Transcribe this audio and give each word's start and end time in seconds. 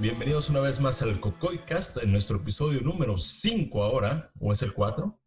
Bienvenidos 0.00 0.48
una 0.50 0.60
vez 0.60 0.78
más 0.78 1.02
al 1.02 1.18
Cocoy 1.18 1.58
Cast, 1.58 1.96
en 2.02 2.12
nuestro 2.12 2.36
episodio 2.36 2.80
número 2.80 3.18
5 3.18 3.82
ahora, 3.82 4.30
¿o 4.38 4.52
es 4.52 4.62
el 4.62 4.72
4? 4.72 5.20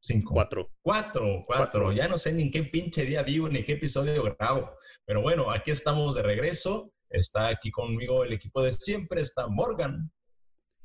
5. 0.00 0.32
4. 0.32 0.72
4, 0.80 1.44
4. 1.46 1.92
Ya 1.92 2.08
no 2.08 2.16
sé 2.16 2.32
ni 2.32 2.44
en 2.44 2.50
qué 2.50 2.64
pinche 2.64 3.04
día 3.04 3.22
vivo 3.22 3.50
ni 3.50 3.62
qué 3.62 3.72
episodio 3.72 4.22
grabo. 4.22 4.72
Pero 5.04 5.20
bueno, 5.20 5.50
aquí 5.50 5.72
estamos 5.72 6.14
de 6.14 6.22
regreso. 6.22 6.92
Está 7.10 7.48
aquí 7.48 7.70
conmigo 7.70 8.24
el 8.24 8.32
equipo 8.32 8.62
de 8.62 8.72
siempre. 8.72 9.20
Está 9.20 9.46
Morgan. 9.46 10.10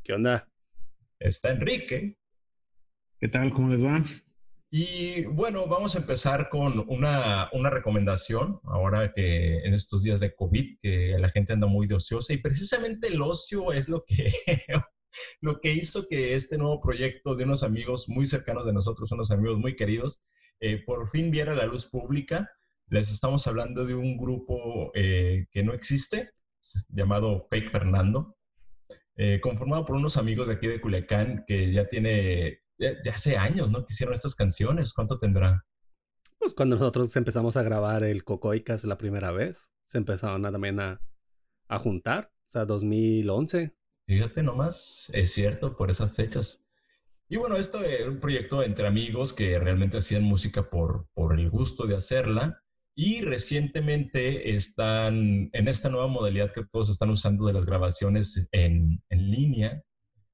¿Qué 0.03 0.11
onda? 0.11 0.45
Está 1.17 1.51
Enrique. 1.51 2.17
¿Qué 3.19 3.29
tal? 3.29 3.53
¿Cómo 3.53 3.69
les 3.69 3.83
va? 3.83 4.03
Y 4.77 5.23
bueno, 5.27 5.67
vamos 5.67 5.95
a 5.95 5.99
empezar 5.99 6.49
con 6.49 6.83
una, 6.89 7.49
una, 7.53 7.69
recomendación, 7.69 8.59
ahora 8.65 9.13
que 9.13 9.59
en 9.59 9.73
estos 9.73 10.03
días 10.03 10.19
de 10.19 10.35
COVID, 10.35 10.79
que 10.81 11.15
la 11.17 11.29
gente 11.29 11.53
anda 11.53 11.65
muy 11.65 11.87
de 11.87 11.95
ociosa, 11.95 12.33
y 12.33 12.39
precisamente 12.39 13.07
el 13.07 13.21
ocio 13.21 13.71
es 13.71 13.87
lo 13.87 14.03
que, 14.03 14.29
lo 15.39 15.61
que 15.61 15.71
hizo 15.71 16.09
que 16.09 16.33
este 16.33 16.57
nuevo 16.57 16.81
proyecto 16.81 17.35
de 17.35 17.45
unos 17.45 17.63
amigos 17.63 18.09
muy 18.09 18.25
cercanos 18.25 18.65
de 18.65 18.73
nosotros, 18.73 19.13
unos 19.13 19.31
amigos 19.31 19.57
muy 19.59 19.77
queridos, 19.77 20.21
eh, 20.59 20.83
por 20.85 21.07
fin 21.07 21.31
viera 21.31 21.55
la 21.55 21.67
luz 21.67 21.85
pública. 21.85 22.51
Les 22.89 23.09
estamos 23.09 23.47
hablando 23.47 23.85
de 23.85 23.95
un 23.95 24.17
grupo 24.17 24.91
eh, 24.93 25.45
que 25.51 25.63
no 25.63 25.73
existe, 25.73 26.31
llamado 26.89 27.47
Fake 27.49 27.71
Fernando, 27.71 28.35
eh, 29.15 29.39
conformado 29.39 29.85
por 29.85 29.95
unos 29.95 30.17
amigos 30.17 30.49
de 30.49 30.55
aquí 30.55 30.67
de 30.67 30.81
Culiacán 30.81 31.45
que 31.47 31.71
ya 31.71 31.87
tiene 31.87 32.64
ya, 32.77 32.93
hace 33.13 33.37
años, 33.37 33.71
¿no? 33.71 33.85
Que 33.85 33.93
hicieron 33.93 34.13
estas 34.13 34.35
canciones. 34.35 34.93
¿Cuánto 34.93 35.17
tendrán? 35.17 35.61
Pues 36.37 36.53
cuando 36.53 36.75
nosotros 36.75 37.15
empezamos 37.15 37.57
a 37.57 37.63
grabar 37.63 38.03
el 38.03 38.23
Cocoicas 38.23 38.83
la 38.85 38.97
primera 38.97 39.31
vez, 39.31 39.69
se 39.87 39.97
empezaron 39.97 40.41
también 40.43 40.79
a, 40.79 41.01
a 41.67 41.79
juntar, 41.79 42.31
o 42.49 42.51
sea, 42.51 42.65
2011. 42.65 43.75
Fíjate 44.07 44.43
nomás, 44.43 45.09
es 45.13 45.33
cierto, 45.33 45.75
por 45.75 45.89
esas 45.89 46.13
fechas. 46.13 46.65
Y 47.27 47.37
bueno, 47.37 47.55
esto 47.55 47.83
era 47.83 48.07
un 48.07 48.19
proyecto 48.19 48.61
entre 48.61 48.85
amigos 48.85 49.33
que 49.33 49.57
realmente 49.57 49.97
hacían 49.97 50.23
música 50.23 50.69
por, 50.69 51.07
por 51.13 51.39
el 51.39 51.49
gusto 51.49 51.87
de 51.87 51.95
hacerla. 51.95 52.61
Y 52.97 53.21
recientemente 53.21 54.55
están 54.55 55.49
en 55.51 55.67
esta 55.67 55.89
nueva 55.89 56.07
modalidad 56.07 56.53
que 56.53 56.63
todos 56.71 56.89
están 56.89 57.09
usando 57.09 57.45
de 57.45 57.53
las 57.53 57.65
grabaciones 57.65 58.47
en, 58.51 59.03
en 59.09 59.31
línea, 59.31 59.83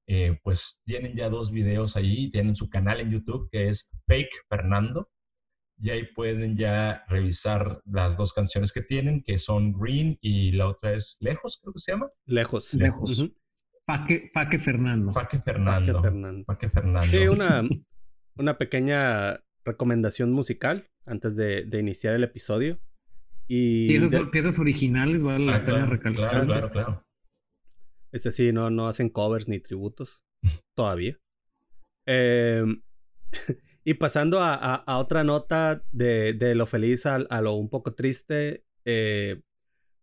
eh, 0.06 0.38
pues 0.42 0.82
tienen 0.84 1.14
ya 1.14 1.28
dos 1.28 1.50
videos 1.50 1.96
ahí, 1.96 2.30
tienen 2.30 2.56
su 2.56 2.68
canal 2.68 3.00
en 3.00 3.10
YouTube 3.10 3.48
que 3.50 3.68
es 3.68 3.90
Fake 4.06 4.30
Fernando, 4.48 5.10
y 5.82 5.90
ahí 5.90 6.06
pueden 6.14 6.56
ya 6.56 7.04
revisar 7.08 7.82
las 7.84 8.16
dos 8.16 8.32
canciones 8.32 8.72
que 8.72 8.82
tienen, 8.82 9.22
que 9.22 9.36
son 9.38 9.72
Green 9.72 10.16
y 10.20 10.52
la 10.52 10.68
otra 10.68 10.92
es 10.92 11.16
Lejos, 11.20 11.58
creo 11.60 11.72
que 11.72 11.80
se 11.80 11.92
llama. 11.92 12.08
Lejos. 12.24 12.72
Lejos. 12.74 13.28
Faque, 13.84 14.30
Fernando. 14.60 15.10
Faque 15.10 15.40
Fernando. 15.40 16.44
Faque 16.46 16.70
Fernando. 16.70 17.08
Sí, 17.08 17.26
una, 17.26 17.62
una 18.36 18.58
pequeña 18.58 19.40
recomendación 19.64 20.32
musical 20.32 20.88
antes 21.04 21.34
de, 21.34 21.66
iniciar 21.72 22.14
el 22.14 22.22
episodio. 22.22 22.78
Y 23.48 23.88
piezas, 24.30 24.58
originales, 24.60 25.22
vale 25.24 25.44
la 25.44 25.56
ah, 25.56 25.64
pena 25.64 25.86
recalcar. 25.86 26.30
Claro, 26.30 26.46
claro, 26.46 26.70
claro. 26.70 27.06
Este 28.12 28.30
sí, 28.30 28.52
no, 28.52 28.70
no 28.70 28.86
hacen 28.86 29.08
covers 29.08 29.48
ni 29.48 29.58
tributos. 29.58 30.22
todavía. 30.74 31.18
Em, 32.06 32.82
y 33.84 33.94
pasando 33.94 34.40
a, 34.42 34.84
otra 34.98 35.24
nota 35.24 35.84
de, 35.92 36.54
lo 36.54 36.66
feliz 36.66 37.06
a, 37.06 37.18
lo 37.18 37.54
un 37.54 37.68
poco 37.68 37.94
triste, 37.94 38.64
eh, 38.84 39.40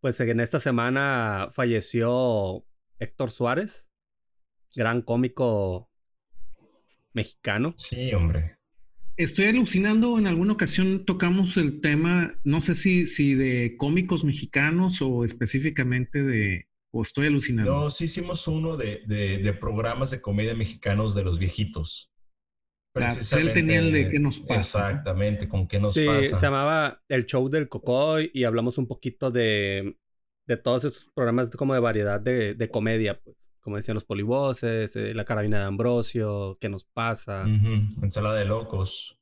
pues 0.02 0.20
en 0.20 0.40
esta 0.40 0.60
semana 0.60 1.50
falleció 1.54 2.66
Héctor 3.00 3.32
Suárez, 3.32 3.86
gran 4.76 5.02
cómico 5.02 5.90
mexicano. 7.14 7.74
Sí, 7.78 8.14
hombre. 8.14 8.58
Estoy 9.18 9.48
alucinando, 9.48 10.18
en 10.18 10.28
alguna 10.28 10.54
ocasión 10.54 11.04
tocamos 11.04 11.58
el 11.58 11.82
tema, 11.82 12.40
no 12.46 12.62
sé 12.62 12.74
si, 12.74 13.06
si 13.06 13.34
de 13.34 13.76
cómicos 13.76 14.24
mexicanos 14.24 15.02
o 15.02 15.26
específicamente 15.26 16.24
de, 16.24 16.69
¿O 16.92 17.02
estoy 17.02 17.28
alucinando? 17.28 17.72
No, 17.72 17.90
sí 17.90 18.06
hicimos 18.06 18.48
uno 18.48 18.76
de, 18.76 19.04
de, 19.06 19.54
programas 19.54 20.12
de 20.12 20.22
comedia 20.22 20.56
mexicanos 20.56 21.14
de 21.14 21.24
los 21.24 21.38
viejitos. 21.38 22.12
Precisamente. 22.92 23.50
él 23.50 23.54
tenía 23.54 23.80
el 23.80 23.92
de 23.92 24.10
qué 24.10 24.20
nos 24.20 24.40
pasa. 24.40 24.90
Exactamente, 24.90 25.48
con 25.48 25.68
qué 25.68 25.80
nos 25.80 25.94
pasa. 25.94 26.24
Sí, 26.24 26.30
se 26.30 26.42
llamaba 26.42 27.02
El 27.08 27.26
Show 27.26 27.48
del 27.50 27.70
Cocoy 27.70 28.32
y 28.34 28.44
hablamos 28.44 28.80
un 28.80 28.88
poquito 28.88 29.30
de, 29.30 29.98
de 30.48 30.58
todos 30.58 30.86
estos 30.86 31.08
programas 31.14 31.50
como 31.52 31.76
de 31.76 31.80
variedad 31.80 32.20
de, 32.20 32.56
de 32.56 32.70
comedia, 32.70 33.20
pues. 33.20 33.36
Como 33.62 33.76
decían 33.76 33.96
los 33.96 34.06
polivoces, 34.06 34.96
eh, 34.96 35.14
La 35.14 35.26
Carabina 35.26 35.60
de 35.60 35.66
Ambrosio, 35.66 36.58
¿Qué 36.62 36.70
nos 36.70 36.86
pasa? 36.86 37.44
Ensalada 38.02 38.38
de 38.38 38.46
locos 38.46 39.19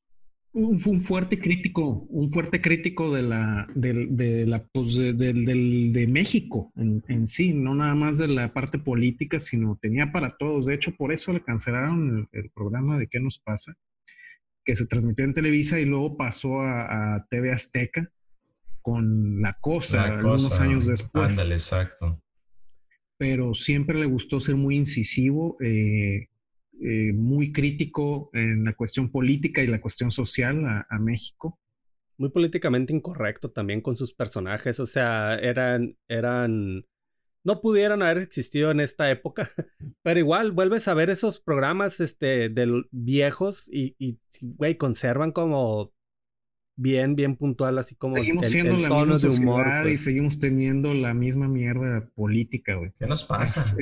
un, 0.53 0.81
un, 0.85 1.01
fuerte 1.01 1.39
crítico, 1.39 2.05
un 2.09 2.31
fuerte 2.31 2.61
crítico 2.61 3.13
de 3.13 3.21
la, 3.21 3.67
de, 3.75 4.45
la, 4.45 4.65
pues 4.65 4.95
de, 4.95 5.13
de, 5.13 6.07
México 6.07 6.71
en, 6.75 7.03
en, 7.07 7.27
sí, 7.27 7.53
no 7.53 7.75
nada 7.75 7.95
más 7.95 8.17
de 8.17 8.27
la 8.27 8.53
parte 8.53 8.79
política, 8.79 9.39
sino 9.39 9.77
tenía 9.81 10.11
para 10.11 10.29
todos. 10.29 10.65
De 10.65 10.73
hecho, 10.73 10.95
por 10.95 11.13
eso 11.13 11.33
le 11.33 11.43
cancelaron 11.43 12.27
el, 12.31 12.49
programa 12.51 12.97
de 12.97 13.07
¿Qué 13.07 13.19
nos 13.19 13.39
pasa? 13.39 13.73
que 14.65 14.75
se 14.75 14.85
transmitió 14.85 15.23
en 15.23 15.33
Televisa 15.33 15.79
y 15.79 15.85
luego 15.85 16.17
pasó 16.17 16.59
a, 16.61 17.25
TV 17.29 17.53
Azteca 17.53 18.11
con 18.81 19.41
La 19.41 19.53
Cosa, 19.53 20.19
unos 20.19 20.59
años 20.59 20.87
después. 20.87 21.39
Ándale, 21.39 21.55
exacto. 21.55 22.21
Pero 23.17 23.53
siempre 23.53 23.97
le 23.97 24.05
gustó 24.05 24.41
ser 24.41 24.55
muy 24.55 24.75
incisivo. 24.75 25.55
Eh, 25.61 26.27
eh, 26.81 27.11
muy 27.13 27.51
crítico 27.51 28.29
en 28.33 28.63
la 28.63 28.73
cuestión 28.73 29.09
política 29.09 29.63
y 29.63 29.67
la 29.67 29.81
cuestión 29.81 30.11
social 30.11 30.85
a, 30.89 30.99
México. 30.99 31.59
Muy 32.17 32.29
políticamente 32.29 32.93
incorrecto 32.93 33.51
también 33.51 33.81
con 33.81 33.95
sus 33.95 34.13
personajes, 34.13 34.79
o 34.79 34.85
sea, 34.85 35.35
eran, 35.35 35.97
eran, 36.07 36.85
no 37.43 37.61
pudieran 37.61 38.01
haber 38.01 38.19
existido 38.19 38.71
en 38.71 38.79
esta 38.79 39.09
época, 39.09 39.49
pero 40.03 40.19
igual 40.19 40.51
vuelves 40.51 40.87
a 40.87 40.93
ver 40.93 41.09
esos 41.09 41.39
programas 41.41 41.99
este, 41.99 42.49
de 42.49 42.83
viejos 42.91 43.67
y, 43.67 43.95
y, 43.97 44.19
güey, 44.41 44.75
conservan 44.75 45.31
como 45.31 45.93
bien, 46.77 47.15
bien 47.15 47.35
puntual, 47.35 47.77
así 47.79 47.95
como 47.95 48.13
seguimos 48.13 48.45
siendo 48.47 48.77
la 48.77 48.89
misma 48.89 49.17
de 49.17 49.27
humor. 49.27 49.65
Y 49.79 49.81
pues. 49.81 50.03
seguimos 50.03 50.39
teniendo 50.39 50.93
la 50.93 51.13
misma 51.13 51.47
mierda 51.47 52.07
política, 52.15 52.75
güey. 52.75 52.93
¿Qué 52.97 53.07
nos 53.07 53.25
pasa? 53.25 53.75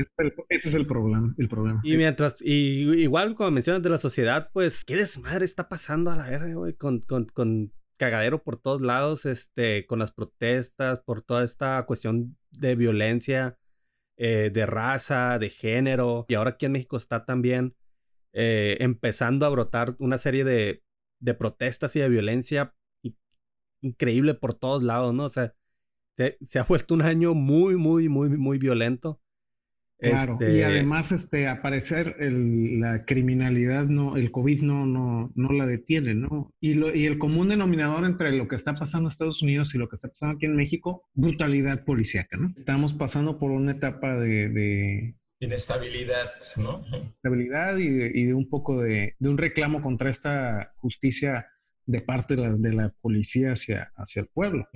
ese 0.49 0.69
es 0.69 0.75
el 0.75 0.87
problema, 0.87 1.35
el 1.37 1.49
problema. 1.49 1.81
Y 1.83 1.97
mientras, 1.97 2.37
y 2.41 3.01
igual 3.01 3.35
como 3.35 3.51
mencionas 3.51 3.83
de 3.83 3.89
la 3.89 3.97
sociedad, 3.97 4.49
pues, 4.53 4.83
¿qué 4.85 4.95
desmadre 4.95 5.45
está 5.45 5.69
pasando 5.69 6.09
a 6.09 6.15
la 6.15 6.29
verga, 6.29 6.53
güey? 6.55 6.73
Con, 6.73 7.01
con, 7.01 7.25
con 7.25 7.73
cagadero 7.97 8.41
por 8.41 8.57
todos 8.57 8.81
lados, 8.81 9.25
este, 9.25 9.85
con 9.85 9.99
las 9.99 10.11
protestas, 10.11 10.99
por 10.99 11.21
toda 11.21 11.43
esta 11.43 11.85
cuestión 11.85 12.37
de 12.51 12.75
violencia, 12.75 13.57
eh, 14.17 14.51
de 14.53 14.65
raza, 14.65 15.37
de 15.37 15.49
género. 15.49 16.25
Y 16.29 16.35
ahora 16.35 16.51
aquí 16.51 16.65
en 16.65 16.71
México 16.71 16.95
está 16.95 17.25
también 17.25 17.75
eh, 18.31 18.77
empezando 18.79 19.45
a 19.45 19.49
brotar 19.49 19.95
una 19.99 20.17
serie 20.17 20.45
de, 20.45 20.81
de 21.19 21.33
protestas 21.33 21.93
y 21.97 21.99
de 21.99 22.07
violencia 22.07 22.73
increíble 23.85 24.33
por 24.33 24.53
todos 24.53 24.83
lados, 24.83 25.13
¿no? 25.13 25.25
O 25.25 25.29
sea, 25.29 25.53
se, 26.17 26.59
ha 26.59 26.63
vuelto 26.63 26.93
un 26.93 27.01
año 27.01 27.33
muy, 27.33 27.75
muy, 27.75 28.09
muy, 28.09 28.29
muy 28.29 28.57
violento. 28.57 29.21
Claro, 29.97 30.37
y 30.41 30.43
este 30.43 30.65
además 30.65 31.13
este, 31.13 31.47
aparecer 31.47 32.17
la 32.19 33.05
criminalidad, 33.05 33.85
no, 33.85 34.17
el 34.17 34.29
COVID 34.29 34.61
no, 34.61 34.85
no, 34.85 35.31
no 35.35 35.51
la 35.53 35.65
detiene, 35.65 36.13
¿no? 36.13 36.53
Y, 36.59 36.73
lo, 36.73 36.93
y 36.93 37.05
el 37.05 37.17
común 37.17 37.47
denominador 37.47 38.03
entre 38.03 38.33
lo 38.33 38.49
que 38.49 38.57
está 38.57 38.75
pasando 38.75 39.07
en 39.07 39.11
Estados 39.11 39.41
Unidos 39.41 39.73
y 39.73 39.77
lo 39.77 39.87
que 39.87 39.95
está 39.95 40.09
pasando 40.09 40.35
aquí 40.35 40.47
en 40.47 40.57
México, 40.57 41.07
brutalidad 41.13 41.85
policíaca, 41.85 42.35
¿no? 42.35 42.51
Estamos 42.55 42.93
pasando 42.93 43.39
por 43.39 43.51
una 43.51 43.71
etapa 43.71 44.17
de... 44.17 45.15
Inestabilidad, 45.39 46.31
¿no? 46.57 46.83
Estabilidad 47.15 47.77
y 47.77 47.89
de, 47.89 48.11
y 48.13 48.25
de 48.25 48.33
un 48.33 48.49
poco 48.49 48.81
de, 48.81 49.15
de 49.17 49.29
un 49.29 49.37
reclamo 49.37 49.81
contra 49.81 50.09
esta 50.09 50.73
justicia 50.75 51.47
de 51.85 52.01
parte 52.01 52.35
de 52.35 52.73
la, 52.73 52.89
policía 53.01 53.53
hacia, 53.53 53.91
hacia 53.95 54.21
el 54.21 54.27
pueblo. 54.27 54.67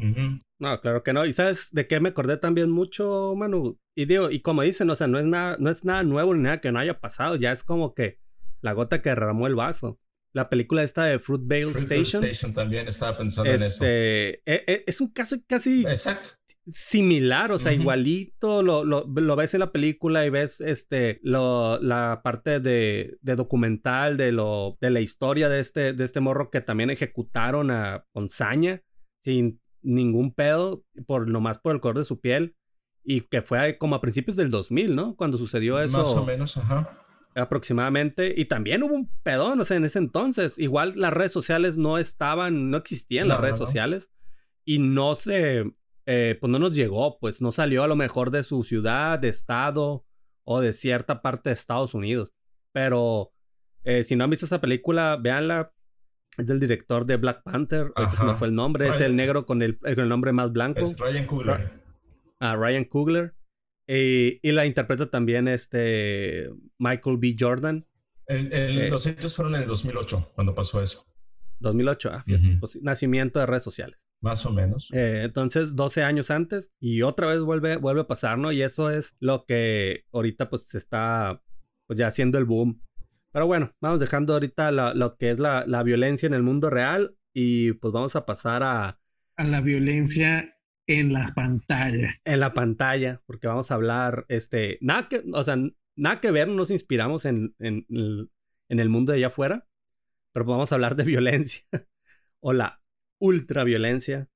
No, 0.60 0.80
claro 0.82 1.04
que 1.04 1.14
no. 1.14 1.26
¿Y 1.26 1.34
sabes 1.34 1.70
de 1.72 1.88
qué 1.88 2.00
me 2.00 2.10
acordé 2.10 2.38
también 2.38 2.70
mucho, 2.70 3.34
Manu? 3.36 3.80
Y 3.96 4.06
digo, 4.06 4.30
y 4.30 4.42
como 4.42 4.62
dicen, 4.62 4.90
o 4.90 4.96
sea, 4.96 5.08
no 5.08 5.20
es 5.20 5.26
nada, 5.26 5.58
no 5.60 5.70
es 5.70 5.84
nada 5.84 6.04
nuevo 6.04 6.34
ni 6.34 6.44
nada 6.44 6.62
que 6.62 6.72
no 6.72 6.80
haya 6.80 7.00
pasado, 7.00 7.36
ya 7.36 7.52
es 7.52 7.64
como 7.64 7.94
que 7.94 8.20
la 8.62 8.74
gota 8.74 9.02
que 9.02 9.10
derramó 9.10 9.48
el 9.48 9.56
vaso. 9.56 10.00
La 10.32 10.48
película 10.50 10.84
esta 10.84 11.06
de 11.06 11.18
Fruitvale 11.18 11.72
Station. 11.72 12.24
Station 12.24 12.54
también 12.54 12.88
estaba 12.88 13.18
pensando 13.18 13.50
en 13.50 13.56
eso. 13.56 13.68
Este, 13.68 14.30
e, 14.46 14.64
e, 14.68 14.84
es 14.86 15.02
un 15.02 15.08
caso 15.08 15.38
casi 15.48 15.82
Exacto 15.82 16.39
similar, 16.68 17.52
o 17.52 17.60
sea, 17.60 17.74
igualito, 17.74 18.62
lo, 18.62 18.84
lo, 18.84 19.06
lo, 19.08 19.36
ves 19.36 19.54
en 19.54 19.62
la 19.62 19.72
película 19.72 20.26
y 20.26 20.30
ves 20.30 20.62
este, 20.62 21.20
lo, 21.24 21.80
la 21.82 22.22
parte 22.24 22.60
de, 22.60 23.18
de, 23.22 23.36
documental 23.36 24.18
de, 24.18 24.32
lo, 24.32 24.78
de 24.80 24.90
la 24.90 25.00
historia 25.00 25.50
de 25.50 25.60
este, 25.60 25.94
de 25.94 26.04
este 26.04 26.20
morro 26.20 26.50
que 26.52 26.62
también 26.62 26.90
ejecutaron 26.90 27.72
a, 27.72 28.06
con 28.12 28.30
saña, 28.30 28.84
sin 29.24 29.60
ningún 29.82 30.34
pedo, 30.34 30.84
por, 31.08 31.28
nomás 31.28 31.58
por 31.58 31.74
el 31.76 31.82
color 31.82 32.00
de 32.00 32.06
su 32.06 32.20
piel. 32.20 32.56
Y 33.04 33.22
que 33.22 33.42
fue 33.42 33.78
como 33.78 33.96
a 33.96 34.02
principios 34.02 34.38
del 34.38 34.52
2000, 34.52 34.96
¿no? 34.96 35.16
Cuando 35.16 35.38
sucedió 35.38 35.80
eso. 35.82 35.98
Más 35.98 36.16
o 36.16 36.26
menos, 36.26 36.58
ajá. 36.58 37.00
Aproximadamente. 37.34 38.34
Y 38.36 38.46
también 38.46 38.84
hubo 38.84 38.94
un 38.94 39.10
pedón, 39.24 39.60
o 39.60 39.66
sea, 39.66 39.78
en 39.78 39.86
ese 39.86 40.00
entonces. 40.00 40.60
Igual 40.60 40.94
las 40.96 41.14
redes 41.14 41.32
sociales 41.32 41.78
no 41.78 41.98
estaban, 41.98 42.70
no 42.70 42.78
existían 42.78 43.28
las 43.28 43.40
redes 43.40 43.58
sociales. 43.58 44.12
Y 44.66 44.80
no 44.80 45.16
se, 45.16 45.64
eh, 46.12 46.36
pues 46.42 46.50
no 46.50 46.58
nos 46.58 46.76
llegó, 46.76 47.20
pues 47.20 47.40
no 47.40 47.52
salió 47.52 47.84
a 47.84 47.88
lo 47.88 47.96
mejor 47.96 48.32
de 48.32 48.42
su 48.42 48.64
ciudad, 48.64 49.20
de 49.20 49.30
estado 49.30 50.08
o 50.44 50.60
de 50.60 50.74
cierta 50.74 51.22
parte 51.22 51.50
de 51.50 51.54
Estados 51.54 51.94
Unidos. 51.94 52.34
Pero 52.72 53.32
eh, 53.84 54.04
si 54.04 54.16
no 54.16 54.24
han 54.24 54.32
visto 54.32 54.48
esa 54.48 54.60
película, 54.60 55.20
véanla. 55.22 55.72
Es 56.36 56.48
del 56.48 56.60
director 56.60 57.06
de 57.06 57.18
Black 57.18 57.44
Panther. 57.44 57.92
Ahorita 57.96 58.16
se 58.16 58.24
me 58.24 58.34
fue 58.34 58.48
el 58.48 58.56
nombre. 58.56 58.88
Es 58.88 59.02
el 59.02 59.16
negro 59.16 59.46
con 59.46 59.62
el, 59.62 59.78
con 59.78 60.00
el 60.00 60.10
nombre 60.10 60.32
más 60.32 60.52
blanco. 60.52 60.80
Es 60.80 60.98
Ryan 60.98 61.28
Coogler. 61.28 61.74
Ah, 62.40 62.56
Ryan 62.56 62.86
Coogler. 62.86 63.36
Y, 63.86 64.40
la 64.52 64.66
interpreta 64.66 65.12
también 65.12 65.48
este 65.48 66.50
Michael 66.80 67.18
B. 67.18 67.36
Jordan. 67.40 67.86
Eh, 68.26 68.88
los 68.90 69.06
hechos 69.06 69.36
fueron 69.36 69.54
en 69.54 69.62
el 69.62 69.68
2008, 69.68 70.32
cuando 70.34 70.56
pasó 70.56 70.82
eso. 70.82 71.06
2008, 71.60 72.12
ah, 72.14 72.26
pues, 72.60 72.82
nacimiento 72.82 73.40
de 73.40 73.46
redes 73.46 73.64
sociales. 73.64 74.00
Más 74.22 74.46
o 74.46 74.52
menos. 74.52 74.90
Eh, 74.94 75.22
entonces, 75.24 75.76
12 75.76 76.04
años 76.04 76.30
antes 76.30 76.72
y 76.80 77.02
otra 77.04 77.28
vez 77.28 77.40
vuelve, 77.40 77.78
vuelve 77.78 78.02
a 78.02 78.08
pasar, 78.08 78.38
¿no? 78.38 78.52
Y 78.52 78.62
eso 78.62 78.90
es 78.90 79.16
lo 79.20 79.46
que 79.46 80.06
ahorita 80.12 80.50
pues 80.50 80.64
se 80.64 80.78
está 80.78 81.42
pues 81.88 81.98
ya 81.98 82.08
haciendo 82.08 82.38
el 82.38 82.46
boom. 82.46 82.82
Pero 83.32 83.48
bueno, 83.48 83.74
vamos 83.80 84.00
dejando 84.00 84.34
ahorita 84.34 84.72
lo 84.72 85.18
que 85.18 85.32
es 85.32 85.40
la, 85.40 85.66
la, 85.66 85.84
violencia 85.84 86.28
en 86.28 86.34
el 86.34 86.44
mundo 86.44 86.70
real 86.70 87.16
y 87.34 87.74
pues 87.74 87.94
vamos 87.94 88.16
a 88.16 88.26
pasar 88.26 88.64
a... 88.64 89.00
A 89.38 89.44
la 89.44 89.62
violencia 89.62 90.56
en 90.88 91.14
la 91.14 91.32
pantalla. 91.36 92.20
En 92.26 92.40
la 92.40 92.54
pantalla, 92.54 93.22
porque 93.26 93.48
vamos 93.48 93.72
a 93.72 93.76
hablar, 93.76 94.26
este, 94.28 94.80
nada 94.82 95.08
que, 95.08 95.24
o 95.32 95.44
sea, 95.44 95.56
nada 95.96 96.20
que 96.20 96.32
ver, 96.32 96.48
nos 96.48 96.72
inspiramos 96.72 97.26
en, 97.26 97.56
en, 97.60 97.86
en 97.88 98.80
el 98.80 98.90
mundo 98.90 99.12
de 99.12 99.20
allá 99.20 99.28
afuera, 99.28 99.68
pero 100.34 100.46
vamos 100.46 100.72
a 100.72 100.76
hablar 100.76 100.96
de 100.96 101.04
violencia 101.04 101.64
o 102.40 102.54
la 102.54 102.82
ultraviolencia 103.20 104.28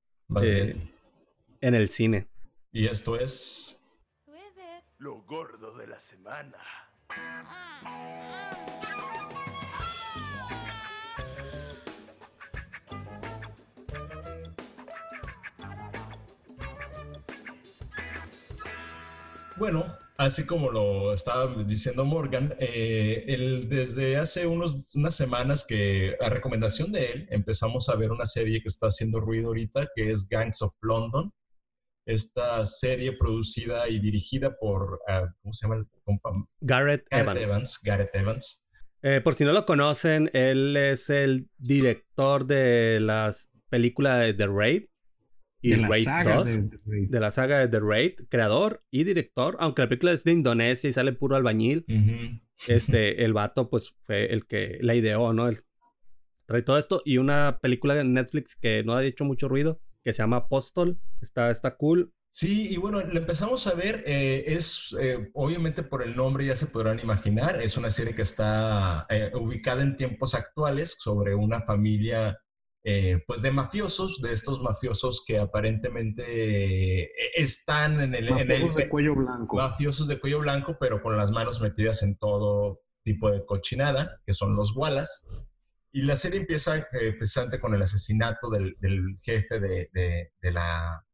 eh, 0.42 0.76
en 1.62 1.76
el 1.76 1.88
cine. 1.90 2.28
Y 2.72 2.88
esto 2.88 3.18
es... 3.18 3.80
Lo 5.00 5.22
gordo 5.24 5.76
de 5.78 5.88
la 5.88 6.00
semana. 6.00 6.58
Bueno, 19.58 19.86
así 20.26 20.46
como 20.46 20.72
lo 20.72 21.14
estaba 21.14 21.64
diciendo 21.64 22.06
Morgan, 22.06 22.56
eh, 22.60 23.66
desde 23.68 24.18
hace 24.18 24.48
unos, 24.48 24.96
unas 24.96 25.16
semanas 25.16 25.66
que 25.68 26.16
a 26.20 26.30
recomendación 26.30 26.92
de 26.92 27.12
él 27.12 27.28
empezamos 27.30 27.90
a 27.90 27.96
ver 27.96 28.12
una 28.12 28.26
serie 28.26 28.62
que 28.62 28.68
está 28.68 28.88
haciendo 28.88 29.20
ruido 29.20 29.48
ahorita, 29.48 29.88
que 29.96 30.12
es 30.12 30.28
Gangs 30.28 30.62
of 30.62 30.74
London. 30.82 31.32
Esta 32.06 32.66
serie 32.66 33.16
producida 33.18 33.88
y 33.88 34.00
dirigida 34.00 34.56
por, 34.58 35.00
ah, 35.08 35.26
¿cómo 35.42 35.54
se 35.54 35.66
llama 35.66 35.80
el 35.80 35.88
compa? 36.04 36.32
Garrett, 36.60 37.06
Evans. 37.12 37.80
Garrett 37.82 38.14
Evans. 38.14 38.62
Eh, 39.02 39.22
por 39.22 39.36
si 39.36 39.46
no 39.46 39.52
lo 39.52 39.66
conocen, 39.66 40.30
él 40.34 40.76
es 40.76 41.10
el 41.10 41.50
director 41.58 42.46
de 42.46 43.00
las 43.02 43.50
películas 43.70 44.20
de 44.20 44.34
The 44.34 44.48
Raid 44.48 44.84
y 45.64 45.72
de 45.72 45.88
Raid 45.88 46.08
2, 46.36 46.50
de, 47.10 47.20
la 47.20 47.32
saga 47.32 47.60
de 47.60 47.70
The 47.70 47.80
Raid, 47.80 48.14
creador 48.30 48.84
y 48.92 49.06
director, 49.06 49.56
aunque 49.60 49.82
la 49.82 49.90
película 49.90 50.12
es 50.12 50.24
de 50.26 50.34
Indonesia 50.34 50.90
y 50.90 50.94
sale 50.94 51.14
puro 51.14 51.38
albañil, 51.38 51.86
este, 52.68 53.24
el 53.26 53.34
vato 53.34 53.70
pues 53.70 53.96
fue 54.04 54.32
el 54.34 54.46
que 54.46 54.78
la 54.82 54.94
ideó, 54.94 55.32
¿no? 55.32 55.48
El, 55.48 55.58
trae 56.46 56.62
todo 56.62 56.78
esto 56.78 57.02
y 57.06 57.18
una 57.18 57.60
película 57.62 57.96
de 57.96 58.04
Netflix 58.04 58.56
que 58.56 58.84
no 58.84 58.94
ha 58.94 59.06
hecho 59.06 59.24
mucho 59.24 59.48
ruido, 59.48 59.80
que 60.04 60.12
se 60.12 60.22
llama 60.22 60.38
Apostol, 60.38 61.00
está, 61.22 61.50
está 61.50 61.78
cool. 61.78 62.14
Sí, 62.30 62.74
y 62.74 62.78
bueno, 62.78 63.00
la 63.00 63.20
empezamos 63.20 63.68
a 63.68 63.76
ver, 63.76 64.04
eh, 64.08 64.44
es 64.48 64.94
eh, 65.00 65.30
obviamente 65.34 65.84
por 65.84 66.02
el 66.02 66.16
nombre 66.16 66.46
ya 66.46 66.56
se 66.56 66.66
podrán 66.66 67.00
imaginar, 67.00 67.62
es 67.62 67.78
una 67.78 67.92
serie 67.92 68.16
que 68.16 68.24
está 68.24 69.06
eh, 69.10 69.32
ubicada 69.36 69.84
en 69.84 69.96
tiempos 69.96 70.34
actuales 70.34 70.96
sobre 70.98 71.36
una 71.36 71.62
familia 71.62 72.40
eh, 72.86 73.24
pues 73.26 73.42
de 73.42 73.52
mafiosos, 73.52 74.20
de 74.22 74.34
estos 74.34 74.62
mafiosos 74.62 75.24
que 75.26 75.40
aparentemente 75.40 76.24
eh, 77.04 77.12
están 77.36 78.02
en 78.02 78.14
el... 78.14 78.30
Mafiosos 78.30 78.76
de 78.76 78.90
cuello 78.90 79.16
blanco. 79.16 79.56
Mafiosos 79.56 80.08
de 80.10 80.20
cuello 80.20 80.40
blanco, 80.40 80.76
pero 80.78 81.02
con 81.02 81.16
las 81.16 81.32
manos 81.32 81.62
metidas 81.62 82.04
en 82.04 82.18
todo 82.18 82.82
tipo 83.04 83.32
de 83.32 83.46
cochinada, 83.46 84.20
que 84.26 84.34
son 84.34 84.56
los 84.56 84.76
Wallace. 84.76 85.26
Y 85.94 86.02
la 86.02 86.18
serie 86.18 86.42
empieza 86.42 86.78
eh, 86.78 87.14
precisamente 87.18 87.62
con 87.62 87.74
el 87.74 87.82
asesinato 87.82 88.50
del, 88.50 88.76
jefe 89.24 89.60
de, 89.62 89.90
de, 90.42 90.52
la, 90.52 91.06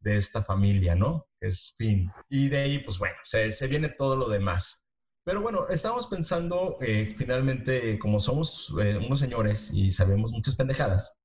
de 0.00 0.16
esta 0.16 0.42
familia, 0.42 0.94
¿no? 0.94 1.28
Es 1.40 1.74
Finn. 1.76 2.10
Y 2.30 2.48
de 2.48 2.58
ahí, 2.58 2.78
pues 2.78 2.98
bueno, 2.98 3.16
se, 3.22 3.52
se 3.52 3.66
viene 3.66 3.90
todo 3.90 4.16
lo 4.16 4.30
demás. 4.30 4.86
Pero 5.24 5.42
bueno, 5.42 5.68
estamos 5.68 6.06
pensando, 6.06 6.78
finalmente, 7.18 7.98
como 7.98 8.18
somos 8.18 8.70
unos 8.70 9.18
señores 9.18 9.70
y 9.74 9.90
sabemos 9.90 10.32
muchas 10.32 10.56
pendejadas, 10.56 11.17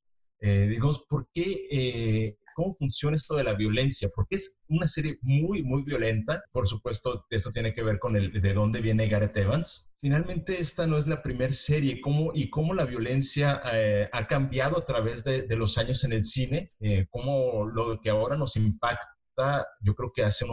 eh, 0.44 0.68
digamos, 0.68 1.06
¿por 1.08 1.30
qué, 1.34 1.68
eh, 1.72 2.38
cómo 2.54 2.76
funciona 2.76 3.16
esto 3.16 3.36
de 3.36 3.46
la 3.46 3.54
violencia? 3.54 4.10
Porque 4.14 4.36
es 4.36 4.60
una 4.68 4.88
serie 4.88 5.18
muy, 5.22 5.64
muy 5.64 5.84
violenta. 5.84 6.44
Por 6.52 6.68
supuesto, 6.68 7.26
eso 7.30 7.50
tiene 7.50 7.74
que 7.74 7.82
ver 7.82 7.98
con 7.98 8.18
el 8.18 8.42
de 8.42 8.54
dónde 8.54 8.82
viene 8.82 9.08
Gareth 9.08 9.38
Evans. 9.38 9.90
Finalmente, 10.02 10.60
esta 10.60 10.86
no 10.86 10.98
es 10.98 11.08
la 11.08 11.24
primera 11.24 11.54
serie 11.54 12.02
cómo, 12.02 12.32
y 12.34 12.50
cómo 12.50 12.74
la 12.74 12.84
violencia 12.84 13.62
eh, 13.72 14.10
ha 14.12 14.28
cambiado 14.28 14.78
a 14.78 14.84
través 14.84 15.24
de, 15.24 15.48
los 15.56 15.78
años 15.78 16.04
en 16.04 16.12
el 16.12 16.26
cine, 16.26 16.74
eh, 16.82 17.08
cómo 17.10 17.66
lo 17.66 18.02
que 18.02 18.10
ahora 18.10 18.36
nos 18.36 18.58
impacta, 18.58 19.66
yo 19.80 19.96
creo 19.96 20.12
que 20.14 20.24
hace 20.24 20.46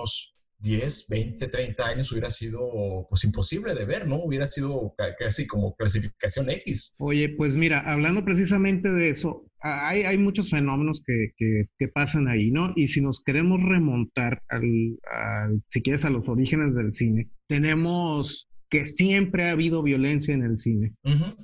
10, 0.61 1.07
20, 1.09 1.49
30 1.49 1.87
años 1.87 2.12
hubiera 2.12 2.31
sido 2.31 2.61
pues 3.09 3.25
imposible 3.25 3.75
de 3.75 3.85
ver, 3.85 4.07
¿no? 4.07 4.17
Hubiera 4.17 4.47
sido 4.47 4.95
casi 5.19 5.47
como 5.47 5.75
clasificación 5.75 6.50
X. 6.50 6.95
Oye, 6.99 7.31
pues 7.31 7.57
mira, 7.57 7.81
hablando 7.81 8.25
precisamente 8.25 8.90
de 8.90 9.11
eso, 9.11 9.47
hay, 9.61 10.02
hay 10.02 10.19
muchos 10.19 10.50
fenómenos 10.50 11.02
que, 11.05 11.31
que, 11.37 11.88
pasan 11.88 12.29
ahí, 12.29 12.50
¿no? 12.50 12.73
Y 12.76 12.88
si 12.88 13.00
nos 13.00 13.21
queremos 13.21 13.62
remontar, 13.62 14.43
al, 14.49 14.62
si 15.69 15.83
quieres, 15.83 16.05
a 16.05 16.11
los 16.11 16.29
orígenes 16.29 16.75
del 16.75 16.93
cine, 16.93 17.29
tenemos 17.49 18.47
que 18.71 18.85
siempre 18.85 19.49
ha 19.49 19.52
habido 19.52 19.83
violencia 19.83 20.33
en 20.33 20.45
el 20.45 20.57
cine. 20.57 20.95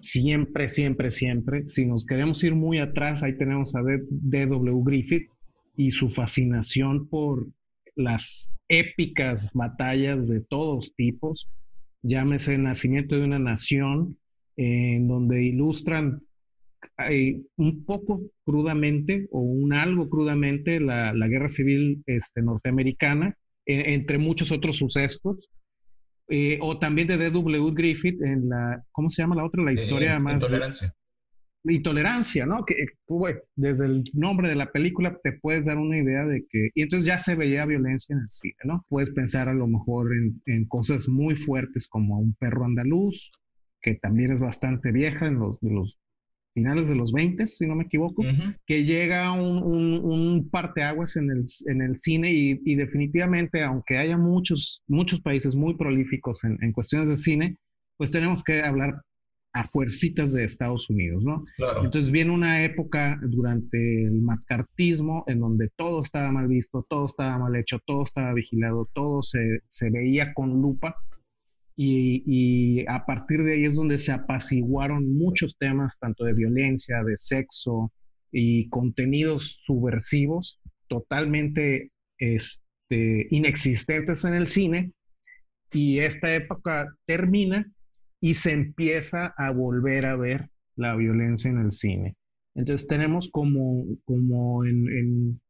Siempre, 0.00 0.68
siempre, 0.68 1.10
siempre. 1.10 1.66
Si 1.66 1.84
nos 1.84 2.06
queremos 2.06 2.42
ir 2.44 2.54
muy 2.54 2.78
atrás, 2.78 3.22
ahí 3.22 3.36
tenemos 3.36 3.74
a 3.74 3.80
D.W. 3.82 4.82
Griffith 4.84 5.28
y 5.76 5.90
su 5.90 6.08
fascinación 6.08 7.08
por 7.08 7.48
las 7.96 8.52
épicas 8.68 9.50
batallas 9.54 10.28
de 10.28 10.40
todos 10.40 10.94
tipos, 10.94 11.48
llámese 12.02 12.58
Nacimiento 12.58 13.16
de 13.16 13.24
una 13.24 13.38
Nación, 13.38 14.18
en 14.56 15.08
donde 15.08 15.42
ilustran 15.42 16.22
eh, 17.08 17.42
un 17.56 17.84
poco 17.84 18.22
crudamente 18.44 19.26
o 19.30 19.40
un 19.40 19.72
algo 19.72 20.08
crudamente 20.08 20.78
la, 20.78 21.12
guerra 21.12 21.48
civil 21.48 22.02
este, 22.06 22.42
norteamericana, 22.42 23.36
e, 23.64 23.94
entre 23.94 24.18
muchos 24.18 24.52
otros 24.52 24.76
sucesos. 24.76 25.48
Eh, 26.28 26.58
o 26.60 26.78
también 26.78 27.06
de 27.06 27.18
D.W. 27.18 27.72
Griffith 27.72 28.20
en 28.20 28.48
la, 28.48 28.82
¿cómo 28.90 29.10
se 29.10 29.22
llama 29.22 29.36
la 29.36 29.44
otra? 29.44 29.62
La 29.62 29.72
historia 29.72 30.18
más... 30.18 30.34
Intolerancia 30.34 30.94
intolerancia, 31.68 32.46
¿no? 32.46 32.64
Que 32.64 32.74
desde 33.56 33.86
el 33.86 34.04
nombre 34.14 34.48
de 34.48 34.56
la 34.56 34.70
película 34.70 35.18
te 35.22 35.32
puedes 35.32 35.66
dar 35.66 35.78
una 35.78 35.98
idea 35.98 36.24
de 36.24 36.44
que, 36.48 36.70
y 36.74 36.82
entonces 36.82 37.06
ya 37.06 37.18
se 37.18 37.34
veía 37.34 37.66
violencia 37.66 38.14
en 38.14 38.20
el 38.22 38.30
cine, 38.30 38.56
¿no? 38.64 38.84
Puedes 38.88 39.10
pensar 39.10 39.48
a 39.48 39.54
lo 39.54 39.66
mejor 39.66 40.10
en, 40.14 40.64
cosas 40.66 41.08
muy 41.08 41.36
fuertes 41.36 41.86
como 41.86 42.18
un 42.18 42.34
perro 42.34 42.64
andaluz, 42.64 43.30
que 43.80 43.94
también 43.94 44.32
es 44.32 44.40
bastante 44.40 44.92
vieja 44.92 45.26
en 45.26 45.38
los, 45.38 45.58
los 45.62 45.98
finales 46.54 46.88
de 46.88 46.96
los 46.96 47.12
20, 47.12 47.46
si 47.46 47.66
no 47.66 47.76
me 47.76 47.84
equivoco, 47.84 48.22
que 48.66 48.84
llega 48.84 49.32
un, 49.32 49.62
un, 49.62 50.00
un, 50.04 50.50
parteaguas 50.50 51.16
en 51.16 51.30
el, 51.30 51.44
en 51.66 51.82
el 51.82 51.96
cine 51.98 52.32
y, 52.32 52.60
y, 52.64 52.74
definitivamente, 52.74 53.62
aunque 53.62 53.98
haya 53.98 54.16
muchos, 54.16 54.82
muchos 54.86 55.20
países 55.20 55.54
muy 55.54 55.76
prolíficos 55.76 56.44
en, 56.44 56.58
en 56.62 56.72
cuestiones 56.72 57.08
de 57.08 57.16
cine, 57.16 57.58
pues 57.96 58.10
tenemos 58.10 58.42
que 58.42 58.62
hablar 58.62 59.02
a 59.56 59.64
fuercitas 59.64 60.32
de 60.32 60.44
Estados 60.44 60.90
Unidos, 60.90 61.24
¿no? 61.24 61.44
Entonces 61.82 62.10
viene 62.10 62.30
una 62.30 62.62
época 62.62 63.18
durante 63.22 64.04
el 64.04 64.20
macartismo 64.20 65.24
en 65.26 65.40
donde 65.40 65.70
todo 65.76 66.02
estaba 66.02 66.30
mal 66.30 66.46
visto, 66.46 66.84
todo 66.88 67.06
estaba 67.06 67.38
mal 67.38 67.56
hecho, 67.56 67.78
todo 67.86 68.02
estaba 68.02 68.34
vigilado, 68.34 68.88
todo 68.92 69.22
se, 69.22 69.60
veía 69.90 70.34
con 70.34 70.60
lupa. 70.60 70.96
Y, 71.74 72.22
y, 72.26 72.86
a 72.88 73.04
partir 73.04 73.44
de 73.44 73.54
ahí 73.54 73.64
es 73.64 73.76
donde 73.76 73.98
se 73.98 74.12
apaciguaron 74.12 75.16
muchos 75.16 75.56
temas, 75.58 75.98
tanto 75.98 76.24
de 76.24 76.34
violencia, 76.34 77.02
de 77.02 77.16
sexo 77.16 77.92
y 78.32 78.68
contenidos 78.68 79.62
subversivos, 79.64 80.60
totalmente 80.88 81.90
es, 82.18 82.62
este, 82.88 83.26
inexistentes 83.30 84.24
en 84.24 84.34
el 84.34 84.48
cine. 84.48 84.92
Y 85.72 85.98
esta 85.98 86.34
época 86.34 86.94
termina 87.06 87.70
y 88.26 88.34
se 88.34 88.50
empieza 88.50 89.34
a 89.38 89.52
volver 89.52 90.04
a 90.04 90.16
ver 90.16 90.50
la 90.74 90.96
violencia 90.96 91.48
en 91.48 91.58
el 91.58 91.70
cine. 91.70 92.16
Entonces 92.56 92.88
tenemos 92.88 93.30
como, 93.30 93.84
como 94.04 94.64
en, 94.64 94.88
en, 94.88 95.40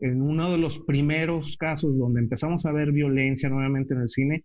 en 0.00 0.20
uno 0.20 0.50
de 0.50 0.58
los 0.58 0.80
primeros 0.80 1.56
casos 1.56 1.96
donde 1.96 2.20
empezamos 2.20 2.66
a 2.66 2.72
ver 2.72 2.92
violencia 2.92 3.48
nuevamente 3.48 3.94
en 3.94 4.02
el 4.02 4.08
cine 4.10 4.44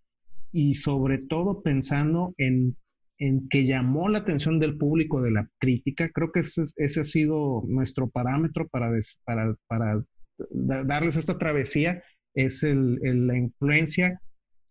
y 0.53 0.75
sobre 0.75 1.17
todo 1.17 1.62
pensando 1.63 2.34
en, 2.38 2.77
en 3.17 3.50
que 3.50 3.65
llamó 3.65 4.08
la 4.08 4.20
atención 4.20 4.58
del 4.58 4.77
público, 4.77 5.22
de 5.22 5.32
la 5.32 5.50
crítica. 5.60 6.10
Creo 6.13 6.32
que 6.32 6.39
ese, 6.39 6.63
ese 6.77 7.01
ha 7.01 7.03
sido 7.03 7.65
nuestro 7.67 8.10
parámetro 8.10 8.70
para, 8.70 8.89
para, 9.25 9.53
para 9.67 10.01
darles 10.50 11.17
esta 11.17 11.38
travesía, 11.38 12.01
es 12.36 12.63
el, 12.63 13.00
el, 13.03 13.27
la 13.27 13.38
influencia 13.38 14.22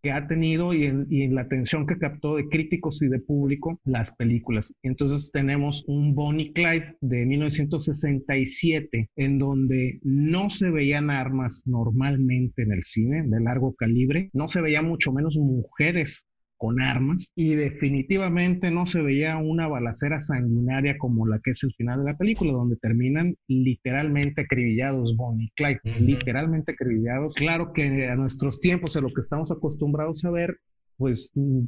que 0.05 0.13
ha 0.13 0.29
tenido 0.29 0.75
y 0.75 0.85
en, 0.85 1.35
la 1.35 1.41
atención 1.41 1.87
que 1.87 1.97
captó 1.97 2.37
de 2.37 2.47
críticos 2.51 3.01
y 3.01 3.09
de 3.09 3.21
público 3.21 3.81
las 3.85 4.15
películas. 4.15 4.75
Entonces 4.83 5.31
tenemos 5.33 5.83
un 5.87 6.15
Bonnie 6.15 6.53
Clyde 6.53 6.99
de 7.01 7.25
1967 7.25 9.09
en 9.17 9.39
donde 9.39 10.01
no 10.03 10.51
se 10.51 10.69
veían 10.69 11.09
armas 11.09 11.63
normalmente 11.65 12.63
en 12.63 12.73
el 12.73 12.83
cine 12.83 13.25
de 13.27 13.41
largo 13.41 13.75
calibre, 13.75 14.29
no 14.35 14.47
se 14.47 14.61
veía 14.61 14.83
mucho 14.83 15.11
menos 15.11 15.39
mujeres 15.39 16.27
con 16.57 16.81
armas 16.81 17.33
y 17.35 17.55
definitivamente 17.55 18.71
no 18.71 18.87
se 18.87 19.03
veía 19.03 19.37
una 19.37 19.69
balacera 19.69 20.21
sanguinaria 20.21 20.97
como 20.99 21.27
la 21.27 21.39
que 21.41 21.51
es 21.51 21.63
el 21.65 21.73
final 21.75 22.01
de 22.01 22.13
la 22.13 22.17
película, 22.17 22.53
donde 22.53 22.77
terminan 22.77 23.37
literalmente 23.49 24.43
acribillados 24.43 25.17
Bonnie 25.17 25.47
y 25.47 25.51
Clyde, 25.51 26.01
literalmente 26.01 26.73
acribillados. 26.73 27.35
Claro 27.35 27.73
que 27.73 28.07
a 28.07 28.17
nuestros 28.17 28.61
tiempos, 28.61 28.97
a 28.97 29.01
lo 29.01 29.09
que 29.09 29.21
estamos 29.21 29.51
acostumbrados 29.51 30.25
a 30.25 30.31
ver, 30.31 30.57
pues 30.97 31.31
mm, 31.35 31.65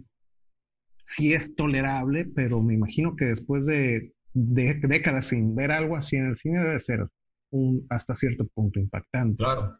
sí 1.05 1.33
es 1.33 1.55
tolerable, 1.55 2.27
pero 2.35 2.63
me 2.63 2.75
imagino 2.75 3.17
que 3.17 3.27
después 3.27 3.67
de, 3.67 4.13
décadas 4.35 5.29
sin 5.29 5.55
ver 5.55 5.73
algo 5.73 5.97
así 5.97 6.17
en 6.17 6.27
el 6.27 6.37
cine 6.37 6.61
debe 6.61 6.79
ser 6.79 7.07
un 7.51 7.87
hasta 7.89 8.15
cierto 8.15 8.47
punto 8.49 8.81
impactante. 8.81 9.37
Claro. 9.37 9.79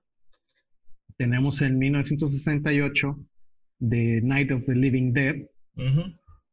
Tenemos 1.17 1.63
en 1.63 1.79
1968 1.79 3.19
de 3.79 4.21
Night 4.23 4.51
of 4.53 4.65
the 4.67 4.75
Living 4.75 5.13
Dead 5.13 5.37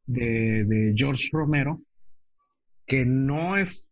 de, 0.05 0.93
George 0.95 1.29
Romero, 1.31 1.81
que 2.85 3.05
no 3.05 3.57
es, 3.57 3.87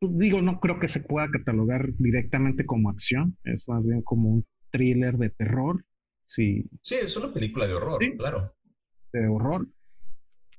digo, 0.00 0.42
no 0.42 0.60
creo 0.60 0.78
que 0.78 0.88
se 0.88 1.00
pueda 1.00 1.30
catalogar 1.30 1.92
directamente 1.98 2.66
como 2.66 2.90
acción, 2.90 3.36
es 3.44 3.68
más 3.68 3.84
bien 3.84 4.02
como 4.02 4.28
un 4.28 4.46
thriller 4.70 5.16
de 5.16 5.30
terror. 5.30 5.84
Sí, 6.26 6.66
sí 6.82 6.96
es 7.02 7.16
una 7.16 7.32
película 7.32 7.66
de 7.66 7.74
horror, 7.74 8.00
claro. 8.16 8.54
De 9.12 9.26
horror, 9.26 9.68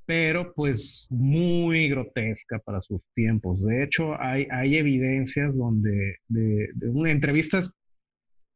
pero 0.05 0.53
pues 0.53 1.07
muy 1.09 1.89
grotesca 1.89 2.59
para 2.59 2.81
sus 2.81 3.01
tiempos. 3.15 3.63
De 3.63 3.83
hecho, 3.83 4.19
hay, 4.19 4.47
hay 4.51 4.77
evidencias 4.77 5.55
donde, 5.55 6.17
de, 6.27 6.69
de 6.73 7.11
entrevistas 7.11 7.71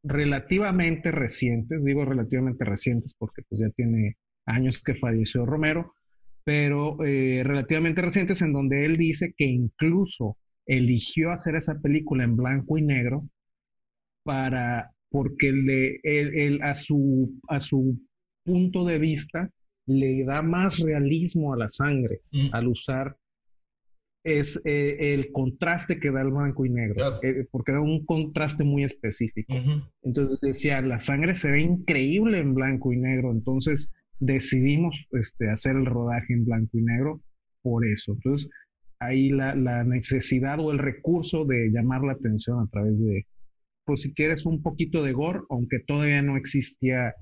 relativamente 0.02 1.10
recientes, 1.10 1.84
digo 1.84 2.04
relativamente 2.04 2.64
recientes 2.64 3.14
porque 3.18 3.42
pues 3.48 3.60
ya 3.60 3.70
tiene 3.70 4.16
años 4.46 4.82
que 4.82 4.94
falleció 4.94 5.44
Romero, 5.44 5.94
pero 6.44 7.02
eh, 7.04 7.42
relativamente 7.44 8.00
recientes 8.00 8.40
en 8.42 8.52
donde 8.52 8.86
él 8.86 8.96
dice 8.96 9.34
que 9.36 9.44
incluso 9.44 10.38
eligió 10.66 11.30
hacer 11.30 11.56
esa 11.56 11.78
película 11.80 12.24
en 12.24 12.36
blanco 12.36 12.78
y 12.78 12.82
negro 12.82 13.28
para 14.22 14.92
porque 15.10 15.52
le, 15.52 16.00
él, 16.02 16.60
a, 16.62 16.74
su, 16.74 17.40
a 17.48 17.60
su 17.60 17.98
punto 18.44 18.84
de 18.84 18.98
vista 18.98 19.50
le 19.86 20.24
da 20.24 20.42
más 20.42 20.78
realismo 20.78 21.54
a 21.54 21.56
la 21.56 21.68
sangre 21.68 22.20
mm. 22.32 22.48
al 22.52 22.68
usar 22.68 23.16
es 24.28 24.60
eh, 24.66 25.14
el 25.14 25.32
contraste 25.32 25.98
que 25.98 26.10
da 26.10 26.20
el 26.20 26.30
blanco 26.30 26.66
y 26.66 26.70
negro, 26.70 27.18
eh, 27.22 27.46
porque 27.50 27.72
da 27.72 27.80
un 27.80 28.04
contraste 28.04 28.62
muy 28.62 28.84
específico. 28.84 29.54
Entonces 30.02 30.40
decía, 30.40 30.82
la 30.82 31.00
sangre 31.00 31.34
se 31.34 31.50
ve 31.50 31.62
increíble 31.62 32.38
en 32.38 32.54
blanco 32.54 32.92
y 32.92 32.98
negro, 32.98 33.32
entonces 33.32 33.94
decidimos 34.20 35.08
este, 35.12 35.50
hacer 35.50 35.76
el 35.76 35.86
rodaje 35.86 36.34
en 36.34 36.44
blanco 36.44 36.76
y 36.76 36.82
negro 36.82 37.22
por 37.62 37.86
eso. 37.86 38.12
Entonces, 38.12 38.50
ahí 38.98 39.30
la, 39.30 39.54
la, 39.54 39.84
necesidad 39.84 40.60
o 40.60 40.72
el 40.72 40.78
recurso 40.78 41.44
de 41.44 41.70
llamar 41.70 42.02
la 42.02 42.12
atención 42.12 42.60
a 42.60 42.66
través 42.68 42.98
de, 42.98 43.26
pues 43.84 44.02
si 44.02 44.12
quieres, 44.12 44.44
un 44.44 44.62
poquito 44.62 45.02
de 45.02 45.12
gore, 45.12 45.40
aunque 45.48 45.78
todavía 45.80 46.20
no 46.20 46.36
existía 46.36 47.14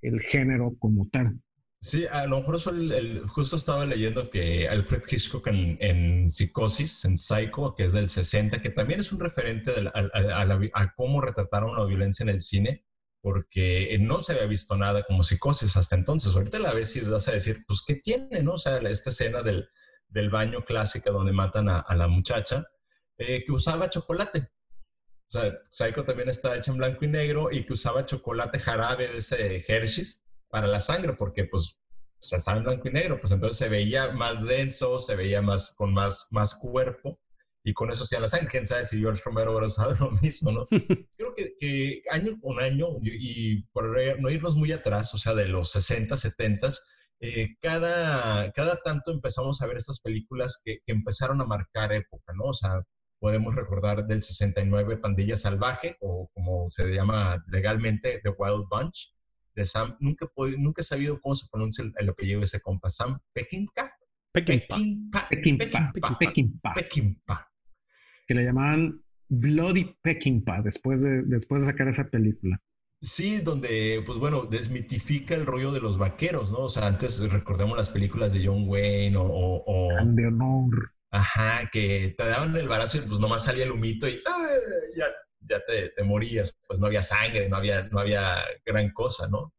el 0.00 0.20
género 0.20 0.74
como 0.78 1.08
tal. 1.10 1.38
Sí, 1.84 2.06
a 2.06 2.24
lo 2.24 2.38
mejor 2.38 2.56
eso 2.56 2.70
el, 2.70 3.26
justo 3.26 3.56
estaba 3.56 3.84
leyendo 3.84 4.30
que 4.30 4.66
Alfred 4.70 5.02
Hitchcock 5.06 5.46
en, 5.48 6.30
Psicosis, 6.30 7.04
en 7.04 7.18
Psycho, 7.18 7.74
que 7.74 7.84
es 7.84 7.92
del 7.92 8.08
60, 8.08 8.62
que 8.62 8.70
también 8.70 9.00
es 9.00 9.12
un 9.12 9.20
referente 9.20 9.70
a, 9.92 10.94
cómo 10.96 11.20
retrataron 11.20 11.76
la 11.76 11.84
violencia 11.84 12.22
en 12.22 12.30
el 12.30 12.40
cine, 12.40 12.86
porque 13.20 13.98
no 14.00 14.22
se 14.22 14.32
había 14.32 14.46
visto 14.46 14.78
nada 14.78 15.02
como 15.02 15.22
Psicosis 15.22 15.76
hasta 15.76 15.94
entonces. 15.94 16.34
Ahorita 16.34 16.58
la 16.58 16.72
ves 16.72 16.96
y 16.96 17.00
vas 17.02 17.28
a 17.28 17.32
decir, 17.32 17.66
pues, 17.68 17.82
¿qué 17.86 17.96
tiene, 17.96 18.42
no? 18.42 18.52
O 18.52 18.58
sea, 18.58 18.78
esta 18.78 19.10
escena 19.10 19.42
del, 19.42 19.68
del 20.08 20.30
baño 20.30 20.64
clásica 20.64 21.10
donde 21.10 21.32
matan 21.32 21.68
a, 21.68 21.84
la 21.94 22.08
muchacha, 22.08 22.66
eh, 23.18 23.44
que 23.44 23.52
usaba 23.52 23.90
chocolate. 23.90 24.38
O 24.38 25.30
sea, 25.30 25.52
Psycho 25.68 26.02
también 26.02 26.30
está 26.30 26.56
hecha 26.56 26.70
en 26.70 26.78
blanco 26.78 27.04
y 27.04 27.08
negro 27.08 27.52
y 27.52 27.66
que 27.66 27.74
usaba 27.74 28.06
chocolate 28.06 28.58
jarabe 28.58 29.08
de 29.08 29.18
ese 29.18 29.62
Hershey's 29.68 30.23
para 30.54 30.68
la 30.68 30.78
sangre, 30.78 31.14
porque 31.14 31.46
pues 31.46 31.80
se 32.20 32.36
estaba 32.36 32.58
en 32.58 32.62
blanco 32.62 32.86
y 32.86 32.92
negro, 32.92 33.18
pues 33.18 33.32
entonces 33.32 33.58
se 33.58 33.68
veía 33.68 34.12
más 34.12 34.46
denso, 34.46 35.00
se 35.00 35.16
veía 35.16 35.42
más, 35.42 35.74
con 35.76 35.92
más, 35.92 36.28
más 36.30 36.54
cuerpo, 36.54 37.18
y 37.64 37.72
con 37.72 37.90
eso 37.90 38.04
hacía 38.04 38.20
la 38.20 38.28
sangre. 38.28 38.46
Quién 38.48 38.64
sabe 38.64 38.84
si 38.84 39.00
George 39.00 39.20
Romero 39.24 39.50
hubiera 39.50 39.66
usado 39.66 39.96
lo 40.00 40.12
mismo, 40.22 40.52
¿no? 40.52 40.68
Creo 41.16 41.34
que, 41.34 41.56
que, 41.58 42.02
año 42.12 42.38
con 42.40 42.60
año, 42.60 42.86
y, 43.02 43.62
por 43.72 43.98
no 44.20 44.30
irnos 44.30 44.54
muy 44.54 44.70
atrás, 44.70 45.12
o 45.12 45.18
sea, 45.18 45.34
de 45.34 45.48
los 45.48 45.72
60, 45.72 46.16
70, 46.16 46.68
eh, 47.18 47.56
cada, 47.60 48.52
cada 48.52 48.76
tanto 48.76 49.10
empezamos 49.10 49.60
a 49.60 49.66
ver 49.66 49.78
estas 49.78 49.98
películas 49.98 50.60
que, 50.64 50.78
que, 50.86 50.92
empezaron 50.92 51.40
a 51.40 51.46
marcar 51.46 51.92
época, 51.92 52.32
¿no? 52.32 52.44
O 52.44 52.54
sea, 52.54 52.80
podemos 53.18 53.56
recordar 53.56 54.06
del 54.06 54.22
69 54.22 54.98
Pandilla 54.98 55.36
Salvaje, 55.36 55.96
o 56.00 56.30
como 56.32 56.70
se 56.70 56.86
llama 56.92 57.42
legalmente, 57.48 58.20
The 58.22 58.30
Wild 58.38 58.68
Bunch, 58.70 59.13
de 59.54 59.66
Sam, 59.66 59.96
nunca, 60.00 60.26
nunca 60.58 60.82
he 60.82 60.84
sabido 60.84 61.20
cómo 61.20 61.34
se 61.34 61.48
pronuncia 61.50 61.84
el, 61.96 62.08
apellido 62.08 62.40
de 62.40 62.44
ese 62.44 62.60
compa, 62.60 62.88
Sam. 62.88 63.18
Peckinpah. 63.32 63.90
Peckinpah. 64.32 65.28
Peckinpah. 66.74 67.52
Que 68.26 68.34
le 68.34 68.44
llamaban 68.44 69.02
Bloody 69.28 69.96
Peckinpah 70.02 70.62
después 70.62 71.02
de, 71.02 71.22
después 71.24 71.62
de 71.62 71.72
sacar 71.72 71.88
esa 71.88 72.08
película. 72.08 72.60
Sí, 73.00 73.40
donde, 73.40 74.02
pues 74.06 74.18
bueno, 74.18 74.44
desmitifica 74.44 75.34
el 75.34 75.44
rollo 75.44 75.72
de 75.72 75.80
los 75.80 75.98
vaqueros, 75.98 76.50
¿no? 76.50 76.60
O 76.60 76.68
sea, 76.70 76.86
antes 76.86 77.20
recordemos 77.30 77.76
las 77.76 77.90
películas 77.90 78.32
de 78.32 78.46
John 78.46 78.64
Wayne 78.66 79.16
o... 79.16 79.24
o, 79.26 79.88
de 80.04 80.26
honor. 80.26 80.94
Ajá, 81.10 81.68
que 81.70 82.14
te 82.16 82.24
daban 82.24 82.56
el 82.56 82.66
barazo 82.66 82.98
y 82.98 83.02
pues 83.02 83.20
nomás 83.20 83.44
salía 83.44 83.64
el 83.64 83.70
humito 83.72 84.08
y 84.08 84.14
ya 84.14 84.32
ya 85.48 85.60
te, 85.66 86.02
morías, 86.04 86.58
pues 86.66 86.80
no 86.80 86.86
había 86.86 87.02
sangre, 87.02 87.48
no 87.48 87.56
había, 87.56 87.88
no 87.88 88.00
había 88.00 88.38
gran 88.64 88.90
cosa, 88.90 89.28
¿no? 89.28 89.52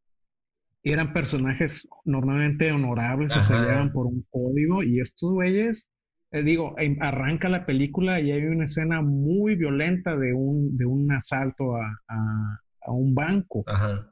Eran 0.84 1.14
personajes 1.14 1.88
normalmente 2.04 2.72
honorables, 2.72 3.34
se 3.34 3.54
llevan 3.54 3.92
por 3.92 4.06
un 4.06 4.24
código 4.30 4.84
y 4.84 5.00
estos 5.00 5.32
güeyes, 5.32 5.90
eh, 6.32 6.44
digo, 6.44 6.76
arranca 7.00 7.50
la 7.50 7.66
película 7.66 8.20
y 8.20 8.32
hay 8.32 8.44
una 8.44 8.66
escena 8.66 9.02
muy 9.02 9.56
violenta 9.56 10.16
de 10.16 10.34
un, 10.34 10.78
de 10.78 10.86
un 10.86 11.12
asalto 11.12 11.76
a, 11.76 12.00
a, 12.08 12.92
un 12.92 13.16
banco. 13.16 13.64
Ajá. 13.66 14.12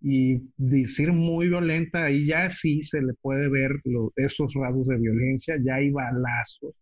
Y 0.00 0.52
decir 0.56 1.12
muy 1.12 1.48
violenta, 1.48 2.04
ahí 2.04 2.26
ya 2.26 2.48
sí 2.48 2.82
se 2.84 3.00
le 3.00 3.14
puede 3.14 3.48
ver 3.48 3.72
esos 4.14 4.54
rasgos 4.54 4.86
de 4.86 4.98
violencia, 4.98 5.56
ya 5.64 5.76
hay 5.76 5.90
balazos 5.90 6.74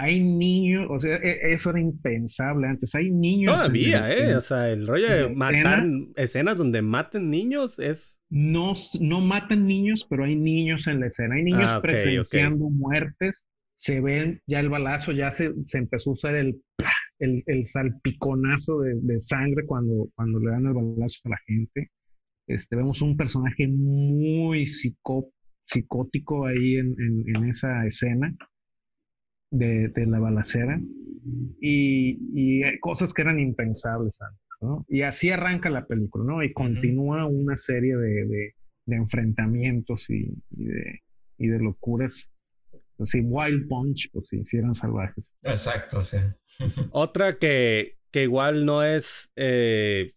hay 0.00 0.22
niños, 0.22 0.86
o 0.88 1.00
sea, 1.00 1.16
e, 1.16 1.52
eso 1.52 1.70
era 1.70 1.80
impensable 1.80 2.68
antes. 2.68 2.94
Hay 2.94 3.10
niños. 3.10 3.52
Todavía, 3.52 4.10
¿eh? 4.12 4.36
o 4.36 4.40
sea, 4.40 4.70
el 4.70 4.86
rollo 4.86 5.10
de 5.10 5.28
matar 5.34 5.84
escenas 6.14 6.56
donde 6.56 6.82
maten 6.82 7.28
niños 7.28 7.80
es. 7.80 8.20
No, 8.30 8.74
no 9.00 9.20
matan 9.20 9.66
niños, 9.66 10.06
pero 10.08 10.24
hay 10.24 10.36
niños 10.36 10.86
en 10.86 11.00
la 11.00 11.06
escena. 11.06 11.34
Hay 11.34 11.42
niños 11.42 11.72
ah, 11.72 11.82
presenciando 11.82 12.70
muertes. 12.70 13.48
Se 13.74 14.00
ven, 14.00 14.40
ya 14.46 14.60
el 14.60 14.68
balazo, 14.68 15.12
ya 15.12 15.32
se, 15.32 15.52
se 15.64 15.78
empezó 15.78 16.10
a 16.10 16.12
usar 16.12 16.34
el, 16.36 16.60
el, 17.18 17.42
el 17.46 17.64
salpiconazo 17.64 18.80
de, 18.80 18.94
de, 19.02 19.20
sangre 19.20 19.64
cuando, 19.66 20.08
cuando 20.14 20.40
le 20.40 20.50
dan 20.50 20.66
el 20.66 20.74
balazo 20.74 21.20
a 21.24 21.30
la 21.30 21.38
gente. 21.46 21.90
Este, 22.48 22.76
vemos 22.76 23.02
un 23.02 23.16
personaje 23.16 23.68
muy 23.68 24.66
psicótico 24.66 26.46
ahí 26.46 26.76
en, 26.76 26.94
en, 26.98 27.36
en 27.36 27.48
esa 27.48 27.86
escena 27.86 28.34
de, 29.50 29.92
la 30.06 30.18
balacera. 30.18 30.80
y, 31.60 32.62
cosas 32.80 33.12
que 33.12 33.22
eran 33.22 33.38
impensables 33.40 34.20
antes, 34.20 34.46
¿no? 34.60 34.86
Y 34.88 35.02
así 35.02 35.30
arranca 35.30 35.70
la 35.70 35.86
película, 35.86 36.24
¿no? 36.24 36.42
Y 36.42 36.52
continúa 36.52 37.26
una 37.26 37.56
serie 37.56 37.96
de, 37.96 38.54
enfrentamientos 38.86 40.08
y, 40.08 40.32
de, 40.50 41.00
y 41.36 41.48
de 41.48 41.58
locuras 41.58 42.32
si 43.04 43.20
Wild 43.20 43.68
Punch, 43.68 44.10
pues 44.12 44.28
si 44.28 44.38
hicieran 44.38 44.74
salvajes. 44.74 45.34
Exacto, 45.42 46.02
sí. 46.02 46.18
Otra 46.90 47.38
que, 47.38 47.98
que 48.10 48.24
igual 48.24 48.64
no 48.64 48.82
es 48.82 49.30
eh, 49.36 50.14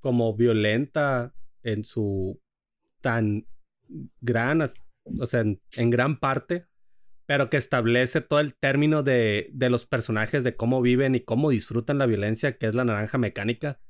como 0.00 0.34
violenta 0.34 1.34
en 1.62 1.84
su 1.84 2.40
tan 3.00 3.46
gran, 4.20 4.62
o 4.62 5.26
sea, 5.26 5.40
en, 5.40 5.90
gran 5.90 6.18
parte, 6.18 6.66
pero 7.26 7.50
que 7.50 7.56
establece 7.56 8.20
todo 8.20 8.40
el 8.40 8.54
término 8.54 9.02
de, 9.02 9.50
de, 9.52 9.70
los 9.70 9.86
personajes, 9.86 10.44
de 10.44 10.56
cómo 10.56 10.80
viven 10.80 11.14
y 11.14 11.20
cómo 11.20 11.50
disfrutan 11.50 11.98
la 11.98 12.06
violencia, 12.06 12.56
que 12.56 12.66
es 12.66 12.74
la 12.74 12.84
naranja 12.84 13.18
mecánica, 13.18 13.80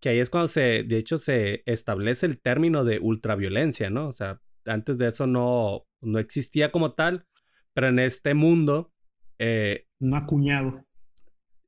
que 0.00 0.10
ahí 0.10 0.18
es 0.18 0.30
cuando 0.30 0.48
se, 0.48 0.84
de 0.84 0.98
hecho, 0.98 1.18
se 1.18 1.62
establece 1.66 2.26
el 2.26 2.40
término 2.40 2.84
de 2.84 2.98
ultraviolencia, 3.00 3.90
¿no? 3.90 4.08
O 4.08 4.12
sea, 4.12 4.40
antes 4.64 4.98
de 4.98 5.08
eso 5.08 5.26
no, 5.26 5.86
no 6.00 6.18
existía 6.18 6.70
como 6.70 6.92
tal, 6.92 7.26
pero 7.72 7.88
en 7.88 7.98
este 7.98 8.34
mundo... 8.34 8.92
Eh, 9.38 9.86
no 9.98 10.16
acuñado. 10.16 10.84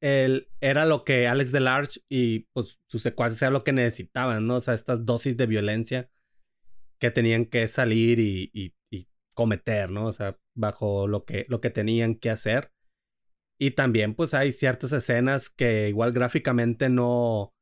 Él 0.00 0.48
era 0.60 0.84
lo 0.84 1.04
que 1.04 1.26
Alex 1.26 1.52
Delarge 1.52 2.00
y 2.08 2.40
pues 2.52 2.78
sus 2.86 3.02
secuaces 3.02 3.40
era 3.42 3.50
lo 3.50 3.64
que 3.64 3.72
necesitaban, 3.72 4.46
¿no? 4.46 4.56
O 4.56 4.60
sea, 4.60 4.74
estas 4.74 5.04
dosis 5.04 5.36
de 5.36 5.46
violencia 5.46 6.10
que 6.98 7.10
tenían 7.10 7.46
que 7.46 7.66
salir 7.68 8.18
y, 8.18 8.50
y, 8.52 8.74
cometer, 9.34 9.90
¿no? 9.90 10.06
O 10.06 10.12
sea, 10.12 10.38
bajo 10.56 11.06
lo 11.06 11.24
que, 11.24 11.46
lo 11.48 11.60
que 11.60 11.70
tenían 11.70 12.16
que 12.16 12.30
hacer. 12.30 12.72
Y 13.58 13.72
también 13.72 14.14
pues 14.14 14.34
hay 14.34 14.52
ciertas 14.52 14.92
escenas 14.92 15.48
que 15.48 15.88
igual 15.88 16.12
gráficamente 16.12 16.88
no, 16.88 17.54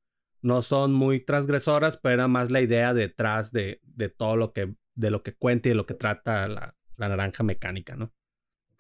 no 0.43 0.63
son 0.63 0.93
muy 0.93 1.25
transgresoras, 1.25 1.99
pero 1.99 2.15
era 2.15 2.29
más 2.29 2.51
la 2.51 2.61
idea 2.61 2.95
detrás 2.95 3.53
de, 3.53 3.81
de 3.83 4.09
todo 4.09 4.37
lo 4.37 4.53
que, 4.53 4.75
de 4.95 5.11
lo 5.11 5.23
que 5.23 5.35
cuenta 5.37 5.69
y 5.69 5.73
de 5.73 5.77
lo 5.77 5.87
que 5.87 5.95
trata 5.95 6.49
la, 6.49 6.75
la 6.97 7.09
naranja 7.09 7.43
mecánica, 7.43 7.97
¿no? 7.97 8.13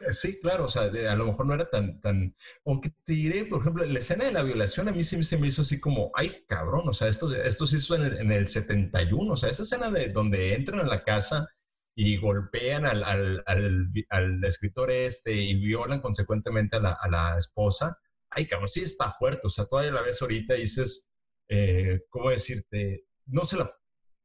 Eh, 0.00 0.12
sí, 0.12 0.38
claro, 0.40 0.64
o 0.64 0.68
sea, 0.68 0.82
a 0.84 1.16
lo 1.16 1.26
mejor 1.26 1.46
no 1.46 1.54
era 1.54 1.70
tan, 1.70 2.00
tan, 2.00 2.34
aunque 2.64 2.90
te 3.04 3.12
diré, 3.12 3.44
por 3.44 3.60
ejemplo, 3.60 3.84
la 3.84 3.98
escena 3.98 4.24
de 4.24 4.32
la 4.32 4.42
violación 4.42 4.88
a 4.88 4.92
mí 4.92 5.04
sí 5.04 5.22
se 5.22 5.38
me 5.38 5.46
hizo 5.46 5.62
así 5.62 5.80
como, 5.80 6.10
ay, 6.14 6.44
cabrón, 6.48 6.88
o 6.88 6.92
sea, 6.92 7.08
esto, 7.08 7.32
esto 7.34 7.66
se 7.66 7.76
hizo 7.76 7.94
en 7.94 8.02
el, 8.02 8.18
en 8.18 8.32
el 8.32 8.48
71, 8.48 9.32
o 9.32 9.36
sea, 9.36 9.50
esa 9.50 9.62
escena 9.62 9.90
de 9.90 10.08
donde 10.08 10.54
entran 10.54 10.80
a 10.80 10.84
la 10.84 11.04
casa 11.04 11.48
y 11.94 12.16
golpean 12.16 12.86
al, 12.86 13.04
al, 13.04 13.44
al, 13.46 14.44
escritor 14.44 14.90
este 14.90 15.32
y 15.32 15.54
violan 15.54 16.00
consecuentemente 16.00 16.76
a 16.76 16.80
la, 16.80 16.92
a 16.92 17.08
la, 17.08 17.38
esposa, 17.38 17.98
ay, 18.30 18.46
cabrón, 18.46 18.68
sí 18.68 18.82
está 18.82 19.12
fuerte, 19.12 19.46
o 19.46 19.50
sea, 19.50 19.66
todavía 19.66 19.92
la 19.92 20.02
ves 20.02 20.20
ahorita 20.20 20.56
y 20.56 20.62
dices, 20.62 21.08
eh, 21.48 22.00
¿cómo 22.08 22.30
decirte? 22.30 23.06
No 23.26 23.44
se 23.44 23.58
la... 23.58 23.72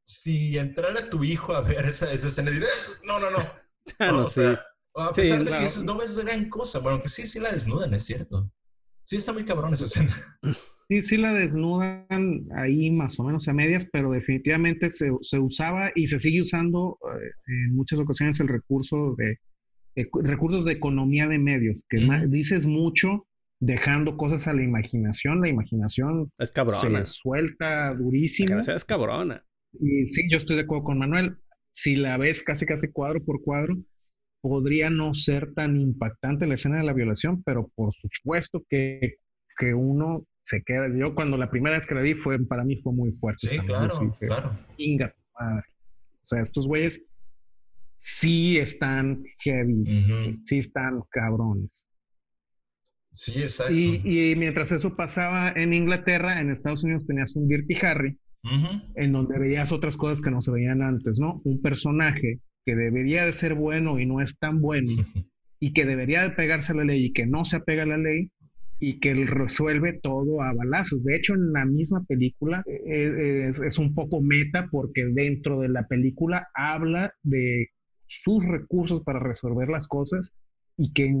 Si 0.02 0.58
entrara 0.58 1.08
tu 1.08 1.22
hijo 1.22 1.54
a 1.54 1.60
ver 1.60 1.86
esa, 1.86 2.12
esa 2.12 2.28
escena, 2.28 2.50
diría, 2.50 2.68
no, 3.04 3.20
no, 3.20 3.30
no. 3.30 3.38
no, 4.00 4.12
no 4.12 4.24
sé. 4.28 4.58
A 4.94 5.12
pesar 5.12 5.44
de 5.44 5.50
que 5.56 5.68
no 5.84 5.96
ves 5.96 6.18
gran 6.18 6.48
cosa. 6.48 6.80
Bueno, 6.80 7.00
que 7.00 7.08
sí, 7.08 7.26
sí 7.26 7.38
la 7.38 7.52
desnudan, 7.52 7.94
es 7.94 8.04
cierto. 8.04 8.50
Sí 9.04 9.16
está 9.16 9.32
muy 9.32 9.44
cabrón 9.44 9.72
esa 9.74 9.84
escena. 9.84 10.38
Sí, 10.90 11.02
sí 11.02 11.16
la 11.18 11.32
desnudan 11.32 12.48
ahí 12.56 12.90
más 12.90 13.20
o 13.20 13.22
menos 13.22 13.46
a 13.46 13.52
medias, 13.52 13.88
pero 13.92 14.10
definitivamente 14.10 14.90
se, 14.90 15.12
se 15.22 15.38
usaba 15.38 15.92
y 15.94 16.08
se 16.08 16.18
sigue 16.18 16.42
usando 16.42 16.98
eh, 17.14 17.30
en 17.46 17.76
muchas 17.76 18.00
ocasiones 18.00 18.40
el 18.40 18.48
recurso 18.48 19.14
de 19.14 19.38
eh, 19.94 20.08
recursos 20.24 20.64
de 20.64 20.72
economía 20.72 21.28
de 21.28 21.38
medios, 21.38 21.76
que 21.88 21.98
dices 22.26 22.66
mucho 22.66 23.28
dejando 23.60 24.16
cosas 24.16 24.48
a 24.48 24.52
la 24.52 24.64
imaginación. 24.64 25.40
La 25.40 25.48
imaginación 25.48 26.32
es 26.38 26.50
cabrona. 26.50 27.04
se 27.04 27.12
suelta 27.12 27.94
durísimo. 27.94 28.56
La 28.56 28.74
es 28.74 28.84
cabrona. 28.84 29.44
Y 29.80 30.08
sí, 30.08 30.24
yo 30.28 30.38
estoy 30.38 30.56
de 30.56 30.62
acuerdo 30.62 30.82
con 30.82 30.98
Manuel. 30.98 31.36
Si 31.70 31.94
la 31.94 32.16
ves 32.16 32.42
casi 32.42 32.66
casi 32.66 32.90
cuadro 32.90 33.24
por 33.24 33.40
cuadro, 33.42 33.76
podría 34.40 34.90
no 34.90 35.14
ser 35.14 35.54
tan 35.54 35.80
impactante 35.80 36.48
la 36.48 36.54
escena 36.54 36.78
de 36.78 36.84
la 36.84 36.94
violación, 36.94 37.44
pero 37.44 37.70
por 37.76 37.94
supuesto 37.94 38.64
que, 38.68 39.18
que 39.56 39.72
uno 39.72 40.26
se 40.42 40.62
queda. 40.62 40.88
Yo 40.96 41.14
cuando 41.14 41.36
la 41.36 41.50
primera 41.50 41.76
vez 41.76 41.86
que 41.86 41.94
la 41.94 42.00
vi 42.00 42.14
fue, 42.14 42.38
para 42.46 42.64
mí 42.64 42.76
fue 42.82 42.92
muy 42.92 43.12
fuerte. 43.12 43.48
Sí, 43.48 43.58
claro, 43.58 44.16
claro. 44.18 44.58
Inga, 44.76 45.14
madre. 45.38 45.64
O 46.22 46.26
sea, 46.26 46.42
estos 46.42 46.66
güeyes 46.66 47.02
sí 47.96 48.58
están 48.58 49.22
heavy, 49.40 50.40
sí 50.46 50.58
están 50.58 51.02
cabrones. 51.10 51.86
Sí, 53.12 53.42
exacto. 53.42 53.74
Y, 53.74 54.00
y, 54.04 54.36
mientras 54.36 54.72
eso 54.72 54.96
pasaba 54.96 55.50
en 55.50 55.74
Inglaterra, 55.74 56.40
en 56.40 56.50
Estados 56.50 56.84
Unidos 56.84 57.06
tenías 57.06 57.34
un 57.34 57.48
Dirty 57.48 57.74
Harry, 57.82 58.16
en 58.94 59.12
donde 59.12 59.38
veías 59.38 59.72
otras 59.72 59.96
cosas 59.96 60.22
que 60.22 60.30
no 60.30 60.40
se 60.40 60.50
veían 60.50 60.80
antes, 60.82 61.18
¿no? 61.18 61.40
Un 61.44 61.60
personaje 61.60 62.40
que 62.64 62.74
debería 62.74 63.26
de 63.26 63.32
ser 63.32 63.54
bueno 63.54 63.98
y 63.98 64.06
no 64.06 64.20
es 64.20 64.38
tan 64.38 64.60
bueno, 64.60 64.88
y 65.60 65.72
que 65.72 65.84
debería 65.84 66.22
de 66.22 66.30
pegarse 66.30 66.72
a 66.72 66.76
la 66.76 66.84
ley 66.84 67.06
y 67.06 67.12
que 67.12 67.26
no 67.26 67.44
se 67.44 67.56
apega 67.56 67.82
a 67.82 67.86
la 67.86 67.98
ley, 67.98 68.30
y 68.80 68.98
que 68.98 69.10
él 69.10 69.26
resuelve 69.26 70.00
todo 70.02 70.42
a 70.42 70.54
balazos. 70.54 71.04
De 71.04 71.14
hecho, 71.14 71.34
en 71.34 71.52
la 71.52 71.66
misma 71.66 72.02
película 72.04 72.64
eh, 72.66 72.80
eh, 72.86 73.50
es, 73.50 73.78
un 73.78 73.94
poco 73.94 74.22
meta 74.22 74.68
porque 74.70 75.04
dentro 75.04 75.60
de 75.60 75.68
la 75.68 75.86
película 75.86 76.48
habla 76.54 77.12
de 77.22 77.68
sus 78.06 78.42
recursos 78.44 79.02
para 79.04 79.20
resolver 79.20 79.68
las 79.68 79.86
cosas 79.86 80.34
y 80.78 80.92
que 80.94 81.12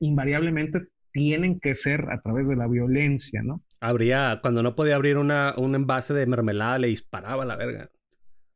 invariablemente 0.00 0.80
tienen 1.12 1.60
que 1.60 1.76
ser 1.76 2.06
a 2.10 2.20
través 2.20 2.48
de 2.48 2.56
la 2.56 2.66
violencia, 2.66 3.40
¿no? 3.44 3.62
Habría, 3.80 4.40
cuando 4.42 4.64
no 4.64 4.74
podía 4.74 4.96
abrir 4.96 5.16
una, 5.16 5.54
un 5.56 5.76
envase 5.76 6.12
de 6.12 6.26
mermelada, 6.26 6.78
le 6.80 6.88
disparaba 6.88 7.44
a 7.44 7.46
la 7.46 7.54
verga. 7.54 7.90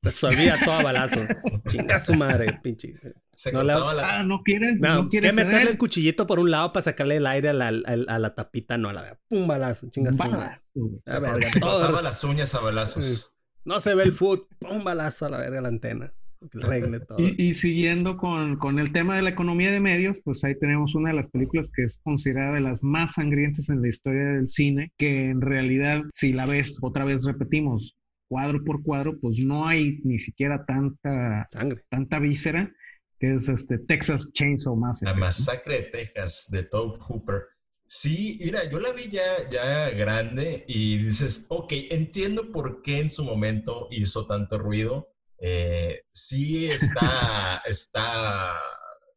Resolvía 0.02 0.56
todo 0.64 0.74
a 0.74 0.82
balazo. 0.82 1.20
Chinga 1.68 2.00
su 2.00 2.14
madre, 2.14 2.58
pinche. 2.60 2.94
No, 3.52 3.60
ah, 3.60 4.22
no 4.24 4.42
quieres, 4.42 4.80
no, 4.80 5.02
no 5.02 5.08
quieres 5.08 5.34
meterle 5.34 5.70
el 5.70 5.78
cuchillito 5.78 6.26
por 6.26 6.40
un 6.40 6.50
lado 6.50 6.72
para 6.72 6.84
sacarle 6.84 7.16
el 7.16 7.26
aire 7.26 7.50
a 7.50 7.52
la, 7.52 7.68
a, 7.68 8.18
la 8.18 8.34
tapita, 8.34 8.76
no, 8.78 8.88
a 8.88 8.92
la 8.92 9.02
verdad. 9.02 9.18
Pum, 9.28 9.46
balazo, 9.46 9.88
chinga 9.90 10.12
su 10.12 10.18
madre. 10.18 10.60
Se 11.44 11.60
cortaba 11.60 12.02
las 12.02 12.22
uñas 12.24 12.54
a 12.54 12.60
balazos. 12.60 13.32
No 13.64 13.80
se 13.80 13.94
ve 13.94 14.04
el 14.04 14.12
foot, 14.12 14.48
pum, 14.58 14.82
balazo 14.82 15.26
a 15.26 15.30
la 15.30 15.38
verga 15.38 15.60
la 15.60 15.68
antena. 15.68 16.12
Regle 16.52 17.00
todo. 17.00 17.18
Y, 17.18 17.34
y, 17.36 17.54
siguiendo 17.54 18.16
con, 18.16 18.56
con 18.56 18.78
el 18.78 18.92
tema 18.92 19.16
de 19.16 19.22
la 19.22 19.30
economía 19.30 19.72
de 19.72 19.80
medios, 19.80 20.20
pues 20.24 20.44
ahí 20.44 20.54
tenemos 20.56 20.94
una 20.94 21.10
de 21.10 21.16
las 21.16 21.28
películas 21.28 21.70
que 21.74 21.82
es 21.82 22.00
considerada 22.02 22.54
de 22.54 22.60
las 22.60 22.84
más 22.84 23.14
sangrientas 23.14 23.70
en 23.70 23.82
la 23.82 23.88
historia 23.88 24.24
del 24.24 24.48
cine, 24.48 24.92
que 24.96 25.30
en 25.30 25.40
realidad, 25.40 26.02
si 26.12 26.32
la 26.32 26.46
ves, 26.46 26.78
otra 26.80 27.04
vez 27.04 27.24
repetimos, 27.24 27.96
cuadro 28.28 28.62
por 28.62 28.82
cuadro, 28.82 29.18
pues 29.18 29.40
no 29.40 29.66
hay 29.66 30.00
ni 30.04 30.18
siquiera 30.18 30.64
tanta 30.64 31.46
sangre, 31.50 31.82
tanta 31.88 32.20
víscera, 32.20 32.72
que 33.18 33.34
es 33.34 33.48
este 33.48 33.78
Texas 33.78 34.30
Chainsaw 34.32 34.76
Massacre. 34.76 35.12
La 35.12 35.18
masacre 35.18 35.74
de 35.76 35.82
Texas 35.82 36.46
de 36.50 36.62
Tobe 36.62 36.98
Hooper. 37.00 37.46
Sí, 37.86 38.38
mira, 38.42 38.70
yo 38.70 38.78
la 38.80 38.92
vi 38.92 39.08
ya, 39.08 39.48
ya 39.50 39.90
grande 39.90 40.64
y 40.68 40.98
dices, 40.98 41.46
ok, 41.48 41.72
entiendo 41.90 42.52
por 42.52 42.82
qué 42.82 42.98
en 42.98 43.08
su 43.08 43.24
momento 43.24 43.88
hizo 43.90 44.26
tanto 44.26 44.58
ruido. 44.58 45.08
Eh, 45.38 46.02
sí 46.12 46.70
está, 46.70 47.62
está 47.66 48.54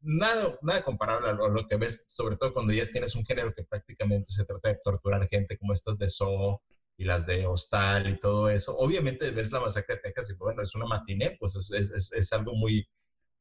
nada, 0.01 0.57
nada 0.61 0.83
comparable 0.83 1.29
a 1.29 1.33
lo, 1.33 1.67
que 1.67 1.75
ves, 1.75 2.05
sobre 2.07 2.37
todo 2.37 2.53
cuando 2.53 2.73
ya 2.73 2.89
tienes 2.89 3.15
un 3.15 3.25
género 3.25 3.53
que 3.53 3.63
prácticamente 3.63 4.31
se 4.31 4.45
trata 4.45 4.69
de 4.69 4.79
torturar 4.83 5.27
gente 5.27 5.57
como 5.57 5.73
estas 5.73 5.97
de 5.97 6.09
Saw 6.09 6.59
y 6.97 7.03
las 7.03 7.25
de 7.25 7.45
Hostal 7.45 8.09
y 8.09 8.19
todo 8.19 8.49
eso. 8.49 8.75
Obviamente 8.77 9.31
ves 9.31 9.51
la 9.51 9.59
masacre 9.59 9.95
de 9.95 10.01
Texas 10.01 10.29
y 10.29 10.33
bueno, 10.35 10.61
es 10.61 10.73
una 10.75 10.85
matiné, 10.85 11.35
pues 11.39 11.55
es, 11.55 11.71
es, 11.71 12.11
es, 12.11 12.33
algo 12.33 12.53
muy, 12.53 12.87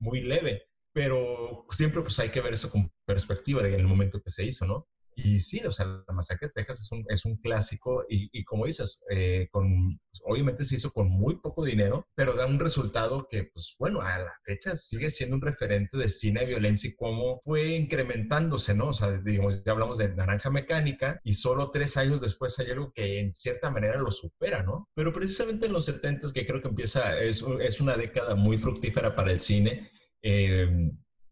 muy 0.00 0.22
leve, 0.22 0.64
pero 0.92 1.66
siempre 1.70 2.02
pues 2.02 2.18
hay 2.18 2.30
que 2.30 2.40
ver 2.40 2.54
eso 2.54 2.70
con 2.70 2.92
perspectiva 3.04 3.62
de 3.62 3.74
en 3.74 3.80
el 3.80 3.86
momento 3.86 4.20
que 4.20 4.30
se 4.30 4.44
hizo, 4.44 4.66
¿no? 4.66 4.88
Y 5.14 5.40
sí, 5.40 5.60
o 5.66 5.70
sea, 5.70 5.86
la 5.86 6.14
masacre 6.14 6.48
de 6.48 6.52
Texas 6.54 6.80
es 6.80 6.92
un, 6.92 7.04
es 7.08 7.24
un 7.24 7.36
clásico 7.36 8.04
y, 8.08 8.28
y 8.32 8.44
como 8.44 8.66
dices, 8.66 9.02
eh, 9.10 9.48
con, 9.50 9.98
pues, 10.10 10.22
obviamente 10.24 10.64
se 10.64 10.76
hizo 10.76 10.92
con 10.92 11.08
muy 11.08 11.36
poco 11.36 11.64
dinero, 11.64 12.06
pero 12.14 12.34
da 12.34 12.46
un 12.46 12.60
resultado 12.60 13.26
que, 13.28 13.44
pues 13.44 13.74
bueno, 13.78 14.00
a 14.00 14.18
la 14.18 14.32
fecha 14.44 14.76
sigue 14.76 15.10
siendo 15.10 15.36
un 15.36 15.42
referente 15.42 15.96
de 15.96 16.08
cine 16.08 16.40
de 16.40 16.46
violencia 16.46 16.88
y 16.88 16.94
cómo 16.94 17.40
fue 17.42 17.74
incrementándose, 17.76 18.74
¿no? 18.74 18.88
O 18.88 18.92
sea, 18.92 19.18
digamos, 19.18 19.62
ya 19.64 19.72
hablamos 19.72 19.98
de 19.98 20.14
Naranja 20.14 20.50
Mecánica 20.50 21.20
y 21.24 21.34
solo 21.34 21.70
tres 21.70 21.96
años 21.96 22.20
después 22.20 22.58
hay 22.58 22.70
algo 22.70 22.92
que 22.92 23.20
en 23.20 23.32
cierta 23.32 23.70
manera 23.70 23.98
lo 23.98 24.10
supera, 24.10 24.62
¿no? 24.62 24.88
Pero 24.94 25.12
precisamente 25.12 25.66
en 25.66 25.72
los 25.72 25.84
70 25.86 26.20
que 26.32 26.46
creo 26.46 26.60
que 26.60 26.68
empieza, 26.68 27.18
es, 27.20 27.44
es 27.60 27.80
una 27.80 27.96
década 27.96 28.34
muy 28.34 28.58
fructífera 28.58 29.14
para 29.14 29.32
el 29.32 29.40
cine. 29.40 29.90
Eh, 30.22 30.90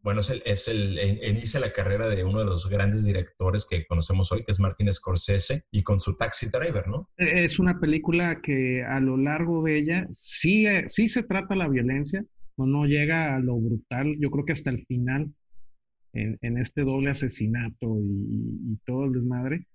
bueno, 0.09 0.23
es 0.23 0.31
el, 0.31 0.42
es 0.47 0.68
el, 0.68 0.99
inicia 1.23 1.61
la 1.61 1.71
carrera 1.71 2.09
de 2.09 2.25
uno 2.25 2.38
de 2.38 2.47
los 2.47 2.66
grandes 2.66 3.05
directores 3.05 3.66
que 3.68 3.85
conocemos 3.85 4.33
hoy, 4.33 4.42
que 4.42 4.53
es 4.53 4.59
Martin 4.59 4.90
Scorsese, 4.90 5.64
y 5.71 5.83
con 5.83 6.01
su 6.01 6.16
Taxi 6.16 6.47
Driver, 6.49 6.88
¿no? 6.88 7.11
Es 7.18 7.59
una 7.59 7.79
película 7.79 8.40
que 8.40 8.83
a 8.83 9.01
lo 9.01 9.18
largo 9.18 9.62
de 9.62 9.77
ella 9.77 10.09
sí, 10.11 10.64
sí 10.87 11.09
se 11.09 11.25
trata 11.25 11.55
la 11.55 11.68
violencia, 11.68 12.25
no, 12.57 12.64
no 12.64 12.87
llega 12.87 13.37
a 13.37 13.38
lo 13.40 13.59
brutal, 13.59 14.16
yo 14.18 14.31
creo 14.31 14.47
que 14.47 14.53
hasta 14.53 14.71
el 14.71 14.83
final, 14.87 15.31
en, 16.14 16.57
este 16.57 16.85
doble 16.85 17.11
asesinato 17.11 17.99
y, 18.01 18.79
todo 18.87 19.05
el 19.05 19.12
desmadre, 19.12 19.66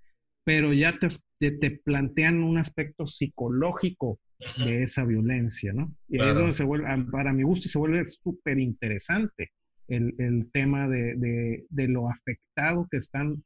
pero 0.43 0.73
ya 0.73 0.97
te, 0.97 1.51
te, 1.51 1.79
plantean 1.85 2.41
un 2.41 2.57
aspecto 2.57 3.05
psicológico 3.05 4.17
de 4.57 4.81
esa 4.81 5.05
violencia, 5.05 5.73
¿no? 5.73 5.93
Y 6.09 6.19
ahí 6.19 6.31
es 6.31 6.37
donde 6.39 6.53
se 6.53 6.63
vuelve, 6.63 6.87
para 7.11 7.31
mi 7.33 7.43
gusto, 7.43 7.69
se 7.69 7.77
vuelve 7.77 8.03
súper 8.03 8.57
interesante 8.57 9.51
el, 9.87 10.15
el, 10.17 10.49
tema 10.51 10.87
de, 10.87 11.15
de, 11.15 11.65
de, 11.69 11.87
lo 11.87 12.09
afectado 12.09 12.87
que 12.89 12.97
están 12.97 13.43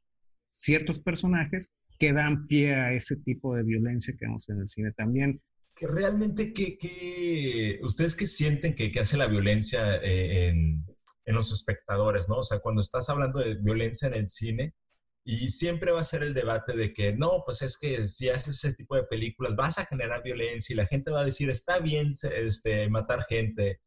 ciertos 0.50 1.00
personajes 1.00 1.70
que 1.98 2.12
dan 2.12 2.46
pie 2.46 2.74
a 2.74 2.92
ese 2.92 3.16
tipo 3.16 3.54
de 3.54 3.64
violencia 3.64 4.14
que 4.18 4.26
vemos 4.26 4.48
en 4.48 4.60
el 4.60 4.68
cine. 4.68 4.92
También 4.92 5.40
que 5.74 5.86
realmente, 5.86 6.52
¿qué, 6.52 7.78
ustedes 7.82 8.16
qué 8.16 8.26
sienten 8.26 8.74
que, 8.74 8.90
que 8.90 9.00
hace 9.00 9.16
la 9.16 9.28
violencia 9.28 9.96
eh, 9.96 10.48
en, 10.48 10.84
en, 11.24 11.34
los 11.34 11.52
espectadores, 11.52 12.28
¿no? 12.28 12.38
O 12.38 12.42
sea, 12.42 12.58
cuando 12.58 12.80
estás 12.80 13.08
hablando 13.08 13.38
de 13.38 13.54
violencia 13.54 14.08
en 14.08 14.14
el 14.14 14.26
cine, 14.26 14.74
y 15.30 15.48
siempre 15.48 15.92
va 15.92 16.00
a 16.00 16.04
ser 16.04 16.22
el 16.22 16.32
debate 16.32 16.74
de 16.74 16.94
que 16.94 17.12
no, 17.12 17.42
pues 17.44 17.60
es 17.60 17.76
que 17.76 18.08
si 18.08 18.30
haces 18.30 18.64
ese 18.64 18.72
tipo 18.74 18.96
de 18.96 19.04
películas 19.04 19.54
vas 19.54 19.78
a 19.78 19.84
generar 19.84 20.22
violencia 20.22 20.72
y 20.72 20.76
la 20.76 20.86
gente 20.86 21.10
va 21.10 21.20
a 21.20 21.24
decir, 21.26 21.50
está 21.50 21.80
bien 21.80 22.14
este, 22.34 22.88
matar 22.88 23.22
gente. 23.28 23.78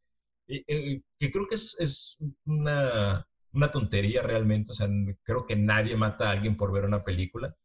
Y, 0.51 1.01
que 1.19 1.31
creo 1.31 1.47
que 1.47 1.55
es, 1.55 1.77
es 1.79 2.17
una, 2.45 3.27
una 3.53 3.71
tontería 3.71 4.21
realmente, 4.21 4.71
o 4.71 4.73
sea, 4.73 4.89
creo 5.23 5.45
que 5.45 5.55
nadie 5.55 5.95
mata 5.95 6.27
a 6.27 6.31
alguien 6.31 6.57
por 6.57 6.71
ver 6.71 6.85
una 6.85 7.03
película. 7.03 7.55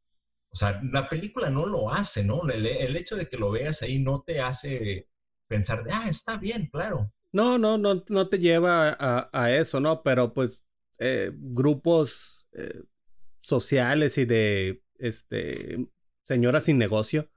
O 0.50 0.56
sea, 0.56 0.80
la 0.92 1.08
película 1.08 1.50
no 1.50 1.66
lo 1.66 1.90
hace, 1.90 2.24
¿no? 2.24 2.42
El, 2.48 2.96
hecho 2.96 3.16
de 3.16 3.28
que 3.28 3.36
lo 3.36 3.50
veas 3.50 3.82
ahí 3.82 3.98
no 3.98 4.22
te 4.22 4.40
hace 4.40 5.08
pensar, 5.48 5.84
ah, 5.92 6.06
está 6.08 6.38
bien, 6.38 6.68
claro. 6.72 7.12
No, 7.32 7.58
no, 7.58 7.76
no, 7.76 8.04
no 8.08 8.28
te 8.28 8.38
lleva 8.38 8.96
a, 8.98 9.52
eso, 9.52 9.80
¿no? 9.80 10.02
Pero 10.02 10.32
pues 10.32 10.64
eh, 10.98 11.30
grupos 11.34 12.48
eh, 12.52 12.82
sociales 13.40 14.16
y 14.16 14.24
de 14.24 14.82
este, 14.98 15.86
señoras 16.24 16.64
sin 16.64 16.78
negocio 16.78 17.28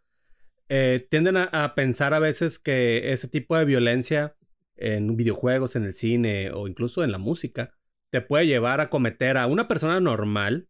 eh, 0.69 1.07
tienden 1.09 1.35
a, 1.37 1.73
pensar 1.73 2.13
a 2.13 2.19
veces 2.19 2.59
que 2.59 3.11
ese 3.11 3.27
tipo 3.27 3.57
de 3.57 3.65
violencia 3.65 4.35
en 4.79 5.15
videojuegos, 5.15 5.75
en 5.75 5.83
el 5.85 5.93
cine 5.93 6.51
o 6.51 6.67
incluso 6.67 7.03
en 7.03 7.11
la 7.11 7.17
música 7.17 7.73
te 8.11 8.21
puede 8.21 8.47
llevar 8.47 8.81
a 8.81 8.89
cometer 8.89 9.37
a 9.37 9.47
una 9.47 9.67
persona 9.67 9.99
normal, 9.99 10.67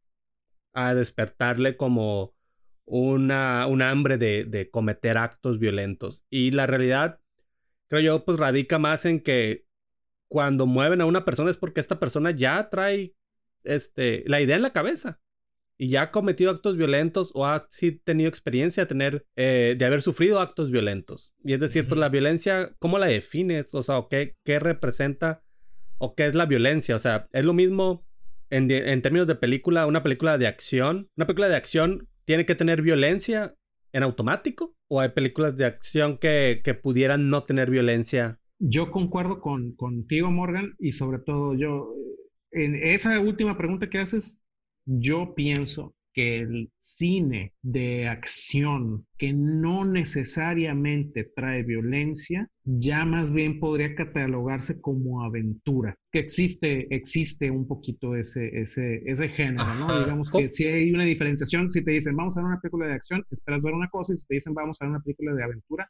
a 0.74 0.94
despertarle 0.94 1.78
como 1.78 2.36
una, 2.86 3.66
un 3.68 3.82
hambre 3.82 4.18
de, 4.18 4.46
de, 4.46 4.70
cometer 4.70 5.18
actos 5.18 5.60
violentos. 5.60 6.26
Y 6.30 6.52
la 6.52 6.68
realidad, 6.68 7.22
creo 7.88 8.02
yo, 8.02 8.26
pues 8.26 8.38
radica 8.40 8.78
más 8.80 9.06
en 9.06 9.22
que 9.22 9.66
cuando 10.28 10.66
mueven 10.66 11.02
a 11.02 11.06
una 11.06 11.26
persona 11.26 11.52
es 11.52 11.58
porque 11.58 11.80
esta 11.80 12.00
persona 12.00 12.32
ya 12.32 12.70
trae 12.70 13.16
este, 13.64 14.24
la 14.28 14.42
idea 14.42 14.56
en 14.56 14.62
la 14.64 14.74
cabeza 14.74 15.20
y 15.80 15.90
ya 15.90 16.04
ha 16.04 16.12
cometido 16.12 16.52
actos 16.52 16.78
violentos 16.78 17.32
o 17.34 17.46
ha 17.46 17.68
tenido 18.04 18.30
experiencia 18.30 18.84
de, 18.84 18.88
tener, 18.88 19.26
eh, 19.36 19.76
de 19.78 19.86
haber 19.86 20.02
sufrido 20.02 20.40
actos 20.40 20.70
violentos. 20.70 21.34
Y 21.44 21.54
es 21.54 21.60
decir, 21.60 21.88
pues 21.88 22.00
la 22.00 22.10
violencia, 22.10 22.76
¿cómo 22.80 23.00
la 23.00 23.08
defines? 23.08 23.74
O 23.74 23.82
sea, 23.82 24.04
¿qué, 24.10 24.36
qué 24.44 24.60
representa 24.60 25.42
o 25.98 26.14
qué 26.16 26.28
es 26.28 26.36
la 26.36 26.46
violencia? 26.46 26.96
O 26.96 27.00
sea, 27.00 27.28
es 27.32 27.46
lo 27.46 27.54
mismo 27.54 28.06
en, 28.50 28.70
en 28.70 29.02
términos 29.02 29.26
de 29.26 29.36
película, 29.36 29.86
una 29.86 30.04
película 30.04 30.38
de 30.38 30.48
acción. 30.48 31.10
Una 31.16 31.26
película 31.26 31.48
de 31.48 31.56
acción 31.56 32.10
tiene 32.26 32.46
que 32.46 32.56
tener 32.56 32.82
violencia 32.82 33.56
en 33.94 34.04
automático? 34.04 34.76
¿O 34.88 35.00
hay 35.00 35.10
películas 35.10 35.56
de 35.58 35.66
acción 35.66 36.18
que, 36.18 36.62
que 36.64 36.74
pudieran 36.74 37.30
no 37.30 37.44
tener 37.44 37.70
violencia? 37.70 38.40
Yo 38.60 38.92
concuerdo 38.92 39.40
con, 39.40 39.76
contigo, 39.76 40.32
Morgan, 40.32 40.76
y 40.80 40.92
sobre 40.92 41.20
todo 41.20 41.56
yo, 41.56 41.94
en 42.52 42.76
esa 42.76 43.20
última 43.20 43.58
pregunta 43.58 43.90
que 43.90 44.00
haces, 44.00 44.42
yo 44.86 45.34
pienso 45.36 45.96
que 46.14 46.40
el 46.40 46.72
cine 46.78 47.54
de 47.62 48.08
acción 48.08 49.06
que 49.18 49.32
no 49.34 49.86
necesariamente 49.86 51.32
trae 51.36 51.64
violencia, 51.64 52.50
ya 52.64 53.06
más 53.06 53.32
bien 53.32 53.60
podría 53.60 53.96
catalogarse 53.96 54.82
como 54.82 55.24
aventura, 55.24 55.96
que 56.12 56.20
existe, 56.20 56.94
existe 56.94 57.52
un 57.52 57.68
poquito 57.68 58.16
ese, 58.16 58.48
ese, 58.60 59.04
ese 59.06 59.30
género, 59.30 59.74
¿no? 59.76 60.00
Digamos 60.00 60.32
que 60.32 60.50
si 60.50 60.66
hay 60.66 60.92
una 60.92 61.06
diferenciación, 61.06 61.70
si 61.70 61.84
te 61.84 61.92
dicen 61.92 62.16
vamos 62.16 62.36
a 62.36 62.42
ver 62.42 62.48
una 62.48 62.60
película 62.60 62.88
de 62.88 62.94
acción, 62.94 63.24
esperas 63.30 63.64
ver 63.64 63.74
una 63.74 63.90
cosa, 63.90 64.14
y 64.14 64.18
si 64.18 64.28
te 64.28 64.34
dicen 64.36 64.54
vamos 64.54 64.78
a 64.82 64.86
ver 64.86 64.92
una 64.92 65.02
película 65.02 65.34
de 65.34 65.44
aventura, 65.44 65.90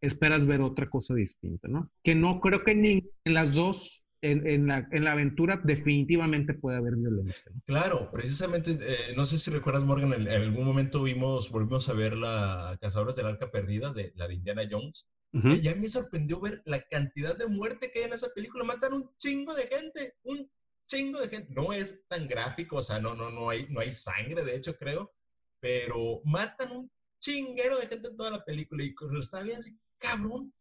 esperas 0.00 0.46
ver 0.46 0.60
otra 0.60 0.88
cosa 0.88 1.14
distinta, 1.14 1.68
¿no? 1.68 1.90
Que 2.02 2.14
no 2.14 2.40
creo 2.40 2.64
que 2.64 2.74
ni 2.74 3.10
en 3.24 3.34
las 3.34 3.54
dos 3.54 4.07
en, 4.22 4.66
la, 4.66 4.88
en, 4.90 5.04
la, 5.04 5.12
aventura 5.12 5.60
definitivamente 5.62 6.54
puede 6.54 6.78
haber 6.78 6.96
violencia. 6.96 7.50
Claro, 7.66 8.10
precisamente, 8.10 8.78
eh, 8.80 9.14
no 9.16 9.26
sé 9.26 9.38
si 9.38 9.50
recuerdas, 9.50 9.84
Morgan, 9.84 10.12
en, 10.12 10.28
algún 10.28 10.64
momento 10.64 11.02
vimos, 11.02 11.50
volvimos 11.50 11.88
a 11.88 11.92
ver 11.92 12.16
la 12.16 12.76
Cazadores 12.80 13.16
del 13.16 13.26
Arca 13.26 13.50
Perdida, 13.50 13.92
de 13.92 14.12
la 14.16 14.26
de 14.26 14.34
Indiana 14.34 14.62
Jones. 14.68 15.06
Y 15.30 15.60
ya 15.60 15.74
me 15.74 15.88
sorprendió 15.88 16.40
ver 16.40 16.62
la 16.64 16.80
cantidad 16.80 17.36
de 17.36 17.46
muerte 17.46 17.90
que 17.92 17.98
hay 17.98 18.06
en 18.06 18.14
esa 18.14 18.30
película. 18.30 18.64
Matan 18.64 18.94
un 18.94 19.10
chingo 19.18 19.54
de 19.54 19.66
gente, 19.66 20.16
un 20.22 20.50
chingo 20.86 21.20
de 21.20 21.28
gente. 21.28 21.52
No 21.52 21.72
es 21.72 22.06
tan 22.08 22.26
gráfico, 22.26 22.76
o 22.76 22.82
sea, 22.82 22.98
no, 22.98 23.14
no, 23.14 23.30
no, 23.30 23.50
hay, 23.50 23.66
no 23.68 23.80
hay 23.80 23.92
sangre, 23.92 24.42
de 24.42 24.56
hecho, 24.56 24.74
creo. 24.76 25.12
Pero 25.60 26.22
matan 26.24 26.72
un 26.72 26.90
chinguero 27.20 27.78
de 27.78 27.86
gente 27.86 28.08
en 28.08 28.16
toda 28.16 28.30
la 28.30 28.44
película. 28.44 28.82
Y 28.82 28.94
está 29.18 29.42
bien 29.42 29.58
así, 29.58 29.78
cabrón, 29.98 30.52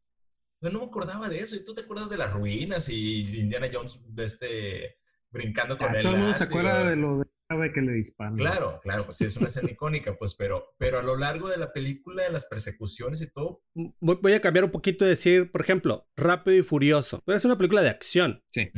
no, 0.62 0.70
no 0.70 0.80
me 0.80 0.86
acordaba 0.86 1.30
de 1.30 1.40
eso. 1.40 1.56
¿Y 1.56 1.64
tú 1.64 1.74
te 1.74 1.82
acuerdas 1.82 2.10
de 2.10 2.18
las 2.18 2.34
ruinas 2.34 2.90
y 2.90 3.40
Indiana 3.40 3.68
Jones 3.72 4.00
este, 4.18 4.98
brincando 5.30 5.78
con 5.78 5.96
él? 5.96 6.04
Todo 6.04 6.14
el 6.14 6.20
mundo 6.20 6.38
se 6.38 6.44
acuerda 6.44 6.84
de 6.90 6.96
lo 6.96 7.24
de 7.50 7.72
que 7.72 7.82
le 7.82 7.94
disparan. 7.94 8.36
Claro, 8.36 8.80
claro, 8.84 9.06
pues 9.06 9.18
sí, 9.18 9.26
es 9.26 9.38
una 9.38 9.48
escena 9.48 9.72
icónica, 9.72 10.18
pues, 10.18 10.36
pero, 10.36 10.76
pero 10.78 11.00
a 11.00 11.04
lo 11.04 11.16
largo 11.16 11.50
de 11.50 11.58
la 11.58 11.72
película, 11.72 12.24
de 12.24 12.32
las 12.32 12.46
persecuciones 12.46 13.22
y 13.22 13.32
todo. 13.32 13.64
Voy 13.74 14.34
a 14.34 14.42
cambiar 14.42 14.66
un 14.66 14.72
poquito 14.72 15.06
y 15.06 15.10
decir, 15.10 15.52
por 15.52 15.62
ejemplo, 15.62 16.10
Rápido 16.16 16.58
y 16.58 16.64
Furioso. 16.64 17.22
Pero 17.26 17.38
es 17.38 17.46
una 17.46 17.58
película 17.58 17.82
de 17.82 17.90
acción. 17.90 18.44
Sí. 18.52 18.70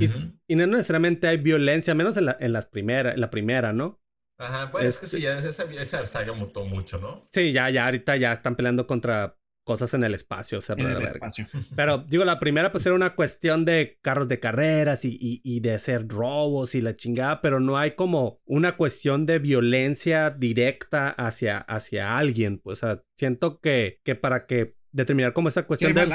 Y, 0.48 0.56
no 0.56 0.68
necesariamente 0.68 1.28
hay 1.28 1.38
violencia, 1.38 1.96
menos 1.96 2.18
en 2.18 2.26
la, 2.26 2.38
en 2.40 2.54
las 2.54 2.68
primera, 2.68 3.14
en 3.14 3.22
la 3.22 3.30
primera, 3.30 3.74
¿no? 3.74 4.02
Ajá, 4.38 4.72
pues 4.72 4.86
es, 4.86 5.00
que 5.00 5.08
sí, 5.08 5.18
este 5.18 5.44
ya 5.44 5.50
esa, 5.50 5.64
esa 5.66 6.06
saga 6.06 6.34
mutó 6.34 6.64
mucho, 6.64 6.98
¿no? 7.00 7.28
Sí, 7.32 7.52
ya, 7.52 7.70
ya, 7.70 7.86
ahorita 7.86 8.16
ya 8.16 8.32
están 8.32 8.56
peleando 8.56 8.88
contra 8.88 9.39
cosas 9.70 9.94
en 9.94 10.04
el 10.04 10.16
espacio, 10.16 10.58
o 10.58 10.62
sea, 10.62 10.76
en 10.80 10.88
el 10.88 11.04
espacio. 11.04 11.46
Pero 11.76 12.00
digo, 12.00 12.26
la 12.26 12.40
primera 12.40 12.72
pues 12.72 12.88
era 12.88 12.96
una 12.96 13.14
cuestión 13.14 13.66
de 13.66 14.00
carros 14.02 14.28
de 14.28 14.40
carreras 14.40 15.06
y, 15.06 15.42
y, 15.44 15.60
de 15.60 15.76
hacer 15.76 16.08
robos 16.08 16.74
y 16.74 16.82
la 16.82 16.96
chingada, 16.96 17.40
pero 17.40 17.60
no 17.60 17.78
hay 17.78 17.92
como 17.92 18.40
una 18.46 18.78
cuestión 18.78 19.28
de 19.28 19.38
violencia 19.38 20.32
directa 20.32 21.12
hacia, 21.12 21.60
hacia 21.60 22.18
alguien. 22.18 22.58
Pues, 22.58 22.80
o 22.80 22.88
sea, 22.88 23.04
siento 23.16 23.60
que, 23.60 24.00
que 24.04 24.16
para 24.16 24.48
que 24.48 24.79
determinar 24.92 25.34
como 25.34 25.48
esa 25.48 25.64
cuestión 25.64 25.94
de, 25.94 26.06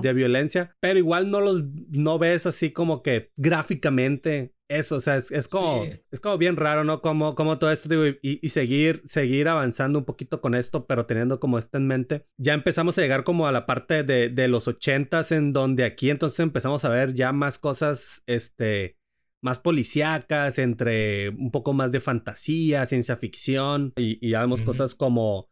de, 0.00 0.12
violencia, 0.12 0.74
pero 0.80 0.98
igual 0.98 1.30
no 1.30 1.40
los 1.40 1.64
no 1.90 2.18
ves 2.18 2.46
así 2.46 2.70
como 2.70 3.02
que 3.02 3.30
gráficamente 3.36 4.54
eso, 4.68 4.96
o 4.96 5.00
sea, 5.00 5.16
es, 5.16 5.30
es 5.30 5.46
como, 5.46 5.84
es 6.10 6.20
como 6.20 6.38
bien 6.38 6.56
raro, 6.56 6.84
¿no? 6.84 7.02
Como, 7.02 7.34
como 7.34 7.58
todo 7.58 7.70
esto, 7.70 7.88
digo, 7.88 8.06
y, 8.22 8.40
y, 8.42 8.48
seguir, 8.48 9.02
seguir 9.04 9.48
avanzando 9.48 9.98
un 9.98 10.04
poquito 10.06 10.40
con 10.40 10.54
esto, 10.54 10.86
pero 10.86 11.04
teniendo 11.04 11.38
como 11.38 11.58
esto 11.58 11.76
en 11.76 11.86
mente. 11.86 12.26
Ya 12.38 12.54
empezamos 12.54 12.96
a 12.96 13.02
llegar 13.02 13.24
como 13.24 13.46
a 13.46 13.52
la 13.52 13.66
parte 13.66 14.02
de, 14.04 14.30
de 14.30 14.48
los 14.48 14.66
ochentas, 14.66 15.32
en 15.32 15.52
donde 15.52 15.84
aquí 15.84 16.08
entonces 16.08 16.40
empezamos 16.40 16.84
a 16.84 16.88
ver 16.88 17.12
ya 17.14 17.32
más 17.32 17.58
cosas, 17.58 18.22
este, 18.26 18.96
más 19.42 19.58
policíacas, 19.58 20.58
entre 20.58 21.28
un 21.28 21.50
poco 21.50 21.74
más 21.74 21.92
de 21.92 22.00
fantasía, 22.00 22.86
ciencia 22.86 23.16
ficción, 23.16 23.92
y, 23.96 24.26
ya 24.26 24.40
vemos 24.40 24.62
cosas 24.62 24.94
como 24.94 25.50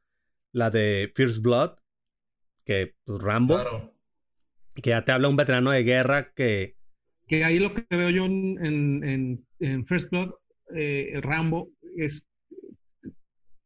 la 0.52 0.70
de 0.70 1.12
First 1.14 1.42
Blood, 1.42 1.72
que 2.64 2.94
pues, 3.04 3.22
Rambo, 3.22 3.54
claro. 3.54 3.94
que 4.74 4.90
ya 4.90 5.04
te 5.04 5.12
habla 5.12 5.28
un 5.28 5.36
veterano 5.36 5.70
de 5.70 5.82
guerra 5.82 6.32
que 6.32 6.76
que 7.32 7.44
ahí 7.44 7.58
lo 7.58 7.72
que 7.72 7.84
veo 7.90 8.10
yo 8.10 8.26
en, 8.26 9.46
First 9.86 10.10
Blood, 10.10 10.32
eh, 10.74 11.18
Rambo, 11.22 11.70
es, 11.96 12.28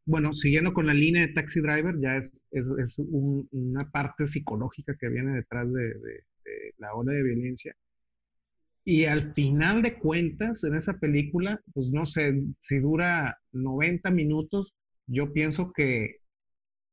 bueno, 0.05 0.33
siguiendo 0.35 0.73
con 0.73 0.87
la 0.87 0.95
línea 0.95 1.27
de 1.27 1.33
Taxi 1.33 1.61
Driver, 1.61 1.99
ya 2.01 2.17
es, 2.17 2.47
es, 2.53 2.99
una 2.99 3.91
parte 3.91 4.27
psicológica 4.27 4.95
que 5.01 5.09
viene 5.09 5.35
detrás 5.35 5.67
de, 5.73 5.95
la 6.79 6.95
ola 6.95 7.13
de 7.13 7.25
violencia. 7.25 7.75
Y 8.85 9.07
al 9.07 9.35
final 9.35 9.83
de 9.83 9.99
cuentas, 9.99 10.63
en 10.63 10.77
esa 10.77 11.01
película, 11.01 11.61
pues 11.75 11.89
no 11.91 12.07
sé, 12.07 12.41
si 12.61 12.79
dura 12.79 13.37
90 13.51 14.13
minutos, 14.13 14.75
yo 15.09 15.33
pienso 15.33 15.73
que 15.73 16.19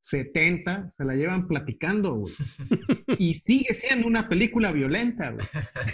70 0.04 0.92
se 0.98 1.04
la 1.04 1.14
llevan 1.14 1.48
platicando, 1.48 2.14
güey. 2.16 2.34
Y 3.18 3.34
sigue 3.34 3.72
siendo 3.72 4.06
una 4.06 4.28
película 4.28 4.70
violenta, 4.70 5.30
güey. 5.30 5.46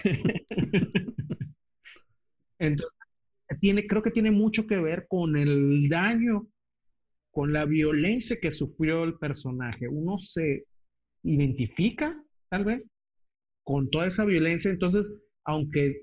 Entonces, 2.59 2.99
tiene, 3.61 3.87
creo 3.87 4.03
que 4.03 4.11
tiene 4.11 4.33
mucho 4.33 4.67
que 4.67 4.79
ver 4.79 5.07
con 5.09 5.37
el 5.37 5.89
daño, 5.89 6.49
con 7.31 7.53
la 7.53 7.65
violencia 7.67 8.39
que 8.41 8.51
sufrió 8.51 9.05
el 9.05 9.15
personaje. 9.15 9.87
Uno 9.87 10.19
se 10.19 10.65
identifica, 11.23 12.21
tal 12.49 12.65
vez, 12.65 12.83
con 13.63 13.91
toda 13.91 14.09
esa 14.09 14.25
violencia. 14.25 14.73
Entonces, 14.73 15.15
aunque 15.45 16.01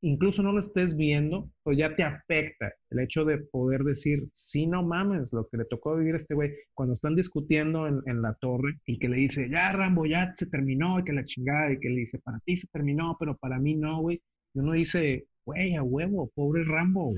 incluso 0.00 0.42
no 0.42 0.52
lo 0.52 0.60
estés 0.60 0.96
viendo, 0.96 1.50
pues 1.62 1.76
ya 1.78 1.94
te 1.96 2.02
afecta 2.02 2.72
el 2.90 3.00
hecho 3.00 3.24
de 3.24 3.38
poder 3.38 3.82
decir, 3.82 4.28
sí, 4.32 4.66
no 4.66 4.82
mames, 4.82 5.32
lo 5.32 5.48
que 5.48 5.56
le 5.56 5.64
tocó 5.64 5.96
vivir 5.96 6.14
a 6.14 6.18
este 6.18 6.34
güey, 6.34 6.52
cuando 6.74 6.92
están 6.92 7.16
discutiendo 7.16 7.86
en, 7.86 8.00
en, 8.06 8.22
la 8.22 8.34
torre 8.34 8.78
y 8.86 8.98
que 8.98 9.08
le 9.08 9.16
dice, 9.16 9.48
ya 9.50 9.72
Rambo, 9.72 10.06
ya 10.06 10.32
se 10.36 10.46
terminó, 10.46 11.00
y 11.00 11.04
que 11.04 11.12
la 11.12 11.24
chingada, 11.24 11.72
y 11.72 11.80
que 11.80 11.88
le 11.88 12.00
dice, 12.00 12.18
para 12.20 12.38
ti 12.40 12.56
se 12.56 12.68
terminó, 12.68 13.16
pero 13.18 13.36
para 13.36 13.58
mí 13.58 13.74
no, 13.74 14.00
güey. 14.00 14.22
Y 14.54 14.60
uno 14.60 14.72
dice, 14.72 15.26
güey, 15.44 15.74
a 15.74 15.82
huevo, 15.82 16.30
pobre 16.34 16.64
Rambo. 16.64 17.12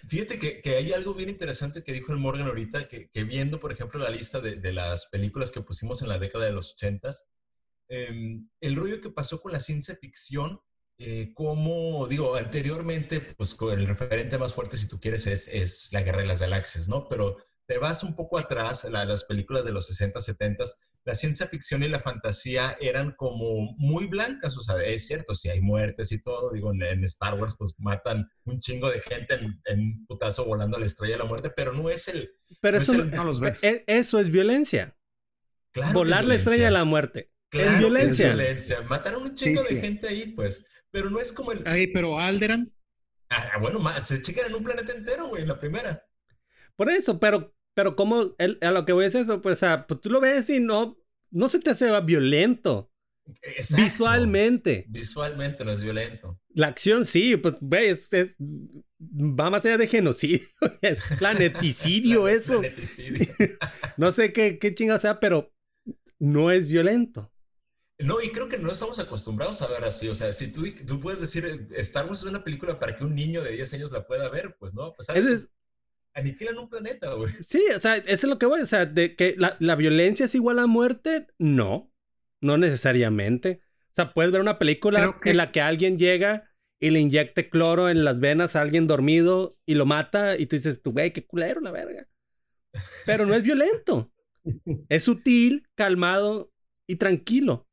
Fíjate 0.07 0.39
que, 0.39 0.61
que, 0.61 0.75
hay 0.75 0.93
algo 0.93 1.13
bien 1.13 1.29
interesante 1.29 1.83
que 1.83 1.91
dijo 1.91 2.13
el 2.13 2.19
Morgan 2.19 2.47
ahorita, 2.47 2.87
que, 2.87 3.09
que 3.09 3.23
viendo, 3.23 3.59
por 3.59 3.73
ejemplo, 3.73 3.99
la 3.99 4.09
lista 4.09 4.39
de, 4.39 4.55
de, 4.55 4.71
las 4.71 5.07
películas 5.07 5.51
que 5.51 5.61
pusimos 5.61 6.01
en 6.01 6.07
la 6.07 6.19
década 6.19 6.45
de 6.45 6.53
los 6.53 6.73
ochentas, 6.73 7.27
eh, 7.89 8.39
el 8.61 8.75
rollo 8.75 9.01
que 9.01 9.09
pasó 9.09 9.41
con 9.41 9.51
la 9.51 9.59
ciencia 9.59 9.95
ficción, 9.95 10.59
eh, 10.99 11.31
como 11.33 12.07
digo, 12.07 12.35
anteriormente, 12.35 13.21
pues 13.21 13.55
el 13.71 13.87
referente 13.87 14.37
más 14.37 14.53
fuerte, 14.53 14.77
si 14.77 14.87
tú 14.87 14.99
quieres, 14.99 15.27
es, 15.27 15.47
es 15.47 15.89
la 15.91 16.01
Guerra 16.01 16.19
de 16.19 16.27
las 16.27 16.41
Galaxias, 16.41 16.89
¿no? 16.89 17.07
Pero 17.07 17.37
te 17.67 17.77
vas 17.77 18.03
un 18.03 18.15
poco 18.15 18.37
atrás, 18.39 18.85
la, 18.85 19.05
las 19.05 19.25
películas 19.25 19.63
de 19.65 19.73
los 19.73 19.85
60, 19.87 20.19
70, 20.21 20.63
la 21.03 21.15
ciencia 21.15 21.47
ficción 21.47 21.83
y 21.83 21.87
la 21.87 21.99
fantasía 21.99 22.75
eran 22.79 23.11
como 23.11 23.75
muy 23.77 24.07
blancas, 24.07 24.57
o 24.57 24.63
sea, 24.63 24.81
es 24.83 25.05
cierto, 25.05 25.35
si 25.35 25.49
hay 25.49 25.61
muertes 25.61 26.11
y 26.11 26.21
todo, 26.21 26.51
digo, 26.51 26.73
en, 26.73 26.81
en 26.81 27.03
Star 27.03 27.35
Wars 27.35 27.55
pues 27.57 27.75
matan 27.77 28.27
un 28.45 28.59
chingo 28.59 28.89
de 28.89 29.01
gente 29.01 29.35
en, 29.35 29.61
en, 29.65 30.05
putazo 30.05 30.45
volando 30.45 30.77
a 30.77 30.79
la 30.79 30.85
estrella 30.85 31.13
de 31.13 31.19
la 31.19 31.25
muerte, 31.25 31.51
pero 31.55 31.73
no 31.73 31.89
es 31.89 32.07
el... 32.07 32.31
Pero 32.59 32.77
no 32.77 32.83
eso, 32.83 32.93
es 32.93 32.99
el, 32.99 33.11
no 33.11 33.23
los 33.23 33.39
ves. 33.39 33.63
E, 33.63 33.83
eso 33.87 34.19
es 34.19 34.31
violencia. 34.31 34.97
Claro 35.71 35.93
Volar 35.93 36.25
la 36.25 36.35
estrella 36.35 36.65
de 36.65 36.71
la 36.71 36.85
muerte. 36.85 37.31
Claro 37.49 37.69
es 37.69 37.79
violencia. 37.79 38.27
Es 38.27 38.35
violencia. 38.35 38.81
Mataron 38.83 39.23
un 39.23 39.33
chingo 39.33 39.61
sí, 39.61 39.75
de 39.75 39.81
gente 39.81 40.07
ahí, 40.07 40.27
pues, 40.27 40.65
pero 40.91 41.09
no 41.09 41.19
es 41.19 41.31
como 41.31 41.51
el... 41.51 41.63
Ay, 41.65 41.87
pero 41.87 42.19
Alderan... 42.19 42.71
Ah, 43.29 43.57
bueno, 43.59 43.83
se 44.05 44.21
checan 44.21 44.47
en 44.47 44.55
un 44.55 44.63
planeta 44.63 44.93
entero, 44.93 45.27
güey, 45.27 45.41
en 45.41 45.49
la 45.49 45.59
primera. 45.59 46.05
Por 46.75 46.89
eso, 46.89 47.19
pero 47.19 47.57
pero 47.77 47.95
como 47.95 48.33
el, 48.39 48.57
a 48.61 48.71
lo 48.71 48.85
que 48.85 48.91
voy 48.91 49.05
es 49.05 49.13
eso, 49.13 49.39
pues, 49.39 49.61
a, 49.61 49.85
pues 49.85 50.01
tú 50.01 50.09
lo 50.09 50.19
ves 50.19 50.49
y 50.49 50.59
no, 50.59 50.97
no 51.29 51.47
se 51.47 51.59
te 51.59 51.69
hace 51.69 51.87
violento. 52.01 52.91
Exacto. 53.43 53.83
Visualmente. 53.83 54.85
Visualmente 54.89 55.63
no 55.63 55.69
es 55.69 55.83
violento. 55.83 56.41
La 56.55 56.69
acción 56.69 57.05
sí, 57.05 57.37
pues, 57.37 57.53
güey, 57.61 57.89
es, 57.89 58.11
es, 58.11 58.35
va 58.39 59.51
más 59.51 59.63
allá 59.63 59.77
de 59.77 59.85
genocidio, 59.85 60.41
es 60.81 60.99
planeticidio 61.19 62.27
eso. 62.27 62.61
Planeticidio. 62.61 63.27
no 63.97 64.11
sé 64.11 64.33
qué, 64.33 64.57
qué 64.57 64.73
chingado 64.73 64.97
sea, 64.97 65.19
pero 65.19 65.53
no 66.17 66.49
es 66.49 66.67
violento. 66.67 67.31
No, 67.99 68.21
y 68.21 68.29
creo 68.29 68.47
que 68.47 68.59
no 68.59 68.71
estamos 68.71 68.99
acostumbrados 68.99 69.61
a 69.61 69.67
ver 69.67 69.83
así. 69.83 70.07
O 70.07 70.15
sea, 70.15 70.31
si 70.31 70.51
tú, 70.51 70.65
tú 70.85 70.99
puedes 70.99 71.19
decir, 71.19 71.67
Star 71.77 72.05
Wars 72.05 72.19
es 72.19 72.29
una 72.29 72.43
película 72.43 72.79
para 72.79 72.95
que 72.95 73.03
un 73.03 73.15
niño 73.15 73.41
de 73.41 73.53
10 73.53 73.73
años 73.73 73.91
la 73.91 74.05
pueda 74.05 74.29
ver, 74.29 74.55
pues 74.59 74.75
no. 74.75 74.93
Pues, 74.93 75.09
Ese 75.09 75.33
es, 75.33 75.47
aniquilan 76.13 76.57
un 76.59 76.69
planeta, 76.69 77.13
güey. 77.13 77.33
Sí, 77.47 77.63
o 77.75 77.79
sea, 77.79 77.97
eso 77.97 78.09
es 78.09 78.23
lo 78.23 78.37
que 78.37 78.45
voy. 78.45 78.61
O 78.61 78.65
sea, 78.65 78.85
de 78.85 79.15
que 79.15 79.35
la, 79.37 79.57
la, 79.59 79.75
violencia 79.75 80.25
es 80.25 80.35
igual 80.35 80.59
a 80.59 80.67
muerte, 80.67 81.27
no. 81.39 81.91
No 82.39 82.57
necesariamente. 82.57 83.61
O 83.91 83.95
sea, 83.95 84.13
puedes 84.13 84.31
ver 84.31 84.41
una 84.41 84.59
película 84.59 85.19
que... 85.21 85.31
en 85.31 85.37
la 85.37 85.51
que 85.51 85.61
alguien 85.61 85.97
llega 85.97 86.51
y 86.79 86.91
le 86.91 86.99
inyecte 86.99 87.49
cloro 87.49 87.89
en 87.89 88.05
las 88.05 88.19
venas 88.19 88.55
a 88.55 88.61
alguien 88.61 88.85
dormido 88.85 89.57
y 89.65 89.73
lo 89.73 89.87
mata 89.87 90.37
y 90.37 90.45
tú 90.45 90.55
dices, 90.55 90.81
tú, 90.83 90.91
güey, 90.91 91.13
qué 91.13 91.25
culero 91.25 91.61
la 91.61 91.71
verga. 91.71 92.07
Pero 93.05 93.25
no 93.25 93.33
es 93.33 93.41
violento. 93.41 94.11
es 94.89 95.03
sutil, 95.03 95.67
calmado 95.75 96.51
y 96.85 96.97
tranquilo. 96.97 97.66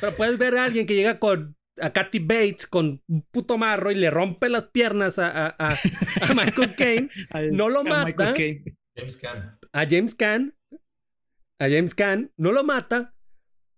Pero 0.00 0.12
puedes 0.16 0.38
ver 0.38 0.56
a 0.56 0.64
alguien 0.64 0.86
que 0.86 0.94
llega 0.94 1.18
con 1.18 1.56
a 1.80 1.92
Kathy 1.92 2.18
Bates 2.18 2.66
con 2.66 3.02
un 3.08 3.22
puto 3.30 3.56
marro 3.58 3.90
y 3.90 3.94
le 3.94 4.10
rompe 4.10 4.48
las 4.48 4.64
piernas 4.64 5.18
a, 5.18 5.30
a, 5.30 5.54
a, 5.58 5.78
a 6.20 6.34
Michael 6.34 6.74
Caine, 6.76 7.10
no 7.52 7.68
lo 7.68 7.82
mata. 7.84 8.34
James 8.94 9.16
Caan. 9.16 9.58
A 9.72 9.86
James 9.88 10.14
Caan. 10.14 10.54
A 11.58 11.68
James 11.68 11.94
Caan, 11.94 12.32
no 12.36 12.52
lo 12.52 12.64
mata, 12.64 13.14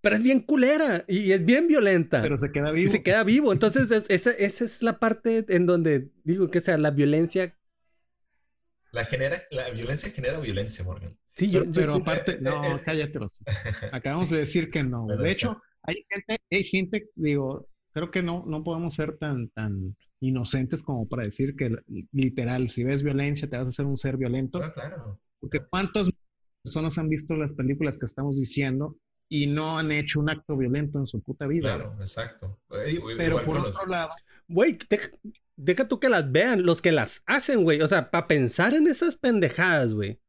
pero 0.01 0.17
es 0.17 0.23
bien 0.23 0.41
culera 0.41 1.05
y 1.07 1.33
es 1.33 1.45
bien 1.45 1.69
violenta. 1.69 2.23
Pero 2.23 2.37
se 2.37 2.51
queda 2.51 2.71
vivo. 2.73 2.85
Y 2.85 2.89
se 2.89 3.03
queda 3.03 3.25
vivo. 3.25 3.53
Entonces, 3.53 3.91
es, 3.91 4.05
esa, 4.09 4.31
esa, 4.33 4.65
es 4.65 4.83
la 4.83 4.99
parte 4.99 5.45
en 5.49 5.67
donde 5.67 6.11
digo 6.25 6.51
que 6.51 6.61
sea 6.61 6.79
la 6.79 6.91
violencia. 6.91 7.57
La, 8.91 9.05
genera, 9.05 9.37
la 9.51 9.71
violencia 9.71 10.11
genera 10.11 10.41
violencia, 10.41 10.85
Morgan. 10.85 11.17
Sí, 11.35 11.51
yo, 11.51 11.61
pero, 11.61 11.73
yo 11.73 11.81
pero 11.81 11.95
sí. 11.95 12.01
aparte, 12.03 12.39
no, 12.41 12.81
cállate. 12.85 13.19
Acabamos 13.93 14.31
de 14.31 14.39
decir 14.39 14.71
que 14.71 14.83
no. 14.83 15.07
de 15.07 15.31
hecho, 15.31 15.61
hay 15.85 16.05
gente, 16.09 16.39
hay 16.51 16.65
gente, 16.65 17.11
digo, 17.15 17.69
creo 17.93 18.11
que 18.11 18.23
no, 18.23 18.45
no 18.47 18.65
podemos 18.65 18.95
ser 18.95 19.17
tan, 19.19 19.49
tan 19.51 19.97
inocentes 20.21 20.83
como 20.83 21.09
para 21.09 21.25
decir 21.25 21.55
que 21.57 21.77
literal, 22.13 22.69
si 22.69 22.85
ves 22.85 23.03
violencia, 23.03 23.49
te 23.49 23.57
vas 23.57 23.67
a 23.67 23.69
hacer 23.69 23.87
un 23.87 23.99
ser 23.99 24.17
violento. 24.17 24.61
Ah, 24.63 24.73
claro. 24.73 25.21
Porque 25.41 25.61
cuántas 25.71 26.11
personas 26.63 26.97
han 26.99 27.09
visto 27.09 27.35
las 27.35 27.55
películas 27.55 27.99
que 27.99 28.07
estamos 28.07 28.37
diciendo 28.39 28.97
y 29.29 29.47
no 29.47 29.79
han 29.79 29.93
hecho 29.93 30.21
un 30.21 30.31
acto 30.31 30.57
violento 30.57 30.99
en 30.99 31.07
su 31.07 31.23
puta 31.23 31.47
vida. 31.47 31.77
Claro, 31.77 31.97
exacto. 32.01 32.59
Pero 33.17 33.45
por 33.45 33.59
otro 33.59 33.83
los... 33.83 33.89
lado... 33.89 34.11
Güey, 34.49 34.79
deja, 34.89 35.09
deja, 35.57 35.89
tú 35.89 36.01
que 36.01 36.09
las 36.09 36.31
vean, 36.31 36.65
los 36.65 36.83
que 36.83 36.93
las 36.93 37.23
hacen, 37.27 37.63
güey. 37.63 37.81
O 37.81 37.89
sea, 37.89 38.11
para 38.11 38.27
pensar 38.27 38.75
en 38.75 38.87
esas 38.87 39.17
pendejadas, 39.17 39.93
güey. 39.95 40.21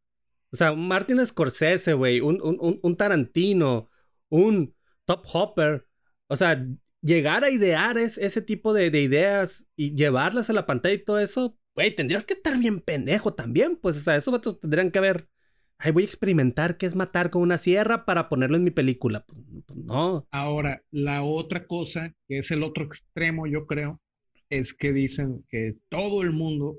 O 0.51 0.57
sea, 0.57 0.71
un 0.71 0.87
Martin 0.87 1.25
Scorsese, 1.25 1.93
güey, 1.93 2.21
un, 2.21 2.41
un, 2.41 2.79
un 2.81 2.97
Tarantino, 2.97 3.89
un 4.29 4.74
Top 5.05 5.25
Hopper. 5.31 5.87
O 6.27 6.35
sea, 6.35 6.65
llegar 7.01 7.43
a 7.43 7.49
idear 7.49 7.97
es, 7.97 8.17
ese 8.17 8.41
tipo 8.41 8.73
de, 8.73 8.89
de, 8.89 9.01
ideas 9.01 9.67
y 9.75 9.95
llevarlas 9.95 10.49
a 10.49 10.53
la 10.53 10.65
pantalla 10.65 10.95
y 10.95 11.03
todo 11.03 11.19
eso, 11.19 11.57
güey, 11.75 11.93
tendrías 11.93 12.25
que 12.25 12.33
estar 12.33 12.57
bien 12.57 12.81
pendejo 12.81 13.33
también. 13.33 13.77
Pues, 13.77 13.97
o 13.97 13.99
sea, 13.99 14.15
esos 14.15 14.31
vatos 14.31 14.59
tendrían 14.59 14.91
que 14.91 14.99
haber. 14.99 15.29
Ay, 15.77 15.91
voy 15.91 16.03
a 16.03 16.05
experimentar 16.05 16.77
qué 16.77 16.85
es 16.85 16.95
matar 16.95 17.29
con 17.29 17.41
una 17.41 17.57
sierra 17.57 18.05
para 18.05 18.29
ponerlo 18.29 18.57
en 18.57 18.63
mi 18.63 18.71
película. 18.71 19.25
Pues, 19.25 19.39
pues 19.65 19.79
no. 19.79 20.27
Ahora, 20.31 20.81
la 20.91 21.23
otra 21.23 21.67
cosa, 21.67 22.13
que 22.27 22.39
es 22.39 22.49
el 22.51 22.63
otro 22.63 22.85
extremo, 22.85 23.45
yo 23.45 23.65
creo, 23.65 23.99
es 24.49 24.73
que 24.73 24.93
dicen 24.93 25.45
que 25.49 25.75
todo 25.89 26.21
el 26.21 26.31
mundo 26.31 26.77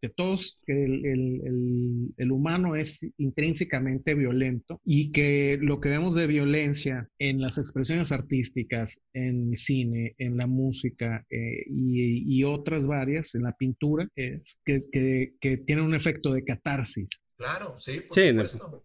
que 0.00 0.08
todos, 0.08 0.58
que 0.66 0.84
el, 0.84 1.04
el, 1.06 1.40
el, 1.44 2.14
el, 2.16 2.32
humano 2.32 2.76
es 2.76 3.00
intrínsecamente 3.18 4.14
violento 4.14 4.80
y 4.84 5.12
que 5.12 5.58
lo 5.60 5.80
que 5.80 5.88
vemos 5.88 6.14
de 6.14 6.26
violencia 6.26 7.08
en 7.18 7.40
las 7.40 7.58
expresiones 7.58 8.12
artísticas, 8.12 9.00
en 9.12 9.50
el 9.50 9.56
cine, 9.56 10.14
en 10.18 10.36
la 10.36 10.46
música 10.46 11.24
eh, 11.30 11.64
y, 11.68 12.38
y, 12.38 12.44
otras 12.44 12.86
varias, 12.86 13.34
en 13.34 13.42
la 13.42 13.52
pintura, 13.52 14.08
es 14.14 14.58
que, 14.64 14.78
que, 14.92 15.34
que 15.40 15.56
tiene 15.58 15.82
un 15.82 15.94
efecto 15.94 16.32
de 16.32 16.44
catarsis. 16.44 17.08
Claro, 17.36 17.76
sí, 17.78 18.00
por 18.00 18.18
sí, 18.18 18.28
supuesto. 18.30 18.84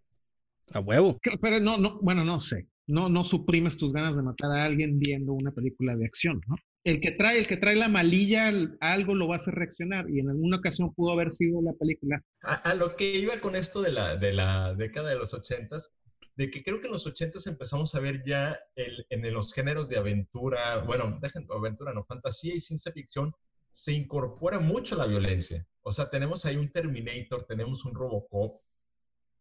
A 0.73 0.79
huevo. 0.79 1.19
Pero 1.41 1.59
no, 1.59 1.77
no, 1.77 1.99
bueno, 2.01 2.23
no 2.23 2.39
sé. 2.39 2.67
No, 2.87 3.09
no 3.09 3.23
suprimes 3.23 3.77
tus 3.77 3.93
ganas 3.93 4.17
de 4.17 4.23
matar 4.23 4.51
a 4.51 4.65
alguien 4.65 4.99
viendo 4.99 5.33
una 5.33 5.51
película 5.51 5.95
de 5.95 6.05
acción, 6.05 6.41
¿no? 6.47 6.55
El 6.83 6.99
que 6.99 7.11
trae, 7.11 7.37
el 7.37 7.47
que 7.47 7.57
trae 7.57 7.75
la 7.75 7.87
malilla, 7.87 8.51
algo 8.79 9.13
lo 9.15 9.27
va 9.27 9.35
a 9.35 9.37
hacer 9.37 9.53
reaccionar. 9.53 10.09
Y 10.09 10.19
en 10.19 10.29
alguna 10.29 10.57
ocasión 10.57 10.93
pudo 10.93 11.11
haber 11.13 11.31
sido 11.31 11.61
la 11.61 11.73
película. 11.73 12.23
A, 12.41 12.73
lo 12.73 12.95
que 12.95 13.17
iba 13.17 13.39
con 13.39 13.55
esto 13.55 13.81
de 13.81 13.91
la, 13.91 14.15
de 14.15 14.33
la 14.33 14.73
década 14.73 15.09
de 15.09 15.17
los 15.17 15.33
ochentas, 15.33 15.93
de 16.35 16.49
que 16.49 16.63
creo 16.63 16.79
que 16.79 16.87
en 16.87 16.93
los 16.93 17.05
ochentas 17.05 17.45
empezamos 17.47 17.93
a 17.93 17.99
ver 17.99 18.23
ya 18.23 18.57
en 18.75 19.33
los 19.33 19.53
géneros 19.53 19.89
de 19.89 19.97
aventura, 19.97 20.79
bueno, 20.79 21.19
dejen 21.21 21.45
aventura, 21.49 21.93
no, 21.93 22.03
fantasía 22.03 22.55
y 22.55 22.59
ciencia 22.59 22.91
ficción, 22.91 23.33
se 23.71 23.93
incorpora 23.93 24.59
mucho 24.59 24.95
la 24.95 25.05
violencia. 25.05 25.67
O 25.81 25.91
sea, 25.91 26.09
tenemos 26.09 26.45
ahí 26.45 26.57
un 26.57 26.71
Terminator, 26.71 27.43
tenemos 27.43 27.85
un 27.85 27.93
Robocop, 27.93 28.61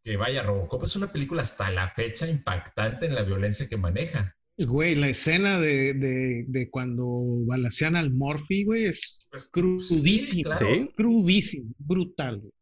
que 0.03 0.17
vaya, 0.17 0.43
Robocop 0.43 0.85
es 0.85 0.97
una 0.97 1.13
película 1.13 1.43
hasta 1.43 1.71
la 1.71 1.91
fecha 1.91 2.27
impactante 2.27 3.07
en 3.07 3.15
la 3.15 3.23
violencia 3.23 3.69
que 3.69 3.77
maneja. 3.77 4.37
Güey, 4.67 4.95
la 4.95 5.09
escena 5.09 5.59
de, 5.59 5.95
de, 5.95 6.45
de 6.47 6.69
cuando 6.71 7.07
balacean 7.47 7.97
al 7.97 8.11
Morphy, 8.13 8.65
güey, 8.65 8.85
es 8.85 9.27
Pues, 9.31 9.49
crudísima. 9.51 10.19
sí, 10.27 10.43
claro. 10.43 10.69
Es 10.69 10.89
crudísimo, 10.95 11.71
brutal. 11.79 12.41
güey. 12.41 12.53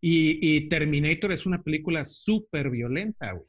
Y, 0.00 0.38
y 0.56 0.68
Terminator 0.68 1.32
es 1.32 1.46
una 1.46 1.62
película 1.62 2.04
súper 2.04 2.70
violenta, 2.70 3.32
güey. 3.32 3.46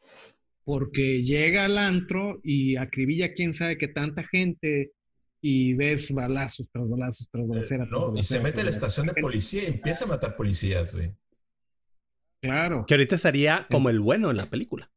Porque 0.64 1.22
llega 1.24 1.66
al 1.66 1.78
antro 1.78 2.40
y 2.44 2.76
acribilla 2.78 3.34
quién 3.34 3.54
sabe 3.54 3.78
qué 3.78 3.88
tanta 3.88 4.24
gente 4.24 4.92
y 5.42 5.74
ves 5.74 6.14
balazos 6.14 6.68
tras 6.72 6.88
balazos 6.90 7.28
tras 7.32 7.44
Eh, 7.44 7.48
balacera. 7.50 7.88
tras 7.90 7.92
no, 8.00 8.18
y 8.18 8.24
se 8.24 8.40
mete 8.40 8.62
a 8.62 8.64
la 8.64 8.70
estación 8.70 9.08
de 9.08 9.14
policía 9.22 9.64
y 9.64 9.68
empieza 9.68 10.06
a 10.06 10.08
matar 10.08 10.36
policías, 10.36 10.94
güey. 10.96 11.12
Claro. 12.42 12.86
Que 12.88 12.94
ahorita 12.94 13.16
estaría 13.16 13.68
como 13.70 13.90
el 13.90 14.00
bueno 14.00 14.32
en 14.32 14.38
la 14.38 14.50
película, 14.50 14.90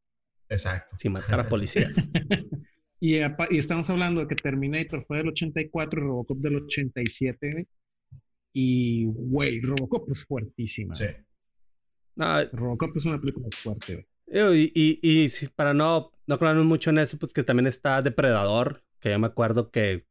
Exacto. 0.49 0.95
sin 0.97 1.13
matar 1.13 1.39
a 1.39 1.49
policías. 1.49 1.95
Y, 3.05 3.17
estamos 3.57 3.89
hablando 3.89 4.21
de 4.21 4.27
que 4.27 4.35
Terminator 4.35 5.03
fue 5.05 5.17
del 5.17 5.27
84 5.27 5.99
y 5.99 6.03
Robocop 6.05 6.37
del 6.37 6.55
87. 6.55 7.51
güey. 7.51 7.67
Y, 8.53 9.05
güey, 9.07 9.59
Robocop 9.59 10.09
es 10.09 10.23
fuertísima. 10.23 10.95
Sí. 10.95 11.07
No, 12.15 12.45
Robocop 12.53 12.95
es 12.95 13.03
una 13.03 13.19
película 13.19 13.49
fuerte. 13.61 14.07
güey. 14.27 14.71
Y, 14.73 14.99
y, 15.01 15.25
y 15.25 15.47
para 15.53 15.73
no, 15.73 16.13
no 16.27 16.63
mucho 16.63 16.91
en 16.91 16.99
eso, 16.99 17.17
pues 17.17 17.33
que 17.33 17.43
también 17.43 17.67
está 17.67 18.01
Depredador, 18.01 18.85
que 19.01 19.11
yo 19.11 19.19
me 19.19 19.27
acuerdo 19.27 19.69
que 19.69 20.05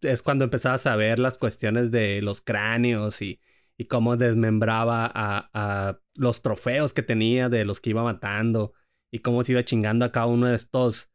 es 0.00 0.22
cuando 0.24 0.42
empezabas 0.42 0.88
a 0.88 0.96
ver 0.96 1.20
las 1.20 1.38
cuestiones 1.38 1.92
de 1.92 2.22
los 2.22 2.40
cráneos 2.40 3.22
y, 3.22 3.40
y 3.76 3.84
cómo 3.84 4.16
desmembraba 4.16 5.06
a, 5.06 5.48
a, 5.54 6.00
los 6.16 6.42
trofeos 6.42 6.92
que 6.92 7.04
tenía 7.04 7.48
de 7.48 7.64
los 7.64 7.80
que 7.80 7.90
iba 7.90 8.02
matando 8.02 8.72
y 9.10 9.20
cómo 9.20 9.42
se 9.42 9.52
iba 9.52 9.64
chingando 9.64 10.04
a 10.04 10.12
cada 10.12 10.26
uno 10.26 10.46
de 10.46 10.56
estos 10.56 11.10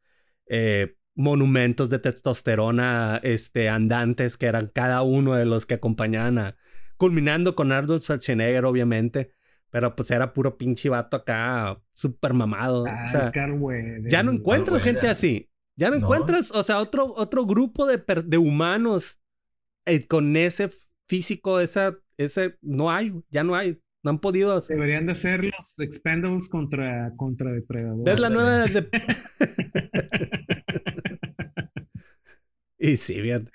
eh, 0.48 0.98
monumentos 1.16 1.90
de 1.90 2.00
testosterona 2.00 3.20
este, 3.24 3.70
andantes 3.70 4.38
que 4.38 4.48
eran 4.48 4.72
cada 4.74 5.02
uno 5.02 5.36
de 5.36 5.46
los 5.46 5.66
que 5.66 5.76
acompañaban 5.76 6.38
a... 6.38 6.58
Culminando 6.98 7.56
con 7.56 7.74
Arnold 7.74 8.02
Schwarzenegger, 8.02 8.64
obviamente. 8.64 9.32
Pero 9.70 9.96
pues 9.96 10.10
era 10.12 10.32
puro 10.32 10.58
pinche 10.58 10.88
vato 10.88 11.18
acá, 11.18 11.82
súper 11.92 12.34
mamado. 12.34 12.84
o 12.84 13.08
sea, 13.08 13.34
ya 14.08 14.24
no 14.24 14.32
encuentras 14.32 14.82
gente 14.82 15.10
así. 15.10 15.50
Ya 15.76 15.90
no, 15.90 15.98
encuentras, 15.98 16.52
o 16.52 16.64
sea, 16.64 16.80
otro, 16.80 17.14
otro 17.18 17.46
grupo 17.46 17.86
de, 17.86 18.02
de 18.24 18.38
humanos 18.38 19.20
eh, 19.86 20.08
con 20.08 20.38
ese 20.38 20.72
físico, 21.08 21.60
esa, 21.60 21.98
ese, 22.18 22.58
no 22.62 22.90
hay, 22.92 23.14
ya 23.30 23.44
no 23.44 23.56
hay. 23.56 23.82
No 24.06 24.12
han 24.12 24.20
podido 24.20 24.56
hacer. 24.56 24.78
Deberían 24.78 25.08
de 25.08 25.16
ser 25.16 25.44
los 25.44 25.80
Expendables 25.80 26.48
contra, 26.48 27.12
contra 27.18 27.52
Depredador. 27.52 28.08
Es 28.08 28.20
la 28.20 28.30
nueva 28.30 28.66
de... 28.66 28.88
y 32.78 32.98
sí, 32.98 33.20
bien. 33.20 33.52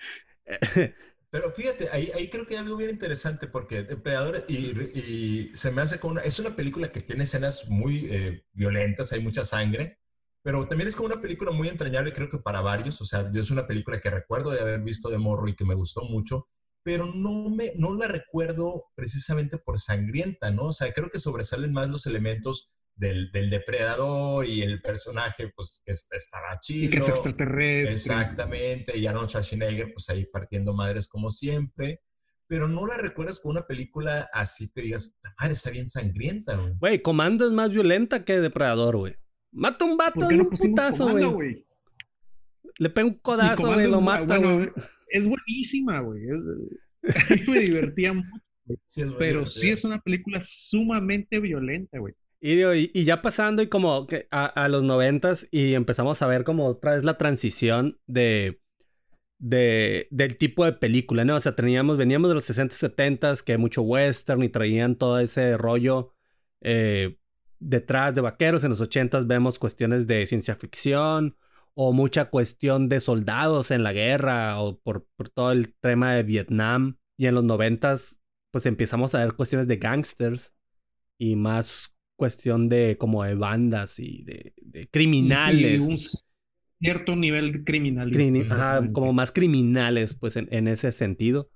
Pero 1.31 1.53
fíjate, 1.53 1.89
ahí, 1.93 2.11
ahí 2.17 2.29
creo 2.29 2.49
que 2.49 2.55
hay 2.55 2.65
algo 2.65 2.77
bien 2.77 2.91
interesante 2.91 3.47
porque 3.47 3.85
Depredador 3.85 4.45
y, 4.49 4.57
y 4.99 5.51
se 5.55 5.71
me 5.71 5.83
hace 5.83 6.01
como 6.01 6.15
una... 6.15 6.23
Es 6.23 6.41
una 6.41 6.57
película 6.57 6.91
que 6.91 7.01
tiene 7.01 7.23
escenas 7.23 7.69
muy 7.69 8.09
eh, 8.11 8.43
violentas, 8.53 9.13
hay 9.13 9.21
mucha 9.21 9.45
sangre, 9.45 10.01
pero 10.43 10.67
también 10.67 10.89
es 10.89 10.97
como 10.97 11.07
una 11.07 11.21
película 11.21 11.53
muy 11.53 11.69
entrañable, 11.69 12.13
creo 12.13 12.29
que 12.29 12.39
para 12.39 12.61
varios. 12.61 13.01
O 13.01 13.05
sea, 13.05 13.31
yo 13.31 13.41
es 13.41 13.53
una 13.53 13.69
película 13.69 14.01
que 14.01 14.11
recuerdo 14.11 14.51
de 14.51 14.63
haber 14.63 14.81
visto 14.81 15.11
de 15.11 15.19
morro 15.19 15.47
y 15.47 15.55
que 15.55 15.65
me 15.65 15.77
gustó 15.77 16.03
mucho, 16.03 16.49
pero 16.83 17.07
no, 17.07 17.51
me, 17.51 17.73
no 17.77 17.95
la 17.95 18.09
recuerdo 18.09 18.87
precisamente 18.95 19.59
por 19.59 19.79
sangrienta, 19.79 20.51
¿no? 20.51 20.67
O 20.67 20.73
sea, 20.73 20.93
creo 20.93 21.11
que 21.11 21.19
sobresalen 21.19 21.73
más 21.73 21.89
los 21.89 22.07
elementos 22.07 22.71
del, 22.95 23.31
del 23.33 23.51
depredador 23.51 24.47
y 24.47 24.63
el 24.63 24.81
personaje, 24.81 25.53
pues, 25.55 25.83
que 25.85 25.93
estaba 25.93 26.59
chido. 26.61 26.87
Y 26.87 26.91
que 26.91 26.99
es 26.99 27.09
extraterrestre. 27.09 27.95
Exactamente, 27.95 28.99
y 28.99 29.07
Arnold 29.07 29.29
Schwarzenegger, 29.29 29.93
pues, 29.93 30.09
ahí 30.11 30.27
partiendo 30.27 30.75
madres 30.75 31.07
como 31.07 31.31
siempre. 31.31 32.01
Pero 32.47 32.67
no 32.67 32.85
la 32.85 32.97
recuerdas 32.97 33.39
con 33.39 33.53
una 33.53 33.67
película 33.67 34.29
así 34.33 34.73
que 34.75 34.83
digas, 34.83 35.17
madre, 35.39 35.53
está 35.53 35.71
bien 35.71 35.89
sangrienta, 35.89 36.57
güey. 36.57 36.75
Güey, 36.79 37.03
Comando 37.03 37.47
es 37.47 37.53
más 37.53 37.71
violenta 37.71 38.25
que 38.25 38.41
Depredador, 38.41 38.97
güy. 38.97 39.17
Mata 39.53 39.85
un 39.85 39.97
vato 39.97 40.27
de 40.27 40.41
un 40.41 40.51
putazo, 40.51 41.11
güey. 41.11 41.65
Le 42.79 42.91
pega 42.91 43.07
un 43.07 43.15
codazo, 43.15 43.73
güey, 43.73 43.91
lo 43.91 44.01
mata, 44.01 44.37
güey. 44.37 44.69
Es 45.09 45.29
buenísima, 45.29 46.01
güey. 46.01 46.23
A 47.03 47.35
mí 47.35 47.43
me 47.49 47.61
divertía 47.61 48.13
mucho. 48.13 49.17
pero 49.19 49.47
sí 49.47 49.71
es 49.71 49.85
una 49.85 50.01
película 50.01 50.41
sumamente 50.43 51.41
violenta, 51.41 51.99
güey. 51.99 52.15
Y, 52.43 52.63
y, 52.99 53.05
ya 53.05 53.21
pasando 53.21 53.61
y 53.61 53.67
como 53.67 54.07
que 54.07 54.27
a, 54.31 54.69
los 54.69 54.83
noventas 54.83 55.47
y 55.51 55.75
empezamos 55.75 56.23
a 56.23 56.27
ver 56.27 56.43
como 56.43 56.67
otra 56.67 56.95
vez 56.95 57.05
la 57.05 57.19
transición 57.19 57.99
de, 58.07 58.63
de, 59.39 60.09
del 60.11 60.37
tipo 60.39 60.65
de 60.65 60.73
película, 60.73 61.25
¿no? 61.27 61.37
O 61.37 61.41
sea, 61.41 61.55
teníamos, 61.55 61.99
veníamos 61.99 62.31
de 62.31 62.35
los 62.35 62.45
60 62.45 62.75
70 62.75 63.35
que 63.45 63.59
mucho 63.59 63.83
western 63.83 64.43
y 64.43 64.49
traían 64.49 64.97
todo 64.97 65.19
ese 65.19 65.59
rollo 65.59 66.15
eh, 66.63 67.19
detrás 67.59 68.15
de 68.15 68.23
vaqueros. 68.23 68.65
En 68.65 68.71
los 68.71 68.81
80 68.81 69.21
vemos 69.21 69.59
cuestiones 69.59 70.07
de 70.07 70.27
ciencia 70.27 70.57
ficción 70.57 71.37
o 71.75 71.93
mucha 71.93 72.27
cuestión 72.27 72.89
de 72.89 73.01
soldados 73.01 73.71
en 73.71 73.83
la 73.83 73.93
guerra 73.93 74.61
o 74.61 74.79
por, 74.79 75.07
por 75.17 75.29
todo 75.29 75.53
el 75.53 75.75
tema 75.75 76.15
de 76.15 76.23
Vietnam. 76.23 76.99
Y 77.17 77.27
en 77.27 77.35
los 77.35 77.45
90 77.45 77.97
pues 78.51 78.67
empezamos 78.67 79.15
a 79.15 79.21
ver 79.21 79.35
cuestiones 79.35 79.69
de 79.69 79.77
gangsters 79.77 80.55
y 81.19 81.37
más 81.37 81.95
cuestión 82.17 82.69
de 82.69 82.97
como 82.99 83.25
de 83.25 83.35
bandas 83.35 83.99
y 83.99 84.25
de, 84.25 84.89
criminales. 84.91 85.81
un 85.81 85.99
cierto 86.79 87.17
nivel 87.17 87.53
de 87.53 87.65
criminalidad. 87.65 88.91
como 88.93 89.13
más 89.13 89.33
criminales, 89.33 90.15
pues 90.15 90.37
en, 90.37 90.49
en, 90.51 90.69
ese 90.69 90.93
sentido. 90.93 91.51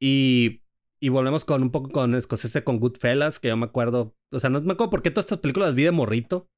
Y, 0.00 0.62
y 1.00 1.08
volvemos 1.08 1.44
con 1.44 1.62
un 1.62 1.70
poco 1.70 1.90
con 1.90 2.14
Escocese 2.14 2.64
con 2.64 2.78
Goodfellas, 2.78 3.38
que 3.38 3.48
yo 3.48 3.56
me 3.56 3.66
acuerdo, 3.66 4.16
o 4.30 4.40
sea, 4.40 4.50
no 4.50 4.60
me 4.60 4.72
acuerdo 4.72 4.90
por 4.90 5.02
qué 5.02 5.10
todas 5.10 5.26
estas 5.26 5.38
películas 5.38 5.70
las 5.70 5.76
vi 5.76 5.84
de 5.84 5.90
morrito. 5.90 6.48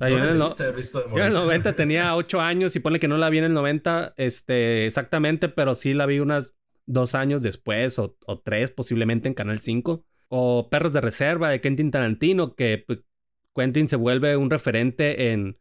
Yo, 0.00 0.06
en 0.06 0.22
el, 0.22 0.38
yo, 0.38 1.16
en 1.16 1.22
el, 1.22 1.32
90 1.32 1.72
tenía 1.74 2.16
8 2.16 2.40
años 2.40 2.76
y 2.76 2.80
pone 2.80 2.98
que 2.98 3.08
no 3.08 3.16
la 3.18 3.30
vi 3.30 3.38
en 3.38 3.44
el 3.44 3.54
90 3.54 4.14
este, 4.16 4.86
exactamente, 4.86 5.48
pero 5.48 5.74
sí 5.74 5.94
la 5.94 6.06
vi 6.06 6.20
unas 6.20 6.52
dos 6.86 7.14
años 7.14 7.42
después 7.42 7.98
o, 7.98 8.16
o 8.26 8.40
tres 8.40 8.70
posiblemente 8.70 9.28
en 9.28 9.34
Canal 9.34 9.60
5 9.60 10.04
o 10.28 10.68
Perros 10.70 10.92
de 10.92 11.00
Reserva 11.00 11.50
de 11.50 11.60
Quentin 11.60 11.90
Tarantino, 11.90 12.54
que 12.54 12.82
pues, 12.86 13.00
Quentin 13.54 13.88
se 13.88 13.96
vuelve 13.96 14.36
un 14.36 14.50
referente 14.50 15.32
en, 15.32 15.58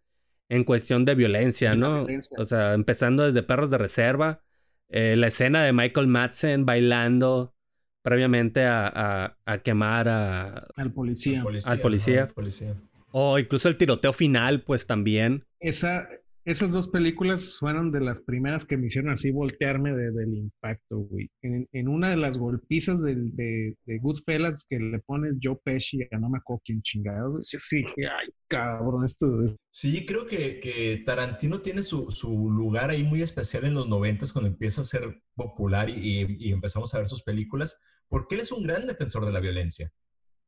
en 0.50 0.64
cuestión 0.64 1.06
de 1.06 1.16
violencia, 1.16 1.76
¿no? 1.76 2.06
O 2.38 2.46
sea, 2.46 2.74
empezando 2.74 3.24
desde 3.24 3.44
Perros 3.44 3.70
de 3.70 3.78
Reserva, 3.78 4.42
eh, 4.90 5.16
la 5.16 5.28
escena 5.28 5.64
de 5.64 5.74
Michael 5.74 6.08
Madsen 6.08 6.66
bailando 6.66 7.56
previamente 8.02 8.66
a, 8.66 9.36
a, 9.46 9.58
quemar 9.60 10.08
a, 10.08 10.68
al 10.76 10.92
policía. 10.92 11.40
Al 11.66 11.80
policía. 11.80 12.24
Al 12.24 12.34
policía. 12.34 12.76
O 13.18 13.40
incluso 13.40 13.70
el 13.70 13.78
tiroteo 13.78 14.12
final, 14.12 14.64
pues 14.64 14.88
también. 14.88 15.46
Esa, 15.62 16.06
esas 16.44 16.74
dos 16.74 16.90
películas 16.90 17.56
fueron 17.58 17.90
de 17.94 18.02
las 18.02 18.20
primeras 18.20 18.66
que 18.66 18.76
me 18.76 18.88
hicieron 18.88 19.10
así 19.10 19.32
voltearme 19.32 19.94
del 19.94 20.36
impacto, 20.36 20.98
güey. 20.98 21.30
En, 21.42 21.88
una 21.88 22.10
de 22.10 22.18
las 22.18 22.38
golpizas 22.38 23.02
de, 23.02 23.16
de, 23.16 23.78
de, 23.86 24.00
Goodfellas 24.00 24.66
que 24.70 24.80
le 24.80 25.00
pones 25.00 25.36
Joe 25.42 25.58
Pesci 25.64 26.02
a 26.12 26.18
no 26.18 26.30
me 26.30 26.40
acuerdo 26.40 26.62
quién 26.66 26.82
chingados, 26.82 27.48
sí, 27.48 27.58
sí, 27.58 27.86
ay, 28.00 28.28
cabrón, 28.50 29.06
esto 29.06 29.46
Sí, 29.72 30.06
creo 30.06 30.26
que, 30.26 30.60
que 30.60 31.02
Tarantino 31.06 31.62
tiene 31.62 31.84
su, 31.84 32.12
su, 32.12 32.52
lugar 32.52 32.90
ahí 32.90 33.06
muy 33.06 33.22
especial 33.22 33.64
en 33.64 33.76
los 33.76 33.88
noventas 33.88 34.34
cuando 34.34 34.50
empieza 34.50 34.82
a 34.82 34.84
ser 34.84 35.22
popular 35.36 35.90
y, 35.90 36.36
y 36.38 36.52
empezamos 36.52 36.94
a 36.94 36.98
ver 36.98 37.08
sus 37.08 37.24
películas, 37.24 37.80
porque 38.10 38.36
él 38.36 38.42
es 38.42 38.52
un 38.52 38.62
gran 38.62 38.86
defensor 38.86 39.26
de 39.26 39.32
la 39.32 39.40
violencia. 39.40 39.90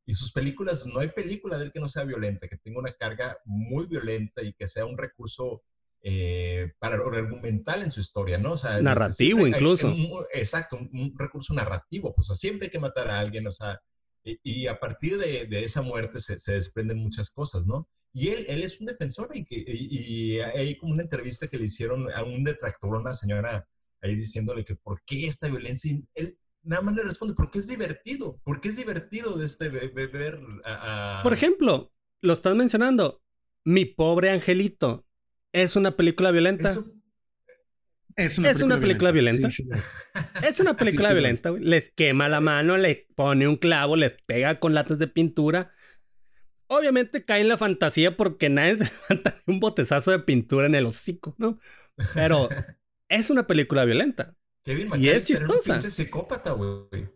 Y 0.08 0.14
sus 0.14 0.32
películas, 0.32 0.86
no 0.86 1.02
hay 1.02 1.10
película 1.10 1.58
de 1.58 1.66
él 1.66 1.72
que 1.74 1.82
no 1.82 1.90
sea 1.90 2.06
violenta, 2.06 2.48
que 2.48 2.58
tenga 2.58 2.80
una 2.80 2.94
carga 2.94 3.38
muy 3.44 3.88
violenta 3.88 4.42
y 4.42 4.54
que 4.54 4.66
sea 4.66 4.86
un 4.86 4.98
recurso 4.98 5.64
eh, 6.02 6.72
para 6.80 6.96
argumental 6.96 7.84
en 7.84 7.92
su 7.92 8.00
historia, 8.00 8.38
¿no? 8.38 8.54
O 8.54 8.58
sea, 8.58 8.82
narrativo 8.82 9.46
incluso. 9.46 9.94
exacto, 10.34 10.78
un, 10.78 11.14
recurso 11.18 11.54
narrativo, 11.54 12.16
pues 12.16 12.30
siempre 12.40 12.68
hay 12.68 12.72
que 12.72 12.80
matar 12.80 13.10
a 13.10 13.20
alguien, 13.20 13.46
o 13.48 13.52
sea, 13.52 13.82
y, 14.24 14.68
a 14.68 14.80
partir 14.80 15.18
de, 15.18 15.46
de 15.46 15.66
esa 15.66 15.82
muerte 15.82 16.22
se, 16.22 16.40
se, 16.40 16.54
desprenden 16.54 17.00
muchas 17.00 17.30
cosas, 17.30 17.68
¿no? 17.68 17.90
Y 18.14 18.30
él, 18.30 18.46
él 18.48 18.64
es 18.64 18.80
un 18.80 18.86
defensor 18.86 19.30
y, 19.34 19.44
que, 19.44 19.64
y, 19.68 20.40
hay 20.40 20.78
como 20.78 20.94
una 20.94 21.04
entrevista 21.04 21.48
que 21.48 21.58
le 21.58 21.66
hicieron 21.66 22.10
a 22.14 22.24
un 22.24 22.46
detractor, 22.46 22.96
una 22.96 23.14
señora 23.14 23.68
ahí 24.02 24.16
diciéndole 24.16 24.64
que 24.64 24.76
por 24.76 25.02
qué 25.04 25.28
esta 25.28 25.50
violencia, 25.50 25.92
él 26.14 26.38
nada 26.68 26.82
más 26.82 26.96
le 26.96 27.04
responde, 27.04 27.34
porque 27.34 27.60
es 27.60 27.68
divertido, 27.68 28.40
porque 28.44 28.70
es 28.70 28.78
divertido 28.78 29.38
de 29.38 29.46
este 29.46 29.70
ver 29.70 30.40
a... 30.66 31.22
Por 31.24 31.34
ejemplo, 31.34 31.92
lo 32.22 32.34
estás 32.34 32.56
mencionando, 32.56 33.24
mi 33.64 33.86
pobre 33.86 34.30
angelito, 34.30 35.08
¿Es 35.52 35.76
una 35.76 35.96
película 35.96 36.32
violenta? 36.32 36.70
Es 38.16 38.38
una, 38.38 38.80
película, 38.80 39.12
violenta. 39.12 39.48
Es 40.44 40.60
una 40.60 40.76
película 40.76 41.14
violenta. 41.14 41.52
Les 41.52 41.92
quema 41.92 42.28
la 42.28 42.42
mano, 42.42 42.78
le 42.78 43.08
pone 43.16 43.48
un 43.48 43.58
clavo, 43.58 43.96
les 43.96 44.12
pega 44.26 44.60
con 44.60 44.74
latas 44.74 45.00
de 45.00 45.08
pintura. 45.08 45.72
Obviamente 46.68 47.24
cae 47.26 47.42
en 47.42 47.48
la 47.48 47.58
fantasía 47.58 48.18
porque 48.18 48.50
nadie 48.50 48.78
se 48.78 48.92
levanta 49.10 49.40
un 49.48 49.60
botezazo 49.60 50.12
de 50.12 50.20
pintura 50.20 50.66
en 50.66 50.76
el 50.76 50.86
hocico, 50.86 51.36
¿no? 51.38 51.60
Pero 52.14 52.50
es 53.10 53.30
una 53.30 53.48
película 53.48 53.86
violenta. 53.86 54.36
Y 54.98 55.10
es 55.10 55.28
chistosa. 55.28 55.80
psicópata, 55.80 56.52
güey. 56.52 57.08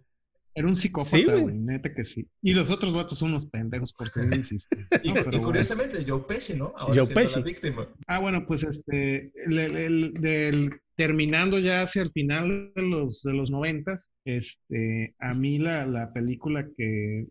Era 0.54 0.68
un 0.68 0.76
psicópata, 0.76 1.36
güey, 1.36 1.56
neta 1.56 1.94
que 1.94 2.04
sí. 2.04 2.28
Y 2.42 2.54
los 2.54 2.70
otros 2.70 2.94
vatos 2.94 3.18
son 3.18 3.30
unos 3.30 3.46
pendejos 3.46 3.94
por 3.94 4.10
seguir 4.10 4.34
insistiendo. 4.36 4.88
y, 5.02 5.40
curiosamente, 5.40 6.04
Joe 6.06 6.24
Pesci, 6.28 6.56
¿no? 6.56 6.74
Ahora 6.78 7.04
Joe 7.04 7.14
Pesci. 7.14 7.40
La 7.40 7.46
víctima. 7.46 7.88
Ah, 8.08 8.20
bueno, 8.20 8.46
pues 8.46 8.64
este, 8.64 9.32
el, 9.46 10.82
terminando 10.96 11.58
ya 11.58 11.84
hacia 11.84 12.02
el 12.02 12.12
final 12.12 12.72
de 12.76 12.82
los, 12.82 13.22
de 13.24 13.34
los 13.34 13.50
noventas, 13.50 14.12
este, 14.26 15.16
a 15.20 15.34
mí 15.34 15.58
la, 15.58 15.86
la 15.86 16.12
película 16.12 16.68
que, 16.76 17.28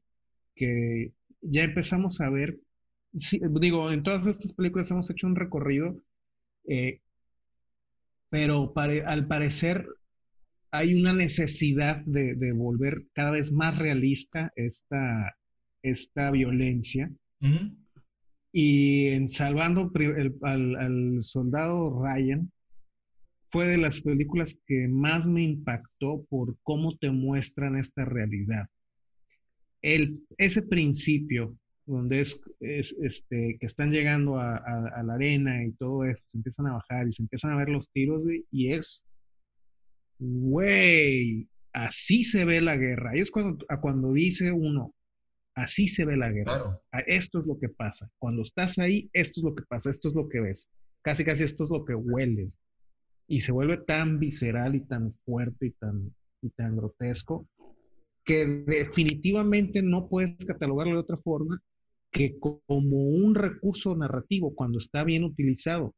que 0.55 1.12
ya 1.43 1.62
empezamos 1.62 2.21
a 2.21 2.31
ver, 2.31 2.59
digo, 3.12 3.93
en 3.93 4.03
todas 4.03 4.27
estas 4.27 4.55
películas 4.55 4.91
hemos 4.91 5.11
hecho 5.11 5.27
un 5.27 5.37
recorrido, 5.37 5.97
eh, 6.66 7.01
pero 8.31 8.73
al 8.77 9.27
parecer 9.27 9.87
hay 10.73 10.95
una 10.95 11.12
necesidad 11.12 12.05
de, 12.05 12.53
volver 12.53 13.05
cada 13.12 13.33
vez 13.33 13.53
más 13.53 13.79
realista 13.79 14.53
esta, 14.57 15.35
esta 15.83 16.31
violencia. 16.31 17.11
Y 18.53 19.09
en 19.09 19.29
Salvando 19.29 19.91
al, 20.43 21.18
soldado 21.23 22.03
Ryan, 22.03 22.51
fue 23.51 23.66
de 23.66 23.79
las 23.79 24.01
películas 24.01 24.57
que 24.66 24.87
más 24.87 25.27
me 25.27 25.43
impactó 25.43 26.25
por 26.29 26.57
cómo 26.62 26.97
te 26.99 27.11
muestran 27.11 27.77
esta 27.77 28.05
realidad. 28.05 28.66
El, 29.83 30.21
ese 30.39 30.62
principio 30.62 31.57
donde 31.87 32.21
es, 32.21 32.41
este, 32.61 33.57
que 33.59 33.66
están 33.66 33.91
llegando 33.91 34.39
a, 34.39 35.03
la 35.05 35.14
arena 35.14 35.64
y 35.64 35.73
todo 35.73 36.05
eso, 36.05 36.23
se 36.29 36.39
empiezan 36.39 36.68
a 36.68 36.75
bajar 36.75 37.09
y 37.09 37.12
se 37.12 37.23
empiezan 37.23 37.53
a 37.53 37.57
ver 37.57 37.68
los 37.68 37.91
tiros, 37.91 38.23
y 38.53 38.73
es, 38.73 39.05
güey, 40.21 41.49
así 41.73 42.25
se 42.25 42.45
ve 42.45 42.61
la 42.61 42.77
guerra. 42.77 43.16
Y 43.16 43.21
es 43.21 43.31
cuando, 43.31 43.64
cuando 43.81 44.12
dice 44.12 44.53
uno, 44.53 44.95
así 45.55 45.89
se 45.89 46.05
ve 46.05 46.16
la 46.16 46.31
guerra. 46.31 46.81
Esto 47.07 47.41
es 47.41 47.47
lo 47.47 47.59
que 47.59 47.68
pasa. 47.68 48.11
Cuando 48.18 48.43
estás 48.43 48.79
ahí, 48.79 49.11
esto 49.12 49.41
es 49.41 49.45
lo 49.45 49.55
que 49.55 49.64
pasa, 49.68 49.91
esto 49.91 50.09
es 50.09 50.14
lo 50.14 50.29
que 50.29 50.41
ves. 50.41 50.71
Casi, 51.03 51.25
casi 51.25 51.45
esto 51.45 51.64
es 51.64 51.71
lo 51.71 51.85
que 51.85 51.95
hueles. 51.95 52.59
Y 53.27 53.41
se 53.41 53.53
vuelve 53.53 53.79
tan 53.79 54.18
visceral 54.18 54.75
y 54.75 54.81
tan 54.81 55.14
fuerte 55.25 55.66
y 55.66 55.71
tan, 55.73 56.14
y 56.43 56.51
tan 56.51 56.77
grotesco 56.77 57.49
que 58.25 58.47
definitivamente 58.47 59.83
no 59.83 60.09
puedes 60.09 60.45
catalogarlo 60.45 60.95
de 60.95 61.01
otra 61.01 61.16
forma 61.16 61.61
que 62.12 62.39
como 62.39 63.05
un 63.09 63.35
recurso 63.35 63.97
narrativo 63.97 64.55
cuando 64.55 64.79
está 64.79 65.05
bien 65.05 65.25
utilizado. 65.25 65.95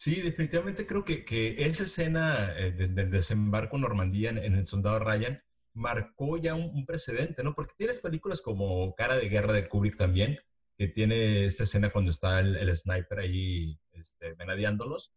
Sí, 0.00 0.22
definitivamente 0.22 0.86
creo 0.86 1.04
que, 1.04 1.26
que 1.26 1.66
esa 1.66 1.82
escena 1.84 2.54
eh, 2.56 2.72
del 2.72 3.10
desembarco 3.10 3.76
en 3.76 3.82
Normandía 3.82 4.30
en, 4.30 4.54
el 4.54 4.66
Soldado 4.66 4.98
Ryan 4.98 5.42
marcó 5.74 6.38
ya 6.38 6.54
un, 6.54 6.86
precedente, 6.86 7.42
¿no? 7.44 7.54
Porque 7.54 7.74
tienes 7.76 8.00
películas 8.00 8.40
como 8.40 8.94
Cara 8.94 9.16
de 9.16 9.28
Guerra 9.28 9.52
de 9.52 9.68
Kubrick 9.68 9.96
también, 9.96 10.38
que 10.78 10.88
tiene 10.88 11.44
esta 11.44 11.64
escena 11.64 11.92
cuando 11.92 12.10
está 12.10 12.40
el, 12.40 12.74
sniper 12.74 13.18
ahí 13.18 13.78
este, 13.92 14.32
venadeándolos, 14.32 15.12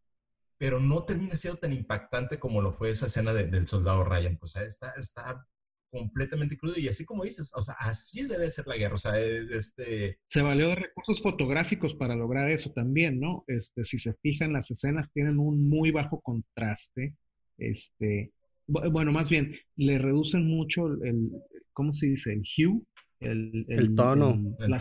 pero 0.58 0.82
no 0.82 1.06
termina 1.06 1.38
siendo 1.38 1.60
tan 1.62 1.72
impactante 1.72 2.38
como 2.38 2.62
lo 2.62 2.74
fue 2.74 2.90
esa 2.90 3.06
escena 3.06 3.32
del 3.34 3.68
Soldado 3.68 4.04
Ryan. 4.04 4.36
Pues 4.38 4.58
está, 4.58 4.92
está 4.98 5.48
completamente 5.94 6.58
crudo 6.58 6.74
y 6.78 6.88
así 6.88 7.06
como 7.06 7.24
dices, 7.24 7.52
o 7.56 7.62
sea, 7.62 7.76
así 7.80 8.28
debe 8.28 8.50
ser 8.50 8.66
la 8.68 8.78
guerra, 8.78 8.96
o 8.96 8.98
sea, 8.98 9.20
e, 9.20 9.46
este... 9.56 10.18
Se 10.28 10.42
valió 10.42 10.70
de 10.70 10.76
recursos 10.76 11.22
fotográficos 11.22 11.94
para 11.94 12.16
lograr 12.16 12.50
eso 12.50 12.72
también, 12.72 13.20
¿no? 13.20 13.44
Este, 13.48 13.84
si 13.84 14.00
se 14.00 14.14
fijan, 14.16 14.54
las 14.54 14.72
escenas 14.72 15.12
tienen 15.14 15.38
un 15.38 15.70
muy 15.70 15.92
bajo 15.92 16.20
contraste, 16.22 17.16
este, 17.60 18.32
bueno, 18.68 19.12
más 19.12 19.30
bien, 19.30 19.56
le 19.76 20.00
reducen 20.00 20.48
mucho 20.48 20.88
el, 20.88 21.30
¿cómo 21.74 21.94
se 21.94 22.08
dice? 22.08 22.34
El 22.34 22.42
hue, 22.58 22.82
el, 23.20 23.66
el, 23.70 23.96
tono. 23.96 24.56
la, 24.60 24.80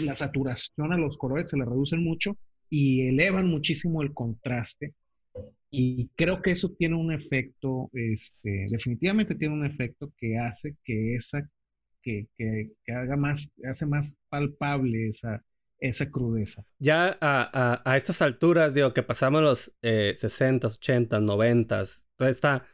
la 0.00 0.14
saturación 0.14 0.92
a 0.92 0.96
los 0.96 1.18
colores 1.18 1.50
se 1.50 1.58
le 1.58 1.64
reducen 1.66 2.02
mucho 2.02 2.36
y 2.70 3.08
elevan 3.08 3.46
muchísimo 3.46 4.02
el 4.02 4.12
contraste 4.14 4.94
y 5.70 6.08
creo 6.16 6.42
que 6.42 6.52
eso 6.52 6.74
tiene 6.78 6.96
un 6.96 7.12
efecto, 7.12 7.90
este, 7.92 8.66
definitivamente 8.70 9.34
tiene 9.34 9.54
un 9.54 9.66
efecto 9.66 10.12
que 10.16 10.38
hace 10.38 10.76
que 10.84 11.16
esa, 11.16 11.48
que, 12.02 12.28
que, 12.36 12.70
haga 12.92 13.16
más, 13.16 13.50
hace 13.68 13.86
más 13.86 14.16
palpable 14.28 15.08
esa, 15.08 15.42
esa 15.78 16.10
crudeza. 16.10 16.64
Ya 16.78 17.18
a, 17.20 17.82
a, 17.84 17.96
estas 17.96 18.22
alturas, 18.22 18.74
digo, 18.74 18.94
que 18.94 19.02
pasamos 19.02 19.42
los 19.42 19.76
eh, 19.82 20.12
60, 20.14 20.66
80, 20.66 21.20
90, 21.20 21.84
toda 22.16 22.30
esta, 22.30 22.66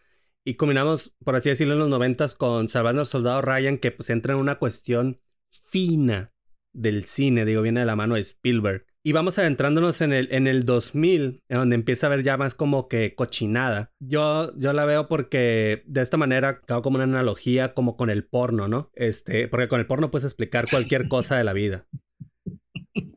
y 0.45 0.55
combinamos, 0.55 1.15
por 1.25 1.37
así 1.37 1.51
decirlo, 1.51 1.75
en 1.75 1.81
los 1.81 1.89
90 1.89 2.29
con 2.37 2.69
Salvando 2.69 3.01
al 3.01 3.07
Soldado 3.07 3.43
Ryan, 3.43 3.79
que 3.79 3.93
pues 3.93 4.11
entra 4.11 4.35
en 4.35 4.41
una 4.41 4.59
cuestión 4.59 5.21
fina 5.51 6.33
del 6.73 7.05
cine, 7.05 7.45
digo, 7.45 7.63
viene 7.63 7.81
de 7.81 7.87
la 7.87 7.97
mano 7.97 8.17
de 8.17 8.23
Spielberg. 8.23 8.87
Y 9.05 9.11
vamos 9.11 9.37
adentrándonos 9.37 10.01
en 10.01 10.13
el, 10.13 10.33
en 10.33 10.47
el 10.47 10.65
2000, 10.65 11.43
en 11.49 11.59
donde 11.59 11.75
empieza 11.75 12.07
a 12.07 12.11
ver 12.11 12.23
ya 12.23 12.37
más 12.37 12.55
como 12.55 12.87
que 12.87 13.17
cochinada. 13.17 13.91
Yo, 13.99 14.57
yo 14.57 14.73
la 14.73 14.85
veo 14.85 15.09
porque 15.09 15.83
de 15.87 16.03
esta 16.03 16.17
manera 16.17 16.61
hago 16.69 16.83
como 16.83 16.97
una 16.97 17.05
analogía 17.05 17.75
como 17.75 17.97
con 17.97 18.11
el 18.11 18.25
porno, 18.25 18.69
¿no? 18.69 18.91
Este, 18.95 19.49
porque 19.49 19.67
con 19.67 19.81
el 19.81 19.87
porno 19.87 20.13
puedes 20.13 20.27
explicar 20.27 20.69
cualquier 20.71 21.09
cosa 21.09 21.37
de 21.37 21.43
la 21.43 21.53
vida. 21.53 21.89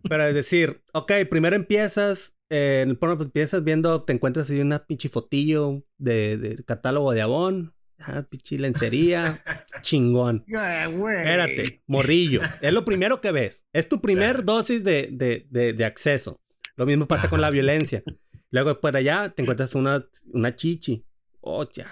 Pero 0.09 0.23
es 0.23 0.33
decir, 0.33 0.81
ok, 0.93 1.11
primero 1.29 1.55
empiezas, 1.55 2.35
eh, 2.49 2.81
en 2.81 2.89
el 2.89 2.97
porno 2.97 3.17
pues 3.17 3.27
empiezas 3.27 3.63
viendo, 3.63 4.03
te 4.03 4.13
encuentras 4.13 4.49
ahí 4.49 4.61
una 4.61 4.87
pinche 4.87 5.09
fotillo 5.09 5.83
de, 5.99 6.37
de 6.37 6.63
catálogo 6.63 7.11
de 7.11 7.21
Avon, 7.21 7.74
Ah, 7.99 8.23
pichi 8.23 8.57
lencería, 8.57 9.43
chingón. 9.81 10.43
Espérate, 10.47 11.81
morrillo. 11.87 12.41
Es 12.61 12.73
lo 12.73 12.85
primero 12.85 13.21
que 13.21 13.31
ves. 13.31 13.65
Es 13.73 13.89
tu 13.89 14.01
primer 14.01 14.43
dosis 14.43 14.83
de, 14.83 15.09
de, 15.11 15.73
de, 15.73 15.85
acceso. 15.85 16.39
Lo 16.75 16.85
mismo 16.85 17.07
pasa 17.07 17.29
con 17.29 17.41
la 17.41 17.49
violencia. 17.49 18.03
Luego, 18.51 18.79
por 18.79 18.95
allá, 18.95 19.29
te 19.29 19.41
encuentras 19.41 19.75
una, 19.75 20.05
una 20.31 20.55
chichi. 20.55 21.05
Oh, 21.41 21.69
ya, 21.71 21.87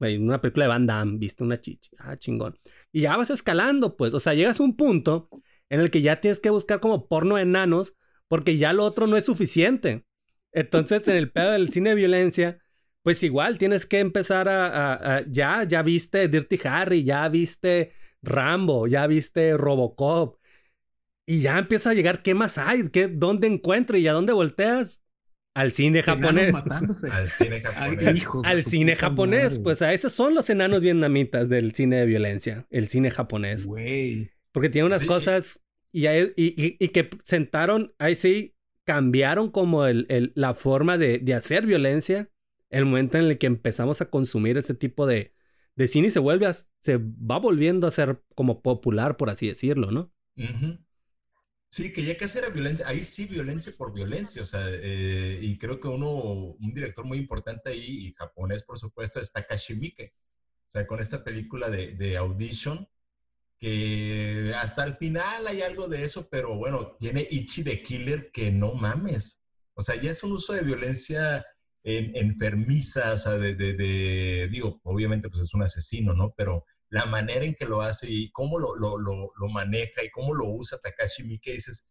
en 0.00 0.22
una 0.22 0.40
película 0.40 0.64
de 0.64 0.68
Van 0.68 0.86
Damme, 0.86 1.18
viste 1.18 1.44
una 1.44 1.60
chichi. 1.60 1.90
Ah, 1.98 2.16
chingón. 2.16 2.58
Y 2.92 3.02
ya 3.02 3.16
vas 3.16 3.30
escalando, 3.30 3.96
pues. 3.96 4.14
O 4.14 4.20
sea, 4.20 4.34
llegas 4.34 4.60
a 4.60 4.62
un 4.62 4.76
punto 4.76 5.28
en 5.68 5.80
el 5.80 5.90
que 5.90 6.02
ya 6.02 6.20
tienes 6.20 6.40
que 6.40 6.50
buscar 6.50 6.80
como 6.80 7.08
porno 7.08 7.36
de 7.36 7.42
enanos 7.42 7.94
porque 8.28 8.56
ya 8.56 8.72
lo 8.72 8.84
otro 8.84 9.06
no 9.06 9.16
es 9.16 9.24
suficiente. 9.24 10.04
Entonces, 10.52 11.06
en 11.08 11.16
el 11.16 11.30
pedo 11.30 11.52
del 11.52 11.70
cine 11.70 11.90
de 11.90 11.96
violencia, 11.96 12.58
pues 13.06 13.22
igual 13.22 13.56
tienes 13.56 13.86
que 13.86 14.00
empezar 14.00 14.48
a, 14.48 15.22
ya, 15.30 15.62
ya 15.62 15.82
viste 15.82 16.26
Dirty 16.26 16.58
Harry, 16.64 17.04
ya 17.04 17.28
viste 17.28 17.92
Rambo, 18.20 18.88
ya 18.88 19.06
viste 19.06 19.56
Robocop. 19.56 20.40
Y 21.24 21.40
ya 21.42 21.56
empieza 21.56 21.90
a 21.90 21.94
llegar, 21.94 22.24
¿qué 22.24 22.34
más 22.34 22.58
hay? 22.58 22.88
¿Qué, 22.88 23.06
¿Dónde 23.06 23.46
encuentro 23.46 23.96
y 23.96 24.08
a 24.08 24.12
dónde 24.12 24.32
volteas? 24.32 25.04
Al 25.54 25.70
cine 25.70 26.02
japonés. 26.02 26.52
Al 27.12 27.28
cine 27.28 27.60
japonés. 27.60 28.26
Al 28.42 28.64
cine 28.64 28.96
japonés. 28.96 29.60
Pues 29.60 29.82
a 29.82 29.92
esos 29.92 30.12
son 30.12 30.34
los 30.34 30.50
enanos 30.50 30.80
vietnamitas 30.80 31.48
del 31.48 31.76
cine 31.76 31.98
de 31.98 32.06
violencia. 32.06 32.66
El 32.70 32.88
cine 32.88 33.12
japonés. 33.12 33.68
Porque 34.50 34.68
tiene 34.68 34.84
unas 34.84 35.04
cosas 35.04 35.60
y, 35.92 36.08
y, 36.08 36.88
que 36.88 37.08
sentaron, 37.22 37.94
ahí 38.00 38.16
sí, 38.16 38.56
cambiaron 38.82 39.52
como 39.52 39.86
el, 39.86 40.32
la 40.34 40.54
forma 40.54 40.98
de, 40.98 41.20
de 41.20 41.34
hacer 41.34 41.66
violencia 41.66 42.30
el 42.70 42.84
momento 42.84 43.18
en 43.18 43.24
el 43.24 43.38
que 43.38 43.46
empezamos 43.46 44.00
a 44.00 44.10
consumir 44.10 44.58
ese 44.58 44.74
tipo 44.74 45.06
de, 45.06 45.34
de 45.76 45.88
cine 45.88 46.10
se 46.10 46.18
vuelve 46.18 46.46
a, 46.46 46.54
se 46.54 46.98
va 46.98 47.38
volviendo 47.38 47.86
a 47.86 47.90
ser 47.90 48.22
como 48.34 48.62
popular, 48.62 49.16
por 49.16 49.30
así 49.30 49.48
decirlo, 49.48 49.90
¿no? 49.90 50.12
Sí, 51.68 51.92
que 51.92 52.04
ya 52.04 52.16
casi 52.16 52.38
era 52.38 52.48
violencia, 52.48 52.88
ahí 52.88 53.02
sí 53.04 53.26
violencia 53.26 53.72
por 53.76 53.92
violencia, 53.92 54.40
o 54.42 54.44
sea, 54.44 54.62
eh, 54.68 55.38
y 55.42 55.58
creo 55.58 55.78
que 55.80 55.88
uno, 55.88 56.08
un 56.12 56.72
director 56.72 57.04
muy 57.04 57.18
importante 57.18 57.70
ahí, 57.70 58.06
y 58.06 58.14
japonés 58.14 58.62
por 58.62 58.78
supuesto, 58.78 59.20
es 59.20 59.32
Takashi 59.32 59.74
Miike, 59.74 60.14
o 60.68 60.70
sea, 60.70 60.86
con 60.86 61.00
esta 61.00 61.22
película 61.24 61.68
de, 61.68 61.94
de 61.94 62.16
Audition, 62.16 62.88
que 63.58 64.52
hasta 64.56 64.84
el 64.84 64.96
final 64.96 65.46
hay 65.46 65.62
algo 65.62 65.88
de 65.88 66.04
eso, 66.04 66.28
pero 66.30 66.56
bueno, 66.56 66.96
tiene 66.98 67.26
Ichi 67.28 67.62
de 67.62 67.82
Killer 67.82 68.30
que 68.30 68.50
no 68.52 68.74
mames, 68.74 69.42
o 69.74 69.82
sea, 69.82 69.96
ya 69.96 70.10
es 70.10 70.22
un 70.22 70.32
uso 70.32 70.52
de 70.54 70.62
violencia 70.62 71.44
enfermiza, 71.86 73.12
o 73.12 73.16
sea, 73.16 73.34
de, 73.38 74.48
digo, 74.50 74.80
obviamente 74.82 75.28
pues 75.28 75.42
es 75.42 75.54
un 75.54 75.62
asesino, 75.62 76.14
¿no? 76.14 76.34
Pero 76.36 76.64
la 76.90 77.06
manera 77.06 77.44
en 77.44 77.54
que 77.54 77.64
lo 77.64 77.80
hace 77.80 78.06
y 78.10 78.30
cómo 78.30 78.58
lo, 78.58 78.74
lo, 78.74 78.98
lo, 78.98 79.48
maneja 79.48 80.04
y 80.04 80.10
cómo 80.10 80.34
lo 80.34 80.48
usa 80.48 80.78
Takashi 80.82 81.22
Miike, 81.22 81.52
dices, 81.52 81.86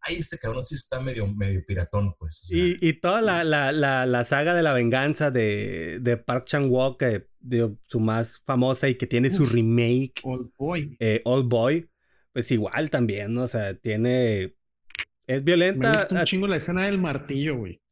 ay, 0.00 0.16
este 0.16 0.38
cabrón 0.38 0.64
sí 0.64 0.74
está 0.74 1.00
medio, 1.00 1.26
medio 1.26 1.64
piratón, 1.66 2.14
pues. 2.18 2.46
y, 2.50 2.76
y, 2.86 2.92
toda 2.94 3.22
la, 3.22 3.42
la, 3.42 3.72
la, 3.72 4.04
la, 4.04 4.24
saga 4.24 4.54
de 4.54 4.62
la 4.62 4.74
venganza 4.74 5.30
de, 5.30 5.98
de 6.00 6.16
Park 6.18 6.44
Chan-wook, 6.46 7.02
su 7.86 8.00
más 8.00 8.40
famosa 8.44 8.88
y 8.88 8.96
que 8.96 9.06
tiene 9.06 9.30
su 9.30 9.46
remake. 9.46 10.20
Old 10.24 10.50
Boy. 10.58 10.96
Eh, 11.00 11.22
Old 11.24 11.48
Boy, 11.48 11.88
pues 12.32 12.50
igual 12.50 12.90
también, 12.90 13.32
¿no? 13.32 13.44
O 13.44 13.48
sea, 13.48 13.74
tiene... 13.74 14.54
Es 15.26 15.44
violenta. 15.44 15.92
Me 15.92 15.98
gusta 15.98 16.14
un 16.14 16.24
chingo 16.24 16.46
la 16.46 16.56
escena 16.56 16.86
del 16.86 16.98
martillo, 16.98 17.58
güey. 17.58 17.82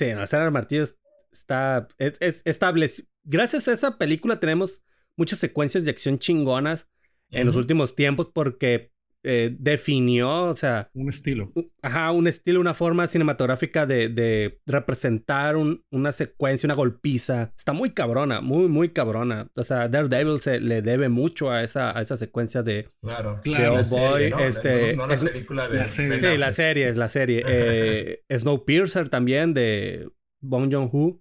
Sí, 0.00 0.14
no, 0.14 0.26
Sara 0.26 0.50
Martillo 0.50 0.84
está 1.30 1.86
es, 1.98 2.16
es 2.20 2.40
establecido. 2.46 3.06
Gracias 3.22 3.68
a 3.68 3.74
esa 3.74 3.98
película 3.98 4.40
tenemos 4.40 4.82
muchas 5.14 5.38
secuencias 5.38 5.84
de 5.84 5.90
acción 5.90 6.18
chingonas 6.18 6.88
en 7.28 7.46
los 7.46 7.54
últimos 7.54 7.94
tiempos 7.94 8.28
porque 8.32 8.89
eh, 9.22 9.54
definió, 9.58 10.44
o 10.44 10.54
sea... 10.54 10.90
Un 10.94 11.08
estilo. 11.08 11.52
Ajá, 11.82 12.10
un 12.12 12.26
estilo, 12.26 12.60
una 12.60 12.74
forma 12.74 13.06
cinematográfica 13.06 13.86
de, 13.86 14.08
de 14.08 14.60
representar 14.66 15.56
una 15.56 16.12
secuencia, 16.12 16.66
una 16.66 16.74
golpiza. 16.74 17.52
Está 17.56 17.72
muy 17.72 17.90
cabrona, 17.90 18.40
muy, 18.40 18.68
muy 18.68 18.90
cabrona. 18.90 19.48
O 19.56 19.62
sea, 19.62 19.88
Daredevil 19.88 20.40
se 20.40 20.60
le 20.60 20.82
debe 20.82 21.08
mucho 21.08 21.50
a 21.50 21.62
esa, 21.62 21.96
a 21.96 22.00
esa 22.00 22.16
secuencia 22.16 22.62
de... 22.62 22.88
Claro, 23.02 23.40
claro. 23.42 23.76
De 23.76 23.82
Boy, 23.90 24.34
este... 24.40 24.96
No, 24.96 25.06
la 25.06 25.16
película 25.16 25.68
de... 25.68 25.78
La 25.78 25.88
serie. 25.88 26.20
Sí, 26.20 26.36
la 26.38 26.52
serie, 26.52 26.88
es 26.88 26.96
la 26.96 27.08
serie. 27.08 27.42
eh, 27.46 28.22
Snowpiercer 28.30 29.08
también 29.08 29.54
de 29.54 30.08
Bong 30.40 30.72
Joon-ho 30.72 31.20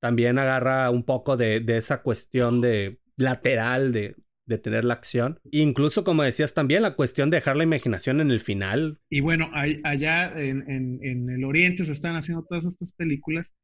también 0.00 0.38
agarra 0.38 0.90
un 0.90 1.02
poco 1.04 1.36
de, 1.36 1.60
de 1.60 1.78
esa 1.78 2.02
cuestión 2.02 2.60
de 2.60 3.00
lateral 3.16 3.92
de 3.92 4.14
tener 4.56 4.86
la 4.86 4.94
acción. 4.94 5.38
Incluso, 5.50 6.04
como 6.04 6.22
decías 6.22 6.54
también, 6.54 6.80
la 6.80 6.96
cuestión 6.96 7.28
de 7.28 7.36
dejar 7.36 7.56
la 7.56 7.64
imaginación 7.64 8.22
en 8.22 8.30
el 8.30 8.40
final. 8.40 8.98
Y 9.10 9.20
bueno, 9.20 9.50
allá 9.52 10.32
en, 10.40 10.64
en 11.02 11.28
el 11.28 11.44
Oriente 11.44 11.84
se 11.84 11.92
están 11.92 12.16
haciendo 12.16 12.46
todas 12.48 12.64
estas 12.64 12.94
películas 12.94 13.54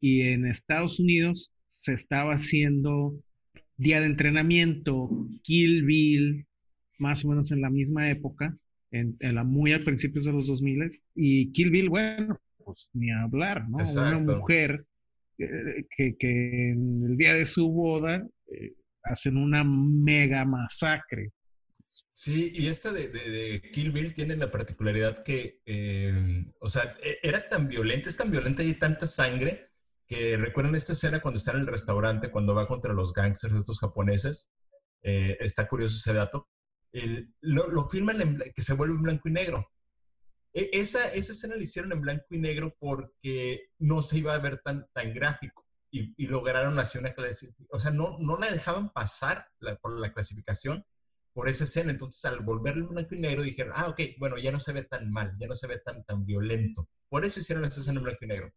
y 0.00 0.22
en 0.22 0.46
Estados 0.46 0.98
Unidos 0.98 1.52
se 1.66 1.92
estaba 1.92 2.34
haciendo 2.34 3.14
Día 3.76 4.00
de 4.00 4.06
Entrenamiento, 4.06 5.10
Kill 5.42 5.84
Bill, 5.84 6.46
más 6.98 7.24
o 7.24 7.28
menos 7.28 7.50
en 7.50 7.60
la 7.60 7.70
misma 7.70 8.10
época, 8.10 8.56
en, 8.90 9.16
la, 9.20 9.42
muy 9.42 9.72
al 9.72 9.82
principios 9.82 10.24
de 10.24 10.32
los 10.32 10.46
2000 10.46 10.88
y 11.16 11.52
Kill 11.52 11.70
Bill, 11.70 11.88
bueno, 11.88 12.38
pues 12.64 12.88
ni 12.92 13.10
hablar, 13.10 13.68
¿no? 13.68 13.78
Una 13.78 14.18
mujer 14.18 14.86
eh, 15.38 15.84
que, 15.96 16.16
que, 16.16 16.70
en 16.70 17.04
el 17.04 17.16
día 17.16 17.34
de 17.34 17.46
su 17.46 17.68
boda 17.68 18.24
eh, 18.46 18.74
hacen 19.04 19.36
una 19.36 19.62
mega 19.64 20.44
masacre. 20.44 21.32
Sí, 22.12 22.52
y 22.54 22.68
esta 22.68 22.92
de, 22.92 23.60
Kill 23.72 23.90
Bill 23.90 24.14
tiene 24.14 24.36
la 24.36 24.50
particularidad 24.50 25.24
que, 25.24 25.60
eh, 25.66 26.44
o 26.60 26.68
sea, 26.68 26.94
e, 27.02 27.18
era 27.22 27.48
tan 27.48 27.68
violenta, 27.68 28.08
es 28.08 28.16
tan 28.16 28.30
violenta 28.30 28.62
y 28.62 28.68
hay 28.68 28.74
tanta 28.74 29.06
sangre 29.06 29.70
que 30.06 30.36
recuerdan 30.36 30.74
esta 30.76 30.92
escena 30.92 31.20
cuando 31.20 31.38
está 31.38 31.52
en 31.52 31.58
el 31.60 31.66
restaurante, 31.66 32.30
cuando 32.30 32.54
va 32.54 32.68
contra 32.68 32.92
los 32.92 33.12
gangsters 33.12 33.54
estos 33.54 33.80
japoneses. 33.80 34.52
está 35.02 35.68
curioso 35.68 35.96
ese 35.96 36.12
dato. 36.14 36.48
lo, 37.40 37.68
lo, 37.68 37.88
filman 37.88 38.20
en, 38.20 38.38
que 38.54 38.62
se 38.62 38.74
vuelve 38.74 38.94
en 38.94 39.02
blanco 39.02 39.28
y 39.28 39.32
negro. 39.32 39.68
E, 40.52 40.70
esa, 40.72 41.08
esa 41.14 41.32
escena 41.32 41.56
la 41.56 41.62
hicieron 41.62 41.92
en 41.92 42.00
blanco 42.00 42.26
y 42.30 42.38
negro 42.38 42.76
porque 42.78 43.70
no 43.78 44.02
se 44.02 44.18
iba 44.18 44.34
a 44.34 44.38
ver 44.38 44.58
tan, 44.58 44.86
tan 44.92 45.12
gráfico 45.12 45.63
y, 45.94 46.12
y 46.16 46.26
lograron 46.26 46.78
hacer 46.78 47.00
una 47.00 47.14
clasificación. 47.14 47.68
O 47.70 47.78
sea, 47.78 47.92
no, 47.92 48.18
no 48.18 48.36
la 48.36 48.50
dejaban 48.50 48.92
pasar 48.92 49.46
por 49.80 50.00
la 50.00 50.12
clasificación 50.12 50.84
por 51.32 51.48
esa 51.48 51.64
escena. 51.64 51.92
Entonces, 51.92 52.24
al 52.24 52.40
volverlo 52.40 52.88
blanco 52.88 53.14
y 53.14 53.18
negro, 53.20 53.42
dijeron, 53.42 53.72
ah, 53.76 53.88
ok, 53.88 54.00
bueno, 54.18 54.36
ya 54.36 54.50
no 54.50 54.58
se 54.58 54.72
ve 54.72 54.82
tan 54.82 55.10
mal, 55.10 55.36
ya 55.38 55.46
no 55.46 55.54
se 55.54 55.68
ve 55.68 55.78
tan, 55.78 56.04
tan 56.04 56.26
violento. 56.26 56.88
Por 57.08 57.24
eso 57.24 57.38
hicieron 57.38 57.64
esa 57.64 57.80
escena 57.80 57.98
en 57.98 58.04
blanco 58.04 58.24
y 58.24 58.26
negro. 58.26 58.52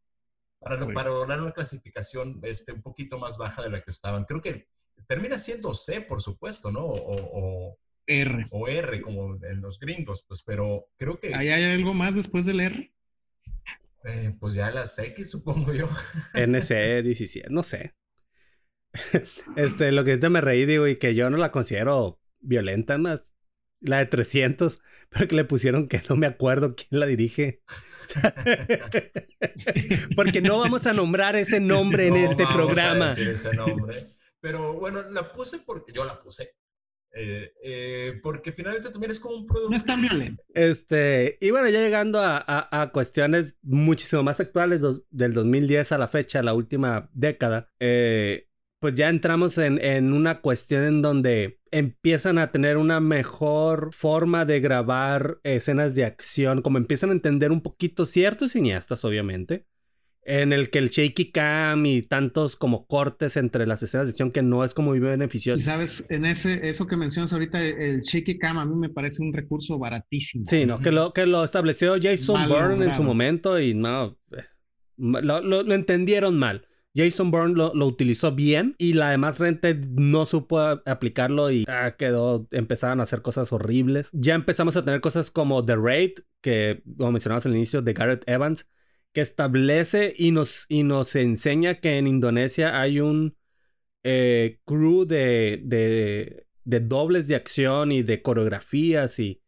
Para, 0.59 0.91
para 0.91 1.11
lograr 1.11 1.39
una 1.39 1.51
clasificación 1.51 2.39
este, 2.41 2.71
un 2.71 2.81
poquito 2.81 3.19
más 3.19 3.37
baja 3.37 3.61
de 3.61 3.69
la 3.69 3.81
que 3.81 3.91
estaban. 3.91 4.25
Creo 4.25 4.41
que 4.41 4.67
termina 5.07 5.37
siendo 5.37 5.75
C, 5.75 6.01
por 6.01 6.21
supuesto, 6.21 6.71
¿no? 6.71 6.85
o, 6.85 7.77
R. 8.07 8.47
O 8.49 8.67
R, 8.67 9.01
como 9.01 9.35
en 9.45 9.61
los 9.61 9.79
gringos, 9.79 10.23
pues, 10.27 10.41
pero 10.41 10.87
creo 10.97 11.19
que... 11.19 11.35
¿Hay, 11.35 11.49
algo 11.49 11.93
más 11.93 12.15
después 12.15 12.45
del 12.45 12.61
R? 12.61 12.91
Eh, 14.07 14.35
pues 14.39 14.53
ya 14.53 14.71
las 14.71 14.97
X, 14.97 15.29
supongo 15.29 15.73
yo. 15.73 15.89
NC 16.33 17.03
17, 17.03 17.47
no 17.49 17.63
sé. 17.63 17.93
Este, 19.55 19.91
lo 19.91 20.03
que 20.03 20.17
te 20.17 20.29
me 20.29 20.41
reí, 20.41 20.65
digo, 20.65 20.87
y 20.87 20.95
que 20.95 21.13
yo 21.13 21.29
no 21.29 21.37
la 21.37 21.51
considero 21.51 22.19
violenta, 22.39 22.97
más 22.97 23.35
la 23.79 23.99
de 23.99 24.05
300, 24.05 24.79
pero 25.09 25.27
que 25.27 25.35
le 25.35 25.45
pusieron 25.45 25.87
que 25.87 26.01
no 26.09 26.15
me 26.15 26.25
acuerdo 26.25 26.75
quién 26.75 26.99
la 26.99 27.05
dirige. 27.05 27.61
Porque 30.15 30.41
no 30.41 30.57
vamos 30.57 30.87
a 30.87 30.93
nombrar 30.93 31.35
ese 31.35 31.59
nombre 31.59 32.07
en 32.07 32.15
este 32.15 32.47
programa. 32.47 33.11
ese 33.11 33.53
nombre. 33.53 34.07
Pero 34.39 34.73
bueno, 34.73 35.03
la 35.09 35.33
puse 35.33 35.59
porque 35.59 35.91
yo 35.91 36.05
la 36.05 36.21
puse. 36.21 36.55
Eh, 37.19 37.51
eh, 37.63 38.19
porque 38.21 38.51
finalmente 38.51 38.91
también 38.91 39.09
es 39.09 39.19
como 39.19 39.37
un 39.37 39.47
producto. 39.47 39.71
No 39.71 39.77
es 39.77 39.85
tan 39.85 40.01
violento. 40.01 40.43
Este, 40.53 41.39
y 41.41 41.49
bueno, 41.49 41.67
ya 41.67 41.81
llegando 41.81 42.19
a, 42.21 42.45
a, 42.47 42.91
cuestiones 42.91 43.57
muchísimo 43.63 44.21
más 44.21 44.39
actuales 44.39 44.81
del 45.09 45.33
2010 45.33 45.91
a 45.93 45.97
la 45.97 46.07
fecha, 46.07 46.43
la 46.43 46.53
última 46.53 47.09
década, 47.13 47.71
eh, 47.79 48.49
pues 48.79 48.93
ya 48.93 49.09
entramos 49.09 49.57
en, 49.57 49.83
en 49.83 50.13
una 50.13 50.41
cuestión 50.41 50.83
en 50.83 51.01
donde 51.01 51.59
empiezan 51.71 52.37
a 52.37 52.51
tener 52.51 52.77
una 52.77 52.99
mejor 52.99 53.93
forma 53.95 54.45
de 54.45 54.59
grabar 54.59 55.39
escenas 55.43 55.95
de 55.95 56.05
acción, 56.05 56.61
como 56.61 56.77
empiezan 56.77 57.09
a 57.09 57.13
entender 57.13 57.51
un 57.51 57.61
poquito 57.61 58.05
ciertos 58.05 58.51
cineastas, 58.51 59.03
obviamente 59.03 59.65
en 60.27 60.51
el 60.51 60.69
que 60.69 60.79
el 60.79 60.89
shaky 60.89 61.31
cam 61.31 61.85
y 61.85 62.01
tantos 62.01 62.57
como 62.57 62.85
cortes 62.85 63.37
entre 63.37 63.65
las 63.65 63.81
escenas 63.81 64.07
de 64.07 64.11
acción 64.11 64.31
que 64.31 64.41
no 64.41 64.65
es 64.65 64.73
como 64.73 64.89
muy 64.89 64.99
beneficioso. 64.99 65.57
Y 65.57 65.61
sabes, 65.61 66.05
en 66.09 66.25
ese, 66.25 66.67
eso 66.67 66.85
que 66.85 66.97
mencionas 66.97 67.31
ahorita, 67.31 67.63
el 67.63 68.01
shaky 68.01 68.37
cam 68.37 68.57
a 68.57 68.65
mí 68.65 68.75
me 68.75 68.89
parece 68.89 69.23
un 69.23 69.31
recurso 69.31 69.79
baratísimo. 69.79 70.43
Sí, 70.45 70.65
¿no? 70.65 70.79
Que 70.79 70.91
lo, 70.91 71.13
que 71.13 71.25
lo 71.25 71.45
estableció 71.45 71.95
Jason 72.01 72.49
Bourne 72.49 72.85
en 72.85 72.93
su 72.93 73.03
momento 73.03 73.57
y 73.57 73.73
no, 73.73 74.17
eh, 74.33 74.43
lo, 74.97 75.41
lo, 75.41 75.73
entendieron 75.73 76.37
mal. 76.37 76.67
Jason 76.93 77.31
Bourne 77.31 77.53
lo, 77.55 77.73
lo, 77.73 77.85
utilizó 77.85 78.33
bien 78.33 78.75
y 78.77 78.93
la 78.93 79.11
demás 79.11 79.37
gente 79.37 79.79
no 79.91 80.25
supo 80.25 80.59
aplicarlo 80.59 81.51
y 81.51 81.63
ah, 81.69 81.95
quedó, 81.97 82.49
empezaron 82.51 82.99
a 82.99 83.03
hacer 83.03 83.21
cosas 83.21 83.53
horribles. 83.53 84.09
Ya 84.11 84.35
empezamos 84.35 84.75
a 84.75 84.83
tener 84.83 84.99
cosas 84.99 85.31
como 85.31 85.63
The 85.63 85.77
Raid, 85.77 86.11
que 86.41 86.83
como 86.97 87.13
mencionabas 87.13 87.45
al 87.45 87.55
inicio, 87.55 87.81
de 87.81 87.93
Garrett 87.93 88.27
Evans, 88.27 88.67
que 89.17 89.21
establece 89.21 90.13
y 90.15 90.29
nos, 90.29 90.67
y 90.69 90.83
nos 90.83 91.15
enseña 91.15 91.79
que 91.79 91.97
en 91.97 92.05
Indonesia 92.05 92.79
hay 92.79 92.99
un 92.99 93.35
eh, 94.03 94.59
crew 94.63 95.05
de, 95.05 95.59
de, 95.63 96.79
dobles 96.81 97.27
de 97.27 97.33
acción 97.33 97.91
y 97.91 98.03
de 98.03 98.21
coreografías 98.21 99.17
y, 99.17 99.41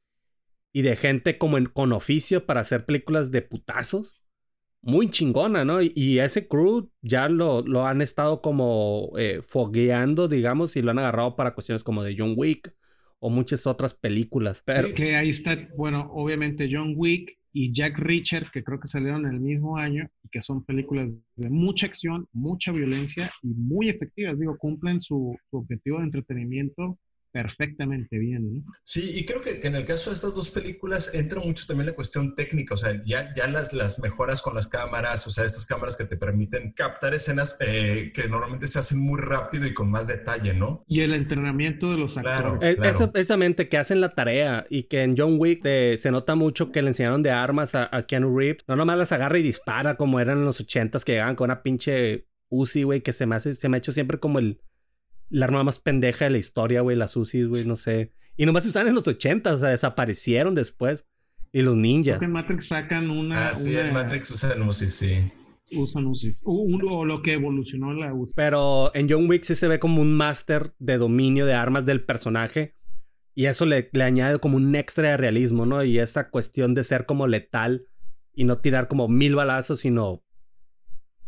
y 0.73 0.81
de 0.81 0.95
gente 0.95 1.37
como 1.37 1.59
con 1.71 1.93
oficio 1.93 2.47
para 2.47 2.61
hacer 2.61 2.87
películas 2.87 3.29
de 3.29 3.43
putazos. 3.43 4.19
Muy 4.81 5.11
chingona, 5.11 5.63
¿no? 5.65 5.83
Y, 5.83 6.17
ese 6.17 6.47
crew 6.47 6.89
ya 7.03 7.29
lo, 7.29 7.61
lo 7.61 7.85
han 7.85 8.01
estado 8.01 8.41
como 8.41 9.11
eh, 9.19 9.43
fogueando, 9.43 10.27
digamos, 10.27 10.75
y 10.77 10.81
lo 10.81 10.89
han 10.89 10.97
agarrado 10.97 11.35
para 11.35 11.53
cuestiones 11.53 11.83
como 11.83 12.01
de 12.01 12.15
John 12.17 12.33
Wick 12.35 12.73
o 13.19 13.29
muchas 13.29 13.67
otras 13.67 13.93
películas. 13.93 14.63
Pero... 14.65 14.87
Sí, 14.87 14.93
que 14.95 15.15
ahí 15.15 15.29
está, 15.29 15.69
bueno, 15.77 16.09
obviamente 16.11 16.67
John 16.71 16.95
Wick 16.97 17.38
y 17.51 17.73
Jack 17.73 17.97
Reacher, 17.97 18.47
que 18.51 18.63
creo 18.63 18.79
que 18.79 18.87
salieron 18.87 19.25
el 19.25 19.39
mismo 19.39 19.77
año 19.77 20.07
y 20.23 20.29
que 20.29 20.41
son 20.41 20.63
películas 20.63 21.21
de 21.35 21.49
mucha 21.49 21.87
acción, 21.87 22.27
mucha 22.31 22.71
violencia 22.71 23.31
y 23.41 23.47
muy 23.47 23.89
efectivas. 23.89 24.39
Digo, 24.39 24.57
cumplen 24.57 25.01
su, 25.01 25.35
su 25.49 25.57
objetivo 25.57 25.97
de 25.99 26.05
entretenimiento 26.05 26.97
perfectamente 27.31 28.17
bien. 28.17 28.55
¿no? 28.55 28.63
Sí, 28.83 29.11
y 29.15 29.25
creo 29.25 29.41
que, 29.41 29.59
en 29.65 29.75
el 29.75 29.85
caso 29.85 30.09
de 30.09 30.15
estas 30.15 30.33
dos 30.33 30.49
películas 30.49 31.13
entra 31.13 31.39
mucho 31.41 31.65
también 31.65 31.87
la 31.87 31.95
cuestión 31.95 32.35
técnica, 32.35 32.73
o 32.73 32.77
sea, 32.77 32.97
ya, 33.05 33.33
ya 33.35 33.47
las, 33.47 33.73
las 33.73 33.99
mejoras 33.99 34.41
con 34.41 34.55
las 34.55 34.67
cámaras, 34.67 35.27
o 35.27 35.31
sea, 35.31 35.45
estas 35.45 35.65
cámaras 35.65 35.95
que 35.95 36.05
te 36.05 36.17
permiten 36.17 36.73
captar 36.73 37.13
escenas 37.13 37.57
eh, 37.59 38.11
que 38.13 38.27
normalmente 38.27 38.67
se 38.67 38.79
hacen 38.79 38.99
muy 38.99 39.19
rápido 39.19 39.67
y 39.67 39.73
con 39.73 39.89
más 39.89 40.07
detalle, 40.07 40.53
¿no? 40.53 40.83
Y 40.87 41.01
el 41.01 41.13
entrenamiento 41.13 41.91
de 41.91 41.97
los 41.97 42.17
actores. 42.17 42.63
Eh, 42.63 42.77
eso 42.83 43.11
precisamente 43.11 43.69
que 43.69 43.77
hacen 43.77 44.01
la 44.01 44.09
tarea 44.09 44.65
y 44.69 44.83
que 44.83 45.01
en 45.01 45.15
John 45.17 45.35
Wick 45.39 45.61
eh, 45.65 45.97
se 45.97 46.11
nota 46.11 46.35
mucho 46.35 46.71
que 46.71 46.81
le 46.81 46.89
enseñaron 46.89 47.23
de 47.23 47.31
armas 47.31 47.75
a, 47.75 47.89
Keanu 48.07 48.37
Reeves, 48.37 48.63
no 48.67 48.75
nomás 48.75 48.97
las 48.97 49.11
agarra 49.11 49.37
y 49.37 49.43
dispara 49.43 49.95
como 49.95 50.19
eran 50.19 50.39
en 50.39 50.45
los 50.45 50.59
ochentas 50.59 51.05
que 51.05 51.13
llegaban 51.13 51.35
con 51.35 51.45
una 51.45 51.61
pinche 51.61 52.27
Uzi, 52.49 52.83
güey, 52.83 53.01
que 53.01 53.13
se 53.13 53.25
me 53.25 53.35
hace, 53.35 53.55
se 53.55 53.69
me 53.69 53.77
ha 53.77 53.79
hecho 53.79 53.91
siempre 53.91 54.19
como 54.19 54.39
el 54.39 54.61
la 55.29 55.45
arma 55.45 55.63
más 55.63 55.79
pendeja 55.79 56.25
de 56.25 56.31
la 56.31 56.37
historia, 56.37 56.81
güey, 56.81 56.97
las 56.97 57.15
UCIs, 57.15 57.47
güey, 57.47 57.65
no 57.65 57.75
sé. 57.75 58.11
Y 58.37 58.45
nomás 58.45 58.65
están 58.65 58.87
en 58.87 58.95
los 58.95 59.07
80, 59.07 59.53
o 59.53 59.57
sea, 59.57 59.69
desaparecieron 59.69 60.55
después. 60.55 61.05
Y 61.51 61.61
los 61.61 61.75
ninjas. 61.75 62.21
En 62.21 62.31
Matrix 62.31 62.67
sacan 62.67 63.09
una. 63.09 63.49
Ah, 63.49 63.53
sí, 63.53 63.75
en 63.75 63.91
Matrix 63.91 64.29
usan 64.31 64.61
UCIs, 64.61 64.93
sí. 64.93 65.31
Usan 65.71 66.05
UCIs. 66.05 66.43
O, 66.45 67.05
lo 67.05 67.21
que 67.23 67.33
evolucionó 67.33 67.93
la 67.93 68.13
UCI. 68.13 68.33
Pero 68.35 68.91
en 68.93 69.09
John 69.09 69.27
Wick 69.27 69.43
sí 69.43 69.55
se 69.55 69.67
ve 69.67 69.79
como 69.79 70.01
un 70.01 70.13
máster 70.13 70.73
de 70.77 70.97
dominio 70.97 71.45
de 71.45 71.53
armas 71.53 71.85
del 71.85 72.03
personaje. 72.03 72.75
Y 73.33 73.45
eso 73.45 73.65
le, 73.65 73.89
le, 73.93 74.03
añade 74.03 74.39
como 74.39 74.57
un 74.57 74.75
extra 74.75 75.09
de 75.09 75.17
realismo, 75.17 75.65
¿no? 75.65 75.83
Y 75.83 75.97
esa 75.97 76.29
cuestión 76.29 76.73
de 76.75 76.83
ser 76.83 77.05
como 77.05 77.25
letal 77.25 77.87
y 78.33 78.43
no 78.43 78.59
tirar 78.59 78.87
como 78.87 79.07
mil 79.07 79.35
balazos, 79.35 79.79
sino 79.79 80.23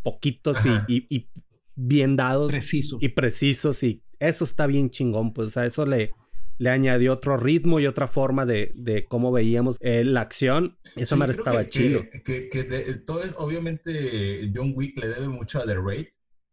poquitos 0.03 0.57
y, 0.87 1.05
y, 1.09 1.29
bien 1.75 2.15
dados 2.15 2.53
y 2.99 3.09
precisos 3.09 3.83
y 3.83 4.03
eso 4.19 4.43
está 4.43 4.67
bien 4.67 4.89
chingón, 4.89 5.33
pues 5.33 5.57
a 5.57 5.65
eso 5.65 5.85
le, 5.85 6.11
le 6.59 6.69
añadió 6.69 7.13
otro 7.13 7.37
ritmo 7.37 7.79
y 7.79 7.87
otra 7.87 8.07
forma 8.07 8.45
de, 8.45 8.71
de 8.75 9.05
cómo 9.05 9.31
veíamos 9.31 9.77
eh, 9.79 10.03
la 10.03 10.21
acción. 10.21 10.77
Eso 10.95 11.17
me 11.17 11.25
estaba 11.25 11.67
chido. 11.67 12.03
Que, 12.23 12.49
que, 12.49 12.63
todo 13.05 13.23
obviamente 13.37 14.51
John 14.53 14.73
Wick 14.75 14.95
le 14.99 15.07
debe 15.07 15.27
mucho 15.27 15.59
a 15.59 15.65
The 15.65 15.75
Raid. 15.75 16.05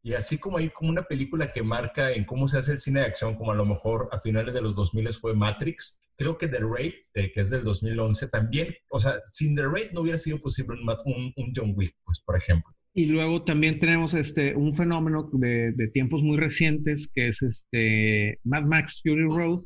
Y 0.02 0.14
así 0.14 0.38
como 0.38 0.56
hay 0.56 0.70
como 0.70 0.90
una 0.90 1.02
película 1.02 1.52
que 1.52 1.62
marca 1.62 2.10
en 2.12 2.24
cómo 2.24 2.48
se 2.48 2.56
hace 2.56 2.72
el 2.72 2.78
cine 2.78 3.00
de 3.00 3.06
acción, 3.06 3.34
como 3.34 3.52
a 3.52 3.54
lo 3.54 3.66
mejor 3.66 4.08
a 4.12 4.18
finales 4.18 4.54
de 4.54 4.62
los 4.62 4.74
2000 4.76 5.08
fue 5.12 5.34
Matrix, 5.34 6.00
creo 6.16 6.38
que 6.38 6.48
The 6.48 6.60
Raid, 6.60 6.94
eh, 7.14 7.30
que 7.32 7.40
es 7.40 7.50
del 7.50 7.62
2011, 7.64 8.28
también, 8.28 8.74
o 8.90 8.98
sea, 8.98 9.20
sin 9.24 9.54
The 9.54 9.66
Raid 9.66 9.90
no 9.92 10.00
hubiera 10.00 10.16
sido 10.16 10.40
posible 10.40 10.76
un, 11.04 11.32
un 11.36 11.52
John 11.54 11.74
Wick, 11.76 11.94
pues, 12.04 12.20
por 12.20 12.36
ejemplo. 12.36 12.72
Y 12.98 13.06
luego 13.06 13.44
también 13.44 13.78
tenemos 13.78 14.12
este, 14.12 14.56
un 14.56 14.74
fenómeno 14.74 15.30
de, 15.32 15.70
de, 15.70 15.86
tiempos 15.86 16.20
muy 16.20 16.36
recientes, 16.36 17.08
que 17.14 17.28
es 17.28 17.42
este 17.42 18.40
Mad 18.42 18.64
Max 18.64 19.00
Fury 19.04 19.22
Road, 19.22 19.60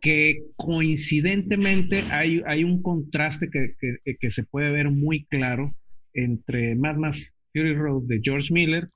que 0.00 0.42
coincidentemente 0.56 2.00
hay, 2.10 2.42
hay 2.44 2.64
un 2.64 2.82
contraste 2.82 3.48
que, 3.48 3.76
que, 3.78 4.16
que, 4.16 4.30
se 4.32 4.42
puede 4.42 4.72
ver 4.72 4.90
muy 4.90 5.26
claro 5.26 5.72
entre 6.12 6.74
Mad 6.74 6.96
Max 6.96 7.36
Fury 7.52 7.76
Road 7.76 8.08
de 8.08 8.18
George 8.20 8.52
Miller 8.52 8.88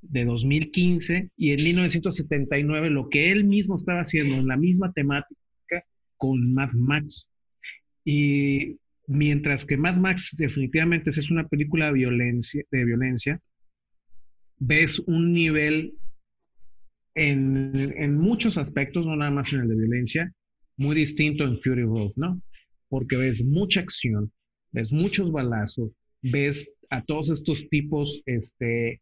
de 0.00 0.24
2015 0.24 1.28
y 1.36 1.50
en 1.50 1.62
1979 1.62 2.88
lo 2.88 3.10
que 3.10 3.32
él 3.32 3.44
mismo 3.44 3.76
estaba 3.76 4.00
haciendo 4.00 4.36
en 4.36 4.46
la 4.46 4.56
misma 4.56 4.90
temática 4.94 5.84
con 6.16 6.54
Mad 6.54 6.72
Max. 6.72 7.30
Y 8.02 8.78
mientras 9.06 9.64
que 9.64 9.76
Mad 9.76 9.96
Max 9.96 10.34
definitivamente 10.38 11.10
es 11.10 11.30
una 11.30 11.48
película 11.48 11.86
de 11.86 11.92
violencia, 12.84 13.40
ves 14.58 14.98
un 15.00 15.32
nivel 15.32 15.94
en, 17.14 17.94
en, 17.96 18.16
muchos 18.16 18.56
aspectos, 18.58 19.04
no 19.04 19.16
nada 19.16 19.30
más 19.30 19.52
en 19.52 19.60
el 19.60 19.68
de 19.68 19.76
violencia, 19.76 20.32
muy 20.76 20.96
distinto 20.96 21.44
en 21.44 21.60
Fury 21.60 21.82
Road, 21.82 22.12
¿no? 22.16 22.40
Porque 22.88 23.16
ves 23.16 23.44
mucha 23.44 23.80
acción, 23.80 24.32
ves 24.70 24.92
muchos 24.92 25.30
balazos, 25.30 25.90
ves 26.22 26.72
a 26.90 27.02
todos 27.02 27.30
estos 27.30 27.68
tipos, 27.68 28.22
este, 28.26 29.00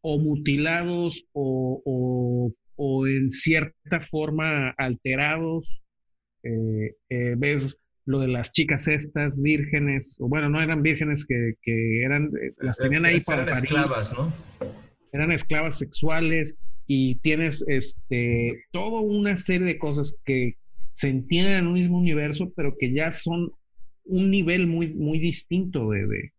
o 0.00 0.18
mutilados 0.18 1.24
o, 1.32 2.52
o, 2.76 3.06
en 3.06 3.32
cierta 3.32 4.00
forma 4.10 4.70
alterados. 4.70 5.82
Eh, 6.42 6.94
eh, 7.08 7.34
ves 7.36 7.80
lo 8.06 8.20
de 8.20 8.28
las 8.28 8.52
chicas 8.52 8.88
estas 8.88 9.42
vírgenes, 9.42 10.16
o 10.20 10.28
bueno, 10.28 10.48
no 10.48 10.62
eran 10.62 10.82
vírgenes 10.82 11.26
que, 11.26 11.54
que 11.60 12.02
eran, 12.02 12.30
eh, 12.40 12.52
las 12.58 12.78
tenían 12.78 13.04
ahí 13.04 13.18
para... 13.20 13.42
Eran 13.42 13.54
esclavas, 13.54 14.14
¿no? 14.16 14.32
Eran 15.12 15.32
esclavas 15.32 15.78
sexuales 15.78 16.56
y 16.86 17.16
tienes 17.16 17.64
este, 17.66 18.64
toda 18.70 19.00
una 19.00 19.36
serie 19.36 19.66
de 19.66 19.78
cosas 19.78 20.16
que 20.24 20.56
se 20.92 21.08
entienden 21.08 21.54
en 21.54 21.66
un 21.66 21.74
mismo 21.74 21.98
universo, 21.98 22.52
pero 22.54 22.76
que 22.78 22.92
ya 22.92 23.10
son 23.10 23.50
un 24.04 24.30
nivel 24.30 24.68
muy, 24.68 24.94
muy 24.94 25.18
distinto 25.18 25.90
de, 25.90 26.30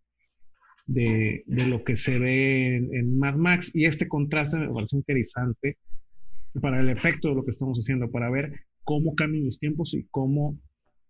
de, 0.86 1.44
lo 1.48 1.84
que 1.84 1.98
se 1.98 2.18
ve 2.18 2.78
en, 2.78 3.20
Mad 3.20 3.36
Max. 3.36 3.76
Y 3.76 3.86
este 3.86 4.08
contraste 4.08 4.58
me 4.58 4.74
parece 4.74 4.96
interesante 4.96 5.78
para 6.62 6.80
el 6.80 6.90
efecto 6.90 7.28
de 7.28 7.36
lo 7.36 7.44
que 7.44 7.52
estamos 7.52 7.78
haciendo, 7.78 8.10
para 8.10 8.30
ver 8.30 8.62
cómo 8.84 9.16
cambian 9.16 9.46
los 9.46 9.60
tiempos 9.60 9.94
y 9.94 10.08
cómo 10.12 10.58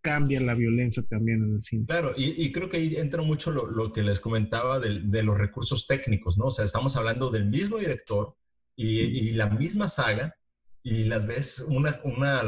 cambia 0.07 0.39
la 0.39 0.53
violencia 0.53 1.03
también 1.03 1.43
en 1.43 1.55
el 1.55 1.63
cine. 1.63 1.85
Claro, 1.85 2.13
y, 2.15 2.49
creo 2.53 2.69
que 2.69 2.77
ahí 2.77 2.95
entra 2.95 3.21
mucho 3.23 3.51
lo, 3.51 3.91
que 3.91 4.01
les 4.01 4.21
comentaba 4.21 4.79
de, 4.79 5.21
los 5.21 5.37
recursos 5.37 5.85
técnicos, 5.85 6.37
¿no? 6.37 6.45
O 6.45 6.51
sea, 6.51 6.63
estamos 6.63 6.95
hablando 6.95 7.29
del 7.29 7.45
mismo 7.49 7.77
director 7.77 8.33
y, 8.77 9.31
la 9.31 9.49
misma 9.49 9.89
saga 9.89 10.33
y 10.81 11.03
las 11.03 11.25
ves 11.25 11.65
una, 11.67 11.99
una 12.05 12.41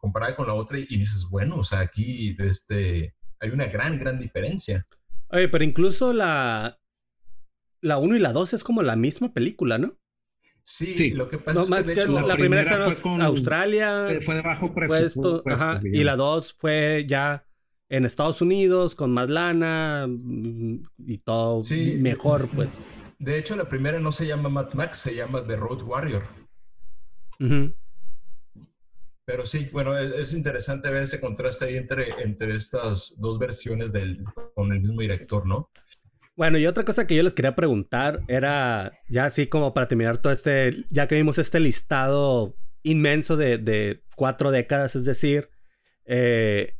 comparada 0.00 0.34
con 0.34 0.48
la 0.48 0.54
otra 0.54 0.80
y 0.80 0.84
dices, 0.84 1.28
bueno, 1.30 1.58
o 1.58 1.62
sea, 1.62 1.78
aquí 1.78 2.36
este, 2.40 3.14
hay 3.38 3.50
una 3.50 3.66
gran, 3.66 3.96
gran 3.96 4.18
diferencia. 4.18 4.84
Oye, 5.28 5.48
pero 5.48 5.62
incluso 5.62 6.12
la. 6.12 6.76
La 7.82 7.98
1 7.98 8.16
y 8.16 8.18
la 8.18 8.32
2 8.32 8.52
es 8.54 8.64
como 8.64 8.82
la 8.82 8.96
misma 8.96 9.32
película, 9.32 9.78
¿no? 9.78 9.96
Sí, 10.62 11.10
lo 11.10 11.28
que 11.28 11.38
pasa 11.38 11.62
es 11.62 11.70
que, 11.70 11.82
de 11.82 12.00
hecho, 12.00 12.20
la, 12.20 12.36
primera, 12.36 12.90
fue 12.90 13.02
con 13.02 13.22
Australia. 13.22 14.08
Fue 14.24 14.36
de 14.36 14.42
bajo 14.42 14.72
presupuesto. 14.72 15.42
ajá, 15.46 15.80
y 15.82 16.04
la 16.04 16.16
2 16.16 16.52
fue 16.52 17.06
ya 17.08 17.44
en 17.88 18.04
Estados 18.04 18.40
Unidos 18.40 18.94
con 18.94 19.12
más 19.12 19.28
lana 19.28 20.06
mm, 20.08 20.82
y 21.06 21.18
todo 21.18 21.60
mejor, 21.98 22.48
pues. 22.54 22.76
De 23.18 23.36
hecho, 23.36 23.56
la 23.56 23.68
primera 23.68 24.00
no 24.00 24.12
se 24.12 24.26
llama 24.26 24.48
Mad 24.48 24.72
Max, 24.74 24.98
se 24.98 25.14
llama 25.14 25.46
The 25.46 25.56
Road 25.56 25.82
Warrior. 25.82 26.22
Pero 29.24 29.46
sí, 29.46 29.68
bueno, 29.72 29.96
es, 29.96 30.34
interesante 30.34 30.90
ver 30.90 31.04
ese 31.04 31.20
contraste 31.20 31.66
ahí 31.66 31.76
entre, 31.76 32.22
entre 32.22 32.54
estas 32.56 33.14
dos 33.18 33.38
versiones 33.38 33.92
del, 33.92 34.18
con 34.54 34.72
el 34.72 34.80
mismo 34.80 35.00
director, 35.00 35.46
¿no? 35.46 35.70
Bueno, 36.40 36.56
y 36.56 36.66
otra 36.66 36.86
cosa 36.86 37.06
que 37.06 37.14
yo 37.14 37.22
les 37.22 37.34
quería 37.34 37.54
preguntar 37.54 38.22
era, 38.26 38.98
ya 39.10 39.26
así 39.26 39.46
como 39.46 39.74
para 39.74 39.88
terminar 39.88 40.16
todo 40.16 40.32
este, 40.32 40.86
ya 40.88 41.06
que 41.06 41.14
vimos 41.14 41.36
este 41.36 41.60
listado 41.60 42.56
inmenso 42.82 43.36
de, 43.36 43.58
de 43.58 44.04
cuatro 44.16 44.50
décadas, 44.50 44.96
es 44.96 45.04
decir, 45.04 45.50
eh, 46.06 46.78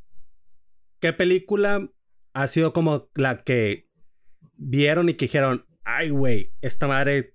¿qué 0.99 1.13
película 1.13 1.91
ha 2.33 2.47
sido 2.47 2.73
como 2.73 3.11
la 3.15 3.43
que 3.43 3.91
vieron 4.57 5.11
y 5.11 5.15
que 5.17 5.27
dijeron, 5.27 5.67
ay, 5.85 6.09
güey, 6.09 6.55
esta 6.63 6.89
madre 6.89 7.35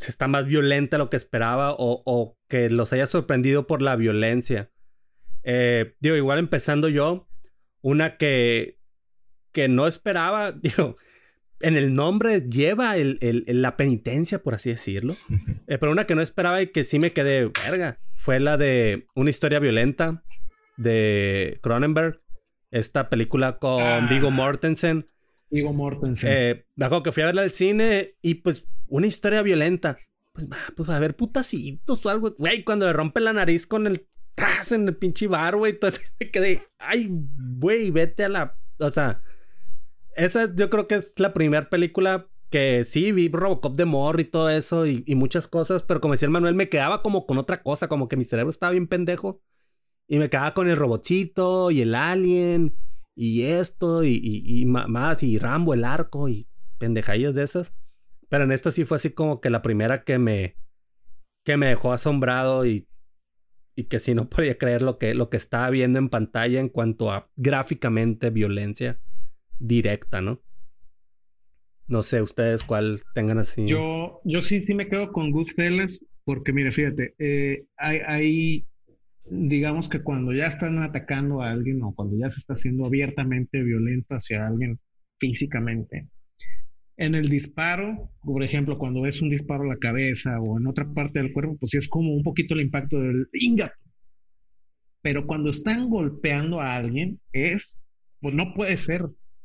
está 0.00 0.26
más 0.26 0.46
violenta 0.46 0.96
de 0.96 1.04
lo 1.04 1.10
que 1.10 1.16
esperaba 1.16 1.76
o, 1.78 2.40
que 2.48 2.70
los 2.70 2.92
haya 2.92 3.06
sorprendido 3.06 3.68
por 3.68 3.82
la 3.82 3.94
violencia. 3.94 4.72
Eh, 5.44 5.94
digo, 6.00 6.16
igual 6.16 6.40
empezando 6.40 6.88
yo, 6.88 7.28
una 7.82 8.16
que, 8.16 8.80
que 9.56 9.68
no 9.68 9.86
esperaba, 9.86 10.52
digo, 10.62 10.98
en 11.60 11.76
el 11.78 11.94
nombre 11.94 12.42
lleva 12.42 12.98
el, 12.98 13.18
la 13.46 13.78
penitencia, 13.78 14.42
por 14.42 14.54
así 14.54 14.68
decirlo, 14.68 15.14
eh, 15.66 15.78
pero 15.78 15.90
una 15.90 16.04
que 16.04 16.14
no 16.14 16.20
esperaba 16.20 16.60
y 16.60 16.66
que 16.66 16.84
sí 16.84 16.98
me 16.98 17.14
quedé 17.14 17.50
verga, 17.64 17.98
fue 18.12 18.38
la 18.38 18.58
de 18.58 19.06
Una 19.14 19.30
historia 19.30 19.58
violenta 19.58 20.22
de 20.76 21.58
Cronenberg, 21.62 22.20
esta 22.70 23.08
película 23.08 23.58
con 23.58 23.82
ah. 23.82 24.06
Vigo 24.10 24.30
Mortensen. 24.30 25.08
Vigo 25.48 25.72
Mortensen. 25.72 26.30
Eh, 26.30 26.66
me 26.74 26.84
acuerdo 26.84 27.04
que 27.04 27.12
fui 27.12 27.22
a 27.22 27.26
verla 27.26 27.42
al 27.42 27.50
cine 27.50 28.16
y 28.20 28.34
pues 28.34 28.68
una 28.88 29.06
historia 29.06 29.40
violenta. 29.40 29.98
Pues, 30.34 30.48
pues 30.76 30.90
a 30.90 30.98
ver, 30.98 31.16
putacitos 31.16 32.04
o 32.04 32.10
algo. 32.10 32.34
Güey, 32.36 32.62
cuando 32.62 32.84
le 32.84 32.92
rompe 32.92 33.20
la 33.20 33.32
nariz 33.32 33.66
con 33.66 33.86
el 33.86 34.06
tras 34.34 34.72
en 34.72 34.88
el 34.88 34.96
pinche 34.96 35.28
bar, 35.28 35.56
güey. 35.56 35.72
Entonces 35.74 36.12
me 36.20 36.30
quedé, 36.30 36.62
ay, 36.78 37.08
güey, 37.10 37.90
vete 37.90 38.24
a 38.24 38.28
la. 38.28 38.58
O 38.78 38.90
sea, 38.90 39.22
esa 40.16 40.54
yo 40.54 40.70
creo 40.70 40.88
que 40.88 40.96
es 40.96 41.14
la 41.18 41.32
primera 41.32 41.68
película 41.68 42.28
que 42.50 42.84
sí 42.84 43.12
vi 43.12 43.28
Robocop 43.28 43.76
de 43.76 43.84
Mor 43.84 44.20
y 44.20 44.24
todo 44.24 44.50
eso 44.50 44.86
y, 44.86 45.02
muchas 45.14 45.46
cosas, 45.46 45.82
pero 45.82 46.00
como 46.00 46.14
decía 46.14 46.26
el 46.26 46.32
Manuel, 46.32 46.54
me 46.54 46.68
quedaba 46.68 47.02
como 47.02 47.26
con 47.26 47.38
otra 47.38 47.62
cosa, 47.62 47.88
como 47.88 48.08
que 48.08 48.16
mi 48.16 48.24
cerebro 48.24 48.50
estaba 48.50 48.72
bien 48.72 48.86
pendejo 48.86 49.42
y 50.08 50.18
me 50.18 50.30
quedaba 50.30 50.54
con 50.54 50.68
el 50.68 50.76
robotcito 50.76 51.70
y 51.70 51.82
el 51.82 51.94
alien 51.94 52.76
y 53.14 53.42
esto 53.44 54.04
y 54.04 54.64
más 54.66 55.22
y 55.22 55.38
Rambo, 55.38 55.74
el 55.74 55.84
arco 55.84 56.28
y 56.28 56.48
pendejadillas 56.78 57.34
de 57.34 57.42
esas. 57.42 57.74
Pero 58.28 58.44
en 58.44 58.52
esta 58.52 58.70
sí 58.70 58.84
fue 58.84 58.96
así 58.96 59.10
como 59.10 59.40
que 59.40 59.50
la 59.50 59.62
primera 59.62 60.04
que 60.04 60.18
me, 60.18 60.56
que 61.44 61.56
me 61.56 61.68
dejó 61.68 61.92
asombrado 61.92 62.66
y, 62.66 62.88
y 63.74 63.84
que 63.84 64.00
sí 64.00 64.14
no 64.14 64.28
podía 64.28 64.58
creer 64.58 64.82
lo 64.82 64.98
que, 64.98 65.14
lo 65.14 65.30
que 65.30 65.36
estaba 65.36 65.70
viendo 65.70 65.98
en 65.98 66.08
pantalla 66.08 66.60
en 66.60 66.68
cuanto 66.68 67.10
a 67.10 67.30
gráficamente 67.36 68.30
violencia 68.30 69.00
directa, 69.58 70.20
¿no? 70.20 70.40
No 71.88 72.02
sé 72.02 72.22
ustedes 72.22 72.64
cuál 72.64 73.00
tengan 73.14 73.38
así. 73.38 73.66
Yo, 73.66 74.20
yo 74.24 74.42
sí, 74.42 74.62
sí 74.66 74.74
me 74.74 74.88
quedo 74.88 75.12
con 75.12 75.30
Goodfellas 75.30 76.04
porque 76.24 76.52
mire, 76.52 76.72
fíjate, 76.72 77.14
eh, 77.20 77.66
hay, 77.76 78.66
digamos 79.30 79.88
que 79.88 80.02
cuando 80.02 80.32
ya 80.32 80.46
están 80.46 80.82
atacando 80.82 81.40
a 81.40 81.50
alguien 81.50 81.80
o 81.84 81.94
cuando 81.94 82.16
ya 82.18 82.28
se 82.30 82.40
está 82.40 82.54
haciendo 82.54 82.84
abiertamente 82.84 83.62
violento 83.62 84.16
hacia 84.16 84.44
alguien 84.44 84.80
físicamente, 85.18 86.08
en 86.96 87.14
el 87.14 87.28
disparo, 87.28 88.10
por 88.24 88.42
ejemplo, 88.42 88.76
cuando 88.76 89.06
es 89.06 89.22
un 89.22 89.30
disparo 89.30 89.64
a 89.64 89.74
la 89.74 89.76
cabeza 89.76 90.40
o 90.40 90.58
en 90.58 90.66
otra 90.66 90.92
parte 90.92 91.20
del 91.20 91.32
cuerpo, 91.32 91.56
pues 91.58 91.70
sí 91.70 91.78
es 91.78 91.88
como 91.88 92.12
un 92.12 92.24
poquito 92.24 92.54
el 92.54 92.62
impacto 92.62 92.98
del 92.98 93.28
ingato. 93.32 93.76
Pero 95.02 95.26
cuando 95.26 95.50
están 95.50 95.88
golpeando 95.88 96.60
a 96.60 96.74
alguien, 96.74 97.20
es, 97.32 97.80
pues 98.20 98.34
no 98.34 98.52
puede 98.54 98.76
ser 98.76 99.02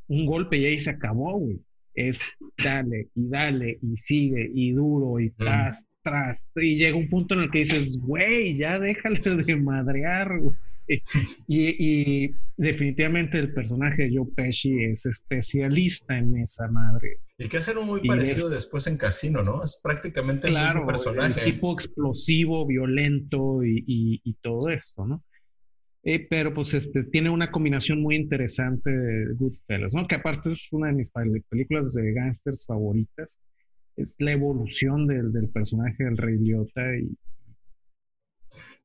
un 0.07 0.25
golpe 0.25 0.57
y 0.57 0.65
ahí 0.65 0.79
se 0.79 0.91
acabó, 0.91 1.37
güey. 1.39 1.59
Es 1.93 2.31
dale 2.63 3.09
y 3.15 3.27
dale 3.27 3.77
y 3.81 3.97
sigue 3.97 4.49
y 4.53 4.71
duro 4.71 5.19
y 5.19 5.29
tras, 5.31 5.85
tras. 6.03 6.47
Y 6.55 6.77
llega 6.77 6.95
un 6.95 7.09
punto 7.09 7.35
en 7.35 7.41
el 7.41 7.51
que 7.51 7.59
dices, 7.59 7.97
güey, 7.99 8.55
ya 8.57 8.79
déjale 8.79 9.19
de 9.19 9.55
madrear, 9.57 10.39
güey. 10.39 10.55
Y, 11.47 12.33
definitivamente 12.57 13.39
el 13.39 13.53
personaje 13.53 14.03
de 14.03 14.17
Joe 14.17 14.27
Pesci 14.35 14.83
es 14.83 15.05
especialista 15.05 16.17
en 16.17 16.37
esa 16.37 16.67
madre. 16.67 17.19
Y 17.37 17.47
que 17.47 17.57
hacen 17.57 17.77
un 17.77 17.87
muy 17.87 18.05
parecido 18.05 18.49
después 18.49 18.85
en 18.87 18.97
Casino, 18.97 19.41
¿no? 19.41 19.63
Es 19.63 19.79
prácticamente 19.81 20.47
el 20.47 20.53
mismo 20.53 20.85
personaje. 20.85 21.39
El 21.39 21.53
tipo 21.53 21.73
explosivo, 21.73 22.65
violento 22.67 23.63
y, 23.63 24.37
todo 24.41 24.69
esto, 24.69 25.05
¿no? 25.05 25.23
Eh, 26.03 26.25
pero 26.29 26.53
pues 26.53 26.73
este, 26.73 27.03
tiene 27.03 27.29
una 27.29 27.51
combinación 27.51 28.01
muy 28.01 28.15
interesante 28.15 28.89
de 28.89 29.33
Goodfellas, 29.35 29.93
¿no? 29.93 30.07
Que 30.07 30.15
aparte 30.15 30.49
es 30.49 30.67
una 30.71 30.87
de 30.87 30.93
mis 30.93 31.11
películas 31.11 31.93
de 31.93 32.11
gángsters 32.13 32.65
favoritas. 32.65 33.39
Es 33.95 34.15
la 34.19 34.31
evolución 34.31 35.05
del, 35.05 35.31
del 35.31 35.49
personaje 35.49 36.03
del 36.03 36.17
Rey 36.17 36.37
Liotta 36.37 36.95
y, 36.97 37.15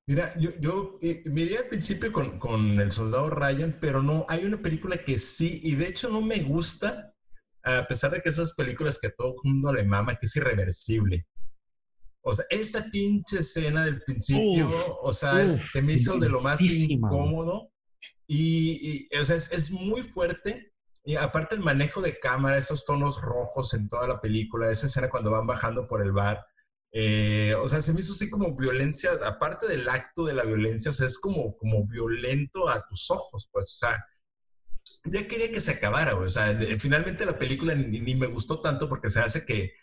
Mira, 0.09 0.33
yo, 0.39 0.51
yo 0.61 1.01
eh, 1.03 1.25
miré 1.27 1.59
al 1.59 1.67
principio 1.67 2.13
con, 2.13 2.39
con, 2.39 2.79
El 2.79 2.93
Soldado 2.93 3.29
Ryan, 3.29 3.77
pero 3.81 4.05
no, 4.05 4.25
hay 4.29 4.45
una 4.45 4.59
película 4.59 4.99
que 4.99 5.19
sí, 5.19 5.59
y 5.65 5.75
de 5.75 5.89
hecho 5.89 6.09
no 6.09 6.21
me 6.21 6.39
gusta, 6.41 7.13
a 7.65 7.89
pesar 7.89 8.13
de 8.13 8.21
que 8.21 8.29
esas 8.29 8.53
películas 8.55 9.01
que 9.01 9.09
a 9.09 9.15
todo 9.15 9.35
el 9.43 9.51
mundo 9.51 9.73
le 9.73 9.83
mama, 9.83 10.15
que 10.15 10.27
es 10.27 10.37
irreversible. 10.37 11.27
O 12.29 12.33
sea, 12.33 12.45
esa 12.51 12.85
pinche 12.91 13.39
escena 13.39 13.85
del 13.85 14.03
principio, 14.03 14.99
o 15.01 15.13
sea, 15.13 15.47
se 15.47 15.81
me 15.81 15.93
hizo 15.93 16.19
de 16.19 16.29
lo 16.29 16.41
más 16.41 16.61
incómodo 16.61 17.71
y, 18.27 19.09
o 19.17 19.25
sea, 19.25 19.37
es, 19.37 19.53
es, 19.53 19.71
muy 19.71 20.03
fuerte. 20.03 20.73
Y 21.05 21.15
aparte 21.15 21.55
el 21.55 21.63
manejo 21.63 22.01
de 22.01 22.19
cámara, 22.19 22.59
esos 22.59 22.85
tonos 22.85 23.23
rojos 23.23 23.75
en 23.75 23.87
toda 23.87 24.09
la 24.09 24.21
película, 24.21 24.71
esa 24.71 24.87
escena 24.87 25.09
cuando 25.09 25.31
van 25.31 25.47
bajando 25.47 25.87
por 25.87 26.03
el 26.03 26.11
bar, 26.11 26.45
eh, 26.99 27.55
o 27.55 27.69
sea, 27.69 27.81
se 27.81 27.93
me 27.93 28.01
hizo 28.01 28.13
así 28.13 28.31
como 28.31 28.57
violencia, 28.57 29.13
aparte 29.25 29.69
del 29.69 29.89
acto 29.89 30.25
de 30.25 30.33
la 30.33 30.45
violencia, 30.45 30.91
o 30.91 30.95
sea, 30.95 31.07
es 31.07 31.19
como, 31.19 31.57
como 31.59 31.87
violento 31.87 32.69
a 32.69 32.85
tus 32.87 33.11
ojos, 33.11 33.49
pues, 33.53 33.67
o 33.67 33.77
sea, 33.77 34.05
ya 35.05 35.29
quería 35.29 35.53
que 35.53 35.61
se 35.61 35.73
acabara, 35.73 36.17
o 36.17 36.29
sea, 36.29 36.59
finalmente 36.81 37.27
la 37.27 37.39
película 37.39 37.75
ni, 37.75 38.15
me 38.15 38.27
gustó 38.27 38.61
tanto 38.61 38.89
porque 38.89 39.11
se 39.11 39.21
hace 39.21 39.45
que, 39.45 39.75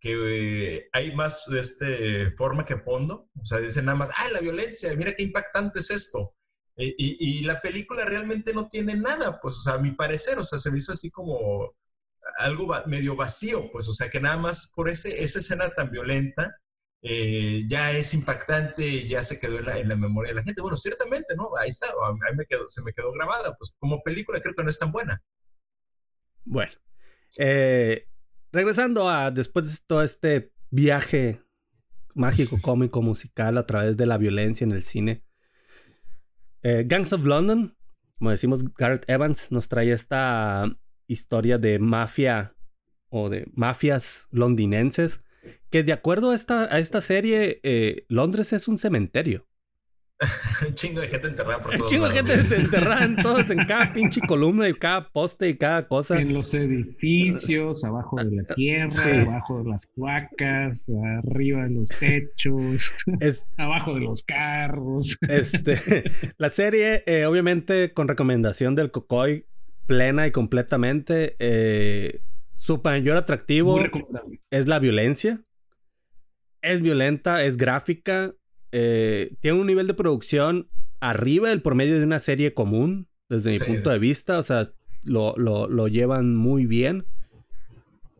que 0.00 0.76
eh, 0.76 0.88
hay 0.92 1.14
más 1.14 1.46
de 1.48 1.60
este, 1.60 2.30
forma 2.32 2.64
que 2.64 2.78
fondo, 2.78 3.28
o 3.40 3.44
sea, 3.44 3.58
dicen 3.58 3.86
nada 3.86 3.98
más, 3.98 4.10
¡ay, 4.16 4.32
la 4.32 4.40
violencia! 4.40 4.94
Mira 4.94 5.14
qué 5.14 5.24
impactante 5.24 5.80
es 5.80 5.90
esto. 5.90 6.34
Y, 6.76 6.94
y, 7.18 7.42
la 7.42 7.60
película 7.60 8.04
realmente 8.04 8.54
no 8.54 8.68
tiene 8.68 8.94
nada, 8.94 9.40
pues, 9.40 9.56
o 9.56 9.62
sea, 9.62 9.74
a 9.74 9.78
mi 9.78 9.92
parecer, 9.92 10.38
o 10.38 10.44
sea, 10.44 10.60
se 10.60 10.70
me 10.70 10.78
hizo 10.78 10.92
así 10.92 11.10
como 11.10 11.74
algo 12.38 12.72
medio 12.86 13.16
vacío, 13.16 13.68
pues, 13.72 13.88
o 13.88 13.92
sea, 13.92 14.08
que 14.08 14.20
nada 14.20 14.36
más 14.36 14.72
por 14.76 14.88
ese, 14.88 15.24
esa 15.24 15.40
escena 15.40 15.70
tan 15.70 15.90
violenta 15.90 16.56
eh, 17.02 17.62
ya 17.68 17.92
es 17.92 18.12
impactante, 18.14 19.06
ya 19.06 19.22
se 19.22 19.38
quedó 19.38 19.58
en 19.58 19.88
la, 19.88 19.96
memoria 19.96 20.30
de 20.30 20.36
la 20.36 20.42
gente. 20.42 20.60
Bueno, 20.62 20.76
ciertamente, 20.76 21.36
¿no? 21.36 21.50
Ahí 21.56 21.68
está, 21.68 21.86
ahí 21.86 22.36
me 22.36 22.46
quedó, 22.46 22.68
se 22.68 22.82
me 22.82 22.92
quedó 22.92 23.12
grabada, 23.12 23.54
pues 23.56 23.74
como 23.78 24.02
película 24.02 24.40
creo 24.40 24.54
que 24.54 24.64
no 24.64 24.70
es 24.70 24.78
tan 24.78 24.90
buena. 24.90 25.22
Bueno, 26.44 26.72
eh, 27.38 28.07
regresando 28.52 29.08
a 29.08 29.30
después 29.30 29.70
de 29.70 29.78
todo 29.86 30.02
este 30.02 30.52
viaje 30.70 31.40
mágico, 32.14 32.58
cómico, 32.62 33.02
musical 33.02 33.58
a 33.58 33.66
través 33.66 33.96
de 33.96 34.06
la 34.06 34.18
violencia 34.18 34.64
en 34.64 34.72
el 34.72 34.82
cine. 34.82 35.24
Eh, 36.62 36.84
Gangs 36.86 37.12
of 37.12 37.24
London, 37.24 37.76
como 38.18 38.30
decimos, 38.30 38.64
Garrett 38.74 39.08
Evans 39.08 39.52
nos 39.52 39.68
trae 39.68 39.92
esta 39.92 40.76
historia 41.06 41.58
de 41.58 41.78
mafia 41.78 42.54
o 43.10 43.28
de 43.30 43.46
mafias 43.54 44.26
londinenses, 44.30 45.22
que 45.70 45.82
de 45.82 45.92
acuerdo 45.92 46.32
a 46.32 46.34
esta, 46.34 46.64
a 46.74 46.78
esta 46.78 47.00
serie, 47.00 47.60
eh, 47.62 48.04
Londres 48.08 48.52
es 48.52 48.68
un 48.68 48.76
cementerio. 48.76 49.46
Un 50.66 50.74
chingo 50.74 51.00
de 51.00 51.08
gente 51.08 51.28
enterrada 51.28 51.60
por 51.60 51.72
todos 51.72 51.82
Un 51.82 51.88
chingo 51.88 52.08
de 52.08 52.14
gente 52.14 52.56
enterrada 52.56 53.04
en 53.04 53.16
todos, 53.16 53.50
en 53.50 53.58
cada 53.66 53.92
pinche 53.92 54.20
columna 54.20 54.68
y 54.68 54.74
cada 54.74 55.08
poste 55.08 55.48
y 55.48 55.56
cada 55.56 55.86
cosa. 55.86 56.20
En 56.20 56.34
los 56.34 56.52
edificios, 56.54 57.84
abajo 57.84 58.16
de 58.16 58.36
la 58.36 58.54
tierra, 58.54 59.22
abajo 59.22 59.62
de 59.62 59.70
las 59.70 59.86
cuacas, 59.86 60.86
arriba 61.24 61.64
de 61.64 61.70
los 61.70 61.88
techos, 61.88 62.92
abajo 63.56 63.94
de 63.94 64.00
los 64.00 64.24
carros. 64.24 65.16
Este, 65.28 66.04
la 66.36 66.48
serie, 66.48 67.04
eh, 67.06 67.26
obviamente, 67.26 67.92
con 67.92 68.08
recomendación 68.08 68.74
del 68.74 68.90
Cocoy, 68.90 69.46
plena 69.86 70.26
y 70.26 70.32
completamente. 70.32 71.36
Eh, 71.38 72.22
su 72.54 72.80
mayor 72.82 73.16
atractivo 73.16 73.78
es 74.50 74.66
la 74.66 74.80
violencia. 74.80 75.40
Es 76.60 76.82
violenta, 76.82 77.44
es 77.44 77.56
gráfica. 77.56 78.34
Eh, 78.72 79.36
tiene 79.40 79.58
un 79.58 79.66
nivel 79.66 79.86
de 79.86 79.94
producción 79.94 80.68
arriba 81.00 81.48
del 81.48 81.62
promedio 81.62 81.98
de 81.98 82.04
una 82.04 82.18
serie 82.18 82.54
común, 82.54 83.08
desde 83.28 83.52
mi 83.52 83.58
punto 83.58 83.90
de 83.90 83.98
vista. 83.98 84.38
O 84.38 84.42
sea, 84.42 84.68
lo, 85.04 85.34
lo, 85.36 85.88
llevan 85.88 86.34
muy 86.36 86.66
bien. 86.66 87.06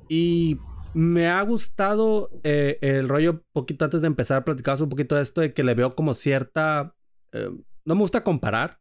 Y 0.08 0.58
me 0.94 1.28
ha 1.28 1.42
gustado 1.42 2.30
eh, 2.44 2.78
el 2.80 3.08
rollo, 3.08 3.42
poquito 3.52 3.84
antes 3.84 4.00
de 4.00 4.06
empezar 4.06 4.38
a 4.38 4.44
platicar 4.44 4.82
un 4.82 4.88
poquito 4.88 5.16
de 5.16 5.22
esto, 5.22 5.40
de 5.40 5.52
que 5.52 5.62
le 5.62 5.74
veo 5.74 5.94
como 5.94 6.14
cierta. 6.14 6.94
no 7.32 7.94
me 7.94 8.00
gusta 8.00 8.24
comparar, 8.24 8.80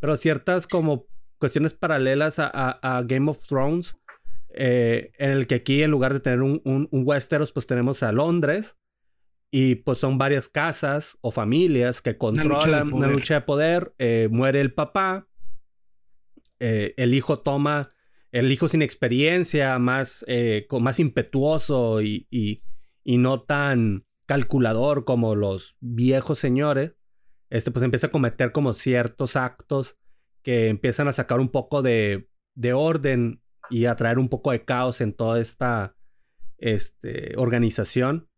pero 0.00 0.16
ciertas 0.16 0.66
como 0.66 1.06
cuestiones 1.38 1.74
paralelas 1.74 2.36
a, 2.38 3.02
Game 3.06 3.30
of 3.30 3.46
Thrones, 3.46 3.94
eh, 4.54 5.12
en 5.18 5.30
el 5.30 5.46
que 5.46 5.56
aquí 5.56 5.82
en 5.82 5.90
lugar 5.90 6.14
de 6.14 6.20
tener 6.20 6.40
un, 6.40 6.62
un, 6.64 6.88
Westeros, 6.90 7.52
pues 7.52 7.66
tenemos 7.66 8.02
a 8.02 8.12
Londres 8.12 8.76
y 9.56 9.76
pues 9.76 9.98
son 9.98 10.18
varias 10.18 10.48
casas 10.48 11.16
o 11.20 11.30
familias 11.30 12.02
que 12.02 12.18
controlan 12.18 12.92
una 12.92 13.06
lucha 13.06 13.34
de 13.34 13.40
poder, 13.42 13.94
eh, 13.98 14.28
muere 14.30 14.60
el 14.60 14.74
papá, 14.74 15.28
eh, 16.58 16.94
el 16.96 17.14
hijo 17.14 17.38
toma, 17.38 17.90
el 18.32 18.50
hijo 18.50 18.66
sin 18.66 18.82
experiencia, 18.82 19.78
más, 19.78 20.26
más 20.80 20.98
impetuoso 20.98 22.02
y, 22.02 22.26
y, 22.30 22.64
y 23.04 23.18
no 23.18 23.42
tan 23.42 24.06
calculador 24.26 25.04
como 25.04 25.36
los 25.36 25.76
viejos 25.78 26.40
señores, 26.40 26.96
este 27.50 27.70
pues 27.70 27.84
empieza 27.84 28.08
a 28.08 28.10
cometer 28.10 28.50
como 28.50 28.72
ciertos 28.72 29.36
actos 29.36 29.98
que 30.42 30.68
empiezan 30.68 31.06
a 31.08 31.12
sacar 31.12 31.38
un 31.38 31.50
poco 31.50 31.82
de, 31.82 32.28
orden 32.74 33.42
y 33.70 33.86
a 33.86 33.94
traer 33.94 34.18
un 34.18 34.28
poco 34.28 34.50
de 34.50 34.64
caos 34.64 35.00
en 35.00 35.12
toda 35.12 35.40
esta 35.40 35.96
este, 36.58 37.34
organización. 37.36 38.28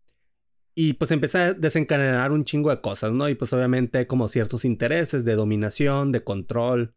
Y 0.78 0.92
pues 0.92 1.10
empieza 1.10 1.46
a 1.46 1.54
desencadenar 1.54 2.32
un 2.32 2.44
chingo 2.44 2.68
de 2.68 2.82
cosas, 2.82 3.10
¿no? 3.10 3.28
Y 3.30 3.34
pues 3.34 3.52
obviamente 3.54 4.06
como 4.06 4.28
ciertos 4.28 4.66
intereses 4.66 5.24
de 5.24 5.34
dominación, 5.34 6.12
de 6.12 6.22
control 6.22 6.94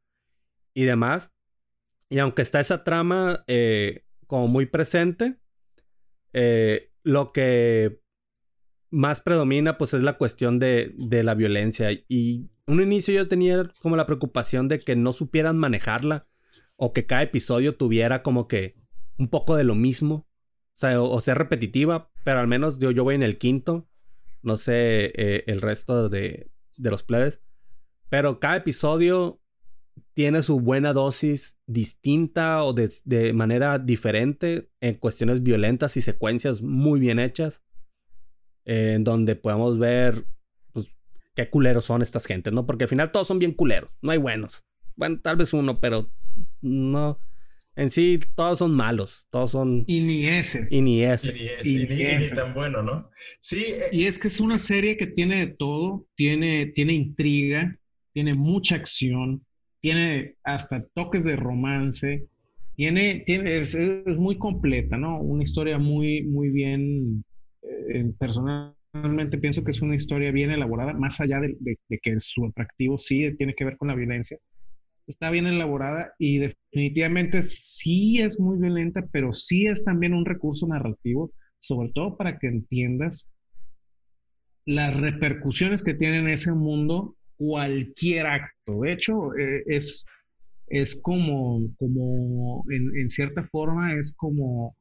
y 0.74 0.84
demás. 0.84 1.32
Y 2.10 2.20
aunque 2.20 2.42
está 2.42 2.60
esa 2.60 2.84
trama 2.84 3.46
eh, 3.48 4.04
como 4.28 4.48
muy 4.50 4.66
presente, 4.66 5.40
eh, 6.34 6.92
lo 7.04 7.32
que 7.32 8.02
más 8.92 9.22
predomina 9.22 9.78
pues 9.78 9.94
es 9.94 10.04
la 10.04 10.18
cuestión 10.18 10.60
de, 10.60 10.94
de 10.98 11.24
la 11.24 11.34
violencia. 11.34 11.90
Y 12.08 12.50
un 12.68 12.82
inicio 12.82 13.14
yo 13.14 13.28
tenía 13.28 13.72
como 13.82 13.96
la 13.96 14.06
preocupación 14.06 14.68
de 14.68 14.80
que 14.80 14.96
no 14.96 15.14
supieran 15.14 15.58
manejarla 15.58 16.28
o 16.76 16.94
que 16.94 17.06
cada 17.06 17.24
episodio 17.24 17.76
tuviera 17.76 18.24
como 18.24 18.48
que 18.48 18.76
un 19.18 19.30
poco 19.30 19.56
de 19.56 19.64
lo 19.64 19.76
mismo. 19.76 20.29
O 20.80 20.82
sea, 20.82 21.02
o, 21.02 21.20
ser 21.20 21.38
repetitiva, 21.38 22.10
pero 22.24 22.40
al 22.40 22.48
menos 22.48 22.80
yo, 22.80 22.92
yo 22.92 23.04
voy 23.04 23.16
en 23.16 23.24
el 23.24 23.38
quinto. 23.38 23.86
No 24.42 24.56
sé 24.56 25.12
eh, 25.14 25.44
el 25.48 25.60
resto 25.60 26.08
de, 26.08 26.50
de 26.78 26.90
los 26.90 27.04
plebes. 27.04 27.42
Pero 28.08 28.40
cada 28.40 28.56
episodio 28.56 29.42
tiene 30.14 30.42
su 30.42 30.62
buena 30.62 30.94
dosis 30.94 31.58
distinta 31.68 32.64
o 32.64 32.72
de, 32.72 32.90
de, 33.04 33.34
manera 33.34 33.78
diferente 33.78 34.70
en 34.80 34.96
cuestiones 34.96 35.44
violentas 35.44 35.98
y 35.98 36.02
secuencias 36.02 36.62
muy 36.62 37.02
bien 37.02 37.20
hechas. 37.20 37.62
en 38.64 39.04
donde 39.04 39.36
podemos 39.36 39.78
ver 39.80 40.28
qué 41.36 41.50
culeros 41.50 41.84
son 41.84 42.02
estas 42.02 42.26
gentes, 42.26 42.54
¿no? 42.54 42.66
Porque 42.66 42.86
al 42.86 42.90
final 42.90 43.12
todos 43.12 43.28
son 43.28 43.38
bien 43.38 43.52
culeros, 43.52 43.90
no 44.02 44.12
hay 44.12 44.18
buenos. 44.18 44.64
Bueno, 44.96 45.20
tal 45.22 45.36
vez 45.36 45.52
uno, 45.52 45.82
pero 45.82 46.10
no. 46.62 47.20
En 47.80 47.90
sí, 47.90 48.20
todos 48.36 48.60
son 48.60 48.74
malos, 48.74 49.26
todos 49.30 49.52
son... 49.52 49.86
Y 49.88 50.02
ni 50.02 50.26
ese. 50.26 50.68
Y 50.70 50.82
ni 50.82 51.02
ese. 51.02 51.34
Y 51.64 51.86
ni, 51.86 52.18
ni, 52.18 52.30
tan 52.36 52.54
bueno, 52.54 52.84
¿no? 52.84 53.10
Sí. 53.40 53.64
Eh, 53.68 53.90
y 53.94 54.06
es 54.06 54.20
que 54.20 54.28
es 54.28 54.40
una 54.40 54.60
serie 54.60 54.98
que 54.98 55.08
tiene 55.08 55.46
de 55.46 55.54
todo, 55.54 56.06
tiene, 56.16 56.68
tiene 56.76 56.94
intriga, 56.94 57.78
tiene 58.14 58.34
mucha 58.34 58.76
acción, 58.76 59.46
tiene 59.82 60.36
hasta 60.44 60.86
toques 60.94 61.24
de 61.24 61.38
romance, 61.38 62.28
tiene, 62.76 63.24
tiene 63.26 63.62
es, 63.62 63.74
es 63.76 64.20
muy 64.20 64.38
completa, 64.38 64.98
¿no? 64.98 65.22
Una 65.22 65.44
historia 65.44 65.78
muy, 65.78 66.24
muy 66.24 66.50
bien 66.50 67.24
eh, 67.62 68.12
personal 68.20 68.76
realmente 68.94 69.38
pienso 69.38 69.64
que 69.64 69.72
es 69.72 69.82
una 69.82 69.96
historia 69.96 70.32
bien 70.32 70.52
elaborada, 70.52 70.94
más 70.94 71.20
allá 71.22 71.40
de, 71.40 71.78
que 72.02 72.20
su 72.20 72.46
atractivo 72.46 72.98
sí 72.98 73.36
tiene 73.38 73.54
que 73.54 73.66
ver 73.66 73.78
con 73.78 73.88
la 73.88 73.96
violencia. 73.96 74.38
Está 75.10 75.30
bien 75.30 75.46
elaborada 75.46 76.14
y 76.18 76.38
definitivamente 76.38 77.42
sí 77.44 78.20
es 78.20 78.40
muy 78.40 78.58
violenta, 78.58 79.06
pero 79.12 79.34
sí 79.34 79.66
es 79.66 79.84
también 79.84 80.14
un 80.14 80.24
recurso 80.24 80.68
narrativo, 80.68 81.34
sobre 81.60 81.90
todo 81.90 82.16
para 82.16 82.40
que 82.40 82.48
entiendas 82.48 83.30
las 84.66 84.98
repercusiones 84.98 85.84
que 85.84 85.96
tiene 85.96 86.20
en 86.20 86.30
ese 86.30 86.54
mundo 86.54 87.18
cualquier 87.36 88.28
acto. 88.28 88.82
De 88.82 88.94
hecho, 88.94 89.36
eh, 89.38 89.64
es, 89.66 90.06
es 90.68 90.96
como, 90.96 91.70
como 91.78 92.64
en, 92.70 92.96
en, 92.96 93.10
cierta 93.10 93.44
forma, 93.52 93.96
es 93.96 94.14
como, 94.16 94.78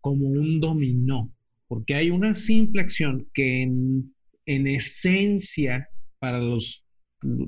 como 0.00 0.28
un 0.28 0.60
dominó 0.60 1.30
porque 1.72 1.94
hay 1.94 2.10
una 2.10 2.34
simple 2.34 2.82
acción 2.82 3.26
que 3.32 3.62
en, 3.62 4.14
esencia, 4.44 5.88
para 6.18 6.38
los, 6.38 6.81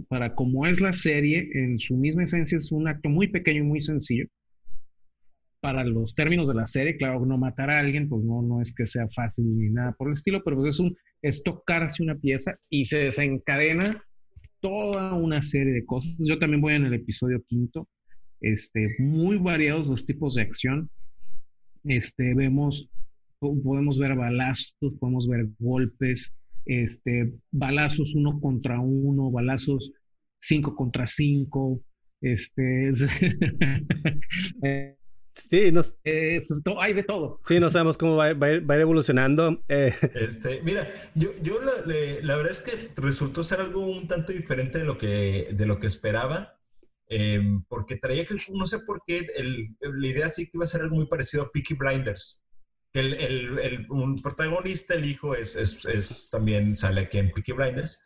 para 0.08 0.34
como 0.34 0.66
es 0.66 0.80
la 0.80 0.92
serie, 0.92 1.48
en 1.54 1.78
su 1.78 1.96
misma 1.96 2.24
esencia 2.24 2.56
es 2.56 2.70
un 2.72 2.88
acto 2.88 3.08
muy 3.08 3.28
pequeño 3.28 3.62
y 3.62 3.66
muy 3.66 3.82
sencillo. 3.82 4.26
Para 5.60 5.84
los 5.84 6.14
términos 6.14 6.46
de 6.48 6.54
la 6.54 6.66
serie, 6.66 6.96
claro, 6.96 7.24
no 7.24 7.38
matar 7.38 7.70
a 7.70 7.80
alguien, 7.80 8.08
pues 8.08 8.22
no, 8.24 8.42
no 8.42 8.60
es 8.60 8.74
que 8.74 8.86
sea 8.86 9.08
fácil 9.14 9.44
ni 9.56 9.70
nada 9.70 9.92
por 9.92 10.08
el 10.08 10.14
estilo, 10.14 10.42
pero 10.44 10.56
pues 10.56 10.74
es, 10.74 10.80
un, 10.80 10.96
es 11.22 11.42
tocarse 11.42 12.02
una 12.02 12.16
pieza 12.16 12.58
y 12.68 12.84
se 12.84 12.98
desencadena 12.98 14.02
toda 14.60 15.14
una 15.14 15.42
serie 15.42 15.72
de 15.72 15.84
cosas. 15.84 16.16
Yo 16.26 16.38
también 16.38 16.60
voy 16.60 16.74
en 16.74 16.84
el 16.84 16.94
episodio 16.94 17.42
quinto, 17.46 17.88
este, 18.40 18.94
muy 18.98 19.38
variados 19.38 19.86
los 19.86 20.04
tipos 20.04 20.34
de 20.34 20.42
acción. 20.42 20.90
Este, 21.84 22.34
vemos 22.34 22.88
podemos 23.62 23.98
ver 23.98 24.14
balazos, 24.14 24.74
podemos 24.98 25.28
ver 25.28 25.48
golpes, 25.58 26.32
este, 26.66 27.32
balazos 27.50 28.14
uno 28.14 28.40
contra 28.40 28.80
uno, 28.80 29.30
balazos 29.30 29.92
cinco 30.38 30.74
contra 30.74 31.06
cinco, 31.06 31.82
Este, 32.20 32.88
es- 32.90 33.02
eh, 34.62 34.96
Sí, 35.36 35.72
nos, 35.72 35.96
es- 36.04 36.62
to- 36.62 36.80
hay 36.80 36.94
de 36.94 37.02
todo. 37.02 37.40
sí, 37.44 37.58
no 37.58 37.68
sabemos 37.68 37.98
cómo 37.98 38.14
va, 38.14 38.32
va 38.34 38.46
a 38.46 38.52
ir, 38.52 38.70
va 38.70 38.74
a 38.74 38.76
ir 38.76 38.82
evolucionando. 38.82 39.64
Eh, 39.68 39.92
Este, 40.14 40.62
mira, 40.62 40.88
yo, 41.16 41.30
yo 41.42 41.60
la, 41.60 41.72
le- 41.86 42.22
la 42.22 42.36
verdad 42.36 42.52
es 42.52 42.60
que 42.60 42.92
resultó 42.96 43.42
ser 43.42 43.58
algo 43.60 43.84
un 43.84 44.06
tanto 44.06 44.32
diferente 44.32 44.78
de 44.78 44.84
lo 44.84 44.96
que, 44.96 45.48
de 45.52 45.66
lo 45.66 45.80
que 45.80 45.88
esperaba, 45.88 46.56
porque 47.68 47.96
traía 47.96 48.24
que, 48.24 48.36
no 48.52 48.64
sé 48.66 48.78
por 48.86 49.02
qué, 49.06 49.26
el- 49.36 49.76
la 49.80 50.06
idea 50.06 50.28
sí 50.28 50.44
que 50.46 50.52
iba 50.54 50.64
a 50.64 50.68
ser 50.68 50.82
algo 50.82 50.94
muy 50.96 51.06
parecido 51.06 51.42
a 51.42 51.50
Peaky 51.50 51.74
Blinders. 51.74 52.43
El, 52.94 53.12
el- 53.14 53.58
el- 53.58 53.90
un 53.90 54.22
protagonista, 54.22 54.94
el 54.94 55.04
hijo, 55.04 55.34
es, 55.34 55.56
es, 55.56 55.84
es- 55.84 56.30
también 56.30 56.74
sale 56.74 57.02
aquí 57.02 57.18
en 57.18 57.32
Peaky 57.32 57.52
Blinders. 57.52 58.00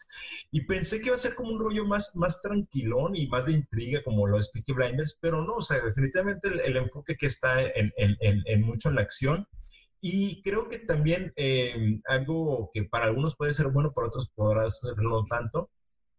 Y 0.51 0.63
pensé 0.65 0.99
que 1.01 1.07
iba 1.09 1.15
a 1.15 1.19
ser 1.19 1.35
como 1.35 1.51
un 1.53 1.61
rollo 1.61 1.85
más, 1.87 2.17
más 2.17 2.41
tranquilón 2.41 3.15
y 3.15 3.29
más 3.29 3.47
de 3.47 3.53
intriga, 3.53 4.03
como 4.03 4.27
lo 4.27 4.39
es 4.39 4.49
Peaky 4.51 4.73
Blinders, 4.73 5.19
pero 5.21 5.43
no, 5.45 5.55
o 5.57 5.63
sea, 5.63 5.81
definitivamente 5.81 6.49
el, 6.65 6.77
enfoque 6.77 7.17
que 7.17 7.27
está 7.27 7.61
en, 7.63 7.93
en- 7.99 8.17
en- 8.21 8.43
en 8.47 8.63
mucho 8.63 8.89
en 8.89 8.95
la 8.97 9.03
acción. 9.03 9.47
Y 10.01 10.43
creo 10.43 10.69
que 10.69 10.79
también 10.79 11.33
eh, 11.37 12.01
algo 12.07 12.71
que 12.73 12.85
para 12.85 13.07
algunos 13.07 13.37
puede 13.37 13.53
ser 13.53 13.69
bueno, 13.69 13.93
para 13.93 14.07
otros 14.09 14.31
podrá 14.35 14.69
ser 14.71 14.97
no 14.99 15.25
tanto, 15.27 15.71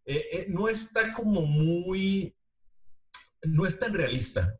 eh, 0.04 0.24
eh, 0.32 0.46
no 0.48 0.68
está 0.68 1.12
como 1.14 1.42
muy, 1.42 2.36
no 3.42 3.66
es 3.66 3.78
tan 3.78 3.94
realista. 3.94 4.56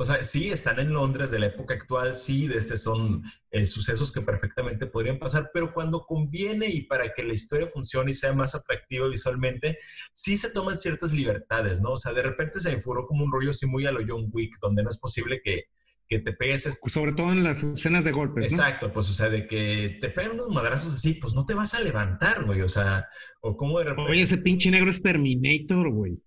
O 0.00 0.04
sea, 0.06 0.22
sí, 0.22 0.48
están 0.48 0.80
en 0.80 0.94
Londres 0.94 1.30
de 1.30 1.38
la 1.38 1.48
época 1.48 1.74
actual, 1.74 2.14
sí, 2.14 2.48
de 2.48 2.56
este 2.56 2.78
son 2.78 3.22
eh, 3.50 3.66
sucesos 3.66 4.10
que 4.10 4.22
perfectamente 4.22 4.86
podrían 4.86 5.18
pasar, 5.18 5.50
pero 5.52 5.74
cuando 5.74 6.06
conviene 6.06 6.68
y 6.68 6.86
para 6.86 7.12
que 7.12 7.22
la 7.22 7.34
historia 7.34 7.66
funcione 7.66 8.12
y 8.12 8.14
sea 8.14 8.32
más 8.32 8.54
atractiva 8.54 9.08
visualmente, 9.08 9.76
sí 10.14 10.38
se 10.38 10.52
toman 10.52 10.78
ciertas 10.78 11.12
libertades, 11.12 11.82
¿no? 11.82 11.90
O 11.90 11.98
sea, 11.98 12.14
de 12.14 12.22
repente 12.22 12.60
se 12.60 12.74
me 12.74 12.80
furó 12.80 13.06
como 13.06 13.26
un 13.26 13.30
rollo 13.30 13.50
así 13.50 13.66
muy 13.66 13.84
a 13.84 13.92
lo 13.92 14.00
John 14.08 14.30
Wick, 14.32 14.56
donde 14.62 14.82
no 14.82 14.88
es 14.88 14.96
posible 14.96 15.42
que, 15.44 15.64
que 16.08 16.18
te 16.18 16.32
pegues 16.32 16.64
este 16.64 16.88
Sobre 16.88 17.12
todo 17.12 17.30
en 17.32 17.44
las 17.44 17.62
escenas 17.62 18.06
de 18.06 18.12
golpes, 18.12 18.50
¿no? 18.50 18.56
Exacto, 18.56 18.90
pues 18.90 19.10
o 19.10 19.12
sea, 19.12 19.28
de 19.28 19.46
que 19.46 19.98
te 20.00 20.08
pegan 20.08 20.32
unos 20.32 20.48
madrazos 20.48 20.94
así, 20.94 21.12
pues 21.20 21.34
no 21.34 21.44
te 21.44 21.52
vas 21.52 21.74
a 21.74 21.82
levantar, 21.82 22.46
güey, 22.46 22.62
o 22.62 22.68
sea, 22.70 23.06
o 23.42 23.54
como 23.54 23.78
de 23.80 23.84
repente... 23.84 24.10
Oye, 24.10 24.22
ese 24.22 24.38
pinche 24.38 24.70
negro 24.70 24.90
es 24.90 25.02
Terminator, 25.02 25.90
güey. 25.90 26.18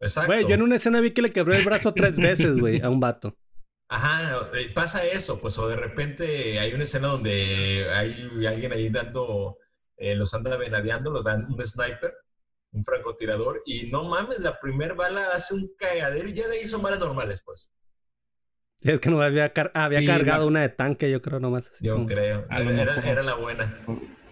Exacto. 0.00 0.32
Güey, 0.32 0.46
yo 0.46 0.54
en 0.54 0.62
una 0.62 0.76
escena 0.76 1.00
vi 1.00 1.12
que 1.12 1.22
le 1.22 1.32
quebró 1.32 1.54
el 1.54 1.64
brazo 1.64 1.92
tres 1.94 2.16
veces, 2.52 2.56
güey, 2.58 2.80
a 2.82 2.90
un 2.90 3.00
vato. 3.00 3.36
Ajá, 3.88 4.48
eh, 4.54 4.70
pasa 4.74 5.04
eso, 5.06 5.38
pues 5.40 5.56
o 5.58 5.68
de 5.68 5.76
repente 5.76 6.58
hay 6.58 6.72
una 6.74 6.84
escena 6.84 7.08
donde 7.08 7.86
hay 7.94 8.28
alguien 8.46 8.72
ahí 8.72 8.88
dando, 8.88 9.58
eh, 9.96 10.14
los 10.16 10.34
anda 10.34 10.56
venadeando, 10.56 11.10
los 11.12 11.22
dan 11.22 11.46
un 11.52 11.64
sniper, 11.64 12.12
un 12.72 12.84
francotirador, 12.84 13.62
y 13.64 13.88
no 13.90 14.04
mames, 14.04 14.40
la 14.40 14.58
primer 14.60 14.94
bala 14.96 15.20
hace 15.34 15.54
un 15.54 15.70
cagadero 15.78 16.28
y 16.28 16.32
ya 16.32 16.48
de 16.48 16.58
ahí 16.58 16.66
son 16.66 16.82
balas 16.82 16.98
normales, 16.98 17.42
pues, 17.44 17.72
Sí, 18.82 18.90
Es 18.90 19.00
que 19.00 19.08
no 19.08 19.22
había, 19.22 19.52
car- 19.54 19.70
había 19.74 20.00
Sí, 20.00 20.06
cargado 20.06 20.42
la- 20.42 20.46
una 20.48 20.60
de 20.62 20.68
tanque, 20.68 21.10
yo 21.10 21.22
creo 21.22 21.40
nomás. 21.40 21.70
así 21.72 21.84
yo 21.84 21.94
como- 21.94 22.06
creo. 22.06 22.44
a 22.50 22.60
lo 22.60 22.70
Era, 22.70 22.96
era 23.10 23.22
la 23.22 23.34
buena. 23.34 23.80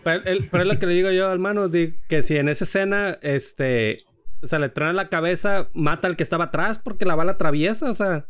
Pero, 0.05 0.23
el- 0.27 0.51
pero 0.51 0.65
es 0.65 0.69
lo 0.69 0.79
que 0.79 0.87
le 0.87 0.93
digo 0.95 1.11
yo, 1.13 1.33
hermano, 1.33 1.71
que 1.71 2.23
si 2.23 2.37
en 2.37 2.49
esa 2.51 2.65
escena, 2.65 3.19
este, 3.23 4.03
o 4.45 4.47
sea, 4.47 4.59
le 4.59 4.69
truena 4.69 4.93
la 4.93 5.09
cabeza, 5.09 5.69
mata 5.75 6.07
al 6.09 6.17
que 6.17 6.23
estaba 6.23 6.45
atrás 6.45 6.79
porque 6.83 7.05
la 7.05 7.15
bala 7.17 7.33
atraviesa, 7.33 7.91
o 7.91 7.95
sea, 7.95 8.27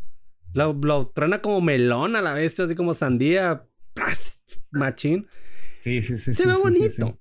lo, 0.55 0.73
lo 0.73 1.09
truena 1.15 1.41
como 1.43 1.61
melón 1.61 2.17
a 2.17 2.23
la 2.23 2.33
bestia, 2.35 2.65
así 2.65 2.75
como 2.75 2.95
sandía, 2.95 3.65
¡pras! 3.93 4.41
machín. 4.71 5.27
Sí, 5.81 6.03
sí, 6.03 6.17
sí. 6.17 6.33
Se 6.33 6.43
sí, 6.43 6.49
ve 6.49 6.55
sí, 6.55 6.63
bonito. 6.63 6.91
sí, 6.91 7.03
sí. 7.03 7.15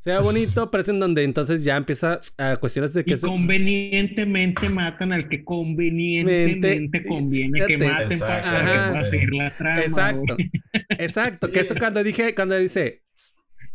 Se 0.00 0.10
ve 0.10 0.18
bonito, 0.18 0.70
pero 0.70 0.82
es 0.82 0.88
en 0.90 1.00
donde 1.00 1.22
entonces 1.24 1.64
ya 1.64 1.76
empieza 1.76 2.20
a 2.36 2.56
cuestiones 2.56 2.92
de 2.92 3.04
que... 3.04 3.14
Y 3.14 3.18
convenientemente 3.18 4.68
matan 4.68 5.12
al 5.12 5.28
que 5.30 5.44
convenientemente 5.44 6.80
Mente- 6.80 7.04
conviene 7.06 7.66
que 7.66 7.78
maten 7.78 8.18
para 8.18 8.42
que 8.42 8.90
pueda 8.90 9.04
seguir 9.04 9.34
la 9.34 9.56
trama. 9.56 9.80
Exacto. 9.80 10.34
güey. 10.36 10.50
Exacto. 10.90 11.50
Que 11.50 11.60
eso 11.60 11.74
cuando 11.78 12.04
dije, 12.04 12.34
cuando 12.34 12.56
dice, 12.58 13.02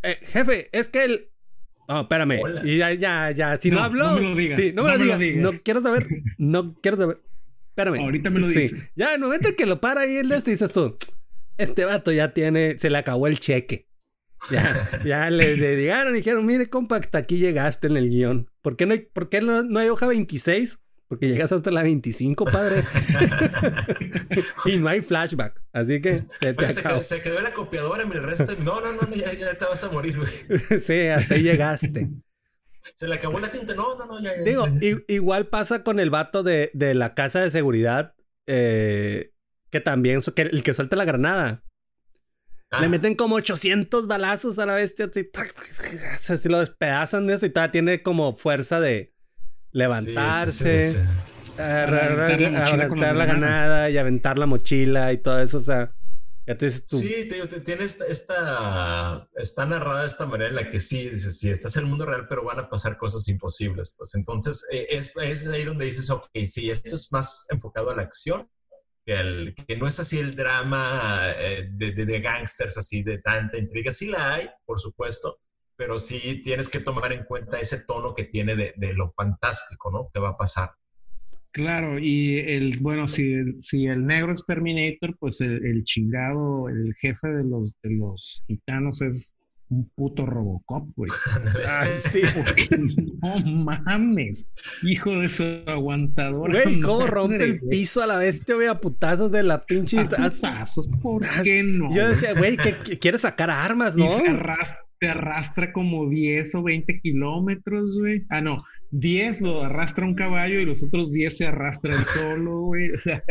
eh, 0.03 0.19
jefe, 0.21 0.69
es 0.71 0.87
que 0.87 1.03
el. 1.05 1.29
No, 1.89 2.01
espérame. 2.01 2.39
Hola. 2.41 2.61
Y 2.63 2.77
ya, 2.77 2.93
ya, 2.93 3.31
ya. 3.31 3.59
Si 3.59 3.69
no, 3.71 3.77
No, 3.77 3.83
habló. 3.83 4.09
no 4.11 4.15
me 4.15 4.21
lo 4.21 4.35
digas, 4.35 4.59
Sí, 4.59 4.71
no 4.75 4.83
me 4.83 4.89
no 4.89 4.93
lo 4.97 4.99
me 5.05 5.11
lo 5.11 5.17
digas. 5.17 5.41
No 5.43 5.51
quiero 5.65 5.81
saber. 5.81 6.07
No 6.37 6.75
quiero 6.81 6.97
saber. 6.97 7.19
Espérame. 7.69 7.99
Ahorita 7.99 8.29
me 8.29 8.39
lo 8.41 8.47
Sí. 8.47 8.59
dices. 8.59 8.91
Ya, 8.95 9.07
en 9.09 9.13
el 9.15 9.21
momento 9.21 9.49
en 9.49 9.55
que 9.55 9.65
lo 9.65 9.81
para 9.81 10.01
ahí 10.01 10.15
el 10.17 10.29
de 10.29 10.35
este, 10.37 10.51
dices 10.51 10.71
tú, 10.71 10.97
este 11.57 11.85
vato 11.85 12.11
ya 12.11 12.33
tiene, 12.33 12.77
se 12.77 12.89
le 12.89 12.97
acabó 12.99 13.25
el 13.27 13.39
cheque. 13.39 13.87
Ya, 14.51 14.87
ya 15.05 15.29
le, 15.29 15.57
le 15.57 15.75
llegaron 15.75 16.13
y 16.13 16.17
dijeron, 16.19 16.45
mire, 16.45 16.69
compa, 16.69 16.95
hasta 16.97 17.17
aquí 17.17 17.39
llegaste 17.39 17.87
en 17.87 17.97
el 17.97 18.09
guion. 18.09 18.49
¿Por 18.61 18.77
qué 18.77 18.85
no 18.85 18.93
hay, 18.93 18.99
por 18.99 19.27
qué 19.29 19.41
no, 19.41 19.63
no 19.63 19.79
hay 19.79 19.89
hoja 19.89 20.07
26? 20.07 20.79
Porque 21.09 21.27
llegas 21.27 21.51
hasta 21.51 21.71
la 21.71 21.81
25, 21.83 22.45
padre. 22.45 22.83
y 24.65 24.77
no 24.77 24.87
hay 24.89 25.01
flashback. 25.01 25.59
Así 25.73 25.99
que 26.01 26.15
se 26.15 26.53
te 26.53 26.71
se, 26.71 26.83
quedó, 26.83 27.01
se 27.03 27.19
quedó 27.19 27.41
la 27.41 27.51
copiadora, 27.51 28.03
el 28.03 28.11
resto... 28.23 28.53
No, 28.63 28.79
no, 28.79 28.93
no, 28.93 29.09
ya, 29.15 29.33
ya 29.33 29.53
te 29.55 29.65
vas 29.65 29.83
a 29.83 29.89
morir, 29.89 30.17
güey. 30.17 30.79
sí, 30.79 31.07
hasta 31.07 31.33
ahí 31.33 31.41
llegaste. 31.41 32.09
Se 32.95 33.07
le 33.07 33.15
acabó 33.15 33.39
la 33.39 33.49
tinta. 33.49 33.73
No, 33.73 33.95
no, 33.97 34.05
no, 34.05 34.21
ya, 34.21 34.31
ya. 34.37 34.43
Digo, 34.43 34.67
igual 35.07 35.47
pasa 35.47 35.83
con 35.83 35.99
el 35.99 36.11
vato 36.11 36.43
de, 36.43 36.69
de 36.73 36.93
la 36.93 37.15
casa 37.15 37.41
de 37.41 37.49
seguridad. 37.49 38.13
eh, 38.47 39.31
que 39.71 39.79
también, 39.79 40.21
que 40.35 40.43
el 40.43 40.63
que 40.63 40.73
suelta 40.73 40.95
la 40.95 41.05
granada. 41.05 41.63
Ah, 42.71 42.81
Le 42.81 42.89
meten 42.89 43.15
como 43.15 43.35
800 43.35 44.07
balazos 44.07 44.59
a 44.59 44.65
la 44.65 44.75
bestia. 44.75 45.05
Así, 45.05 45.29
así, 46.13 46.33
así 46.33 46.49
lo 46.49 46.59
despedazan 46.59 47.25
de 47.27 47.33
eso 47.33 47.45
y 47.45 47.49
todavía 47.49 47.71
tiene 47.71 48.03
como 48.03 48.35
fuerza 48.35 48.79
de 48.79 49.15
levantarse, 49.71 50.91
sí, 50.91 50.97
sí, 50.97 51.03
sí. 51.03 51.61
agarrar, 51.61 52.11
Aventar 52.31 52.39
la 52.75 52.85
aventar 52.85 53.15
granada 53.15 53.89
y 53.89 53.97
aventar 53.97 54.39
la 54.39 54.45
mochila 54.45 55.11
y 55.13 55.17
todo 55.19 55.39
eso. 55.39 55.57
O 55.57 55.61
sea, 55.61 55.93
ya 56.47 56.57
te 56.57 56.65
dices 56.65 56.85
tú. 56.85 56.97
Sí, 56.97 57.27
te 57.27 57.35
digo, 57.35 57.47
te- 57.47 57.61
tiene 57.61 57.83
esta, 57.83 58.05
esta- 58.07 59.27
está 59.35 59.65
narrada 59.65 60.01
de 60.01 60.07
esta 60.07 60.25
manera 60.25 60.49
en 60.49 60.55
la 60.55 60.69
que 60.69 60.79
sí, 60.79 61.09
dices, 61.09 61.37
sí, 61.39 61.49
estás 61.49 61.75
en 61.77 61.83
el 61.83 61.89
mundo 61.89 62.05
real, 62.05 62.27
pero 62.27 62.43
van 62.43 62.59
a 62.59 62.69
pasar 62.69 62.97
cosas 62.97 63.27
imposibles. 63.27 63.93
Pues 63.95 64.15
entonces 64.15 64.65
eh, 64.71 64.87
es, 64.89 65.11
es 65.21 65.45
ahí 65.47 65.63
donde 65.63 65.85
dices, 65.85 66.09
ok, 66.09 66.25
sí, 66.47 66.69
esto 66.71 66.95
es 66.95 67.11
más 67.11 67.45
enfocado 67.49 67.91
a 67.91 67.95
la 67.95 68.01
acción, 68.01 68.49
que, 69.05 69.13
el- 69.13 69.53
que 69.67 69.77
no 69.77 69.87
es 69.87 69.99
así 69.99 70.17
el 70.19 70.35
drama 70.35 71.21
eh, 71.37 71.69
de, 71.71 71.91
de, 71.91 72.05
de 72.05 72.19
gangsters, 72.19 72.77
así 72.77 73.03
de 73.03 73.19
tanta 73.19 73.57
intriga. 73.57 73.91
Sí 73.91 74.07
la 74.07 74.33
hay, 74.33 74.49
por 74.65 74.79
supuesto, 74.79 75.39
pero 75.79 75.97
sí 75.97 76.41
tienes 76.43 76.67
que 76.67 76.81
tomar 76.81 77.13
en 77.13 77.23
cuenta 77.23 77.57
ese 77.57 77.85
tono 77.85 78.13
que 78.13 78.25
tiene 78.25 78.53
de, 78.53 78.73
de 78.75 78.93
lo 78.93 79.13
fantástico, 79.13 79.89
¿no? 79.89 80.09
Que 80.13 80.19
va 80.19 80.31
a 80.31 80.37
pasar. 80.37 80.71
Claro, 81.51 81.97
y 81.97 82.37
el, 82.37 82.77
bueno, 82.81 83.07
si, 83.07 83.31
el- 83.31 83.55
si 83.61 83.85
el 83.87 84.05
negro 84.05 84.33
es 84.33 84.45
Terminator, 84.45 85.15
pues 85.17 85.39
el, 85.39 85.65
el 85.65 85.85
chingado, 85.85 86.67
el 86.67 86.93
jefe 86.99 87.29
de 87.29 87.45
los, 87.45 87.73
de 87.81 87.91
los 87.95 88.43
gitanos 88.45 89.01
es 89.01 89.33
un 89.69 89.87
puto 89.95 90.25
Robocop, 90.25 90.89
güey. 90.97 91.09
Ah, 91.65 91.85
sí. 91.87 92.23
Porque 92.35 92.67
no 93.21 93.39
mames, 93.63 94.49
hijo 94.83 95.11
de 95.11 95.29
su 95.29 95.43
aguantadora. 95.65 96.61
Güey, 96.61 96.81
¿cómo 96.81 96.99
madre, 96.99 97.11
rompe 97.11 97.43
el 97.45 97.59
piso 97.61 98.03
a 98.03 98.07
la 98.07 98.17
bestia, 98.17 98.55
güey, 98.55 98.67
a 98.67 98.81
putazos 98.81 99.31
de 99.31 99.43
la 99.43 99.65
pinche... 99.65 99.97
A 100.01 100.09
putazos, 100.09 100.89
¿por 101.01 101.25
qué 101.43 101.63
no? 101.63 101.95
Yo 101.95 102.09
decía, 102.09 102.33
güey, 102.33 102.57
que 102.57 102.79
que 102.83 102.99
quiere 102.99 103.17
sacar 103.17 103.49
armas, 103.49 103.95
¿no? 103.95 104.05
Y 104.05 104.09
se 104.09 104.27
arrastra, 104.27 104.85
se 104.99 105.07
arrastra 105.07 105.71
como 105.71 106.09
10 106.09 106.55
o 106.55 106.63
20 106.63 106.99
kilómetros, 107.01 107.97
güey. 107.99 108.25
Ah, 108.29 108.41
no, 108.41 108.63
10 108.91 109.41
lo 109.41 109.63
arrastra 109.63 110.05
un 110.05 110.15
caballo 110.15 110.59
y 110.59 110.65
los 110.65 110.83
otros 110.83 111.13
10 111.13 111.37
se 111.37 111.45
arrastran 111.45 112.05
solo, 112.05 112.61
güey. 112.63 112.91
O 112.91 112.99
sea, 112.99 113.23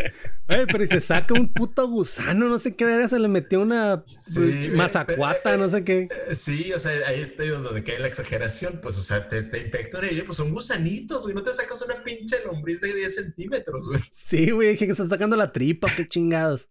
Güey, 0.49 0.67
pero 0.67 0.85
y 0.85 0.87
se 0.87 1.01
saca 1.01 1.35
un 1.35 1.53
puto 1.53 1.87
gusano, 1.89 2.49
no 2.49 2.59
sé 2.59 2.75
qué 2.75 2.85
verga, 2.87 3.09
se 3.09 3.19
le 3.19 3.29
metió 3.29 3.61
una 3.61 4.03
Sí, 4.07 4.71
mazacuata, 4.75 5.55
eh, 5.55 5.59
no 5.59 5.69
sé 5.69 5.85
qué. 5.85 6.09
Eh, 6.29 6.35
Sí, 6.35 6.73
o 6.73 6.79
sea, 6.79 6.93
ahí 7.07 7.21
está 7.21 7.45
donde 7.45 7.83
cae 7.85 7.99
la 7.99 8.07
exageración, 8.09 8.79
pues, 8.81 8.97
o 8.99 9.03
sea, 9.03 9.29
te, 9.29 9.43
te 9.43 9.61
infectan 9.61 10.05
y 10.11 10.23
pues 10.23 10.37
son 10.39 10.53
gusanitos, 10.53 11.25
güey, 11.25 11.35
no 11.35 11.43
te 11.43 11.53
sacas 11.53 11.83
una 11.83 12.03
pinche 12.03 12.37
lombriz 12.45 12.81
de 12.81 12.95
10 12.95 13.15
centímetros, 13.15 13.89
güey. 13.89 14.01
Sí, 14.11 14.51
güey, 14.51 14.71
dije 14.71 14.87
que 14.87 14.93
están 14.93 15.11
sacando 15.11 15.37
la 15.37 15.53
tripa, 15.53 15.89
qué 15.95 16.09
chingados. 16.09 16.69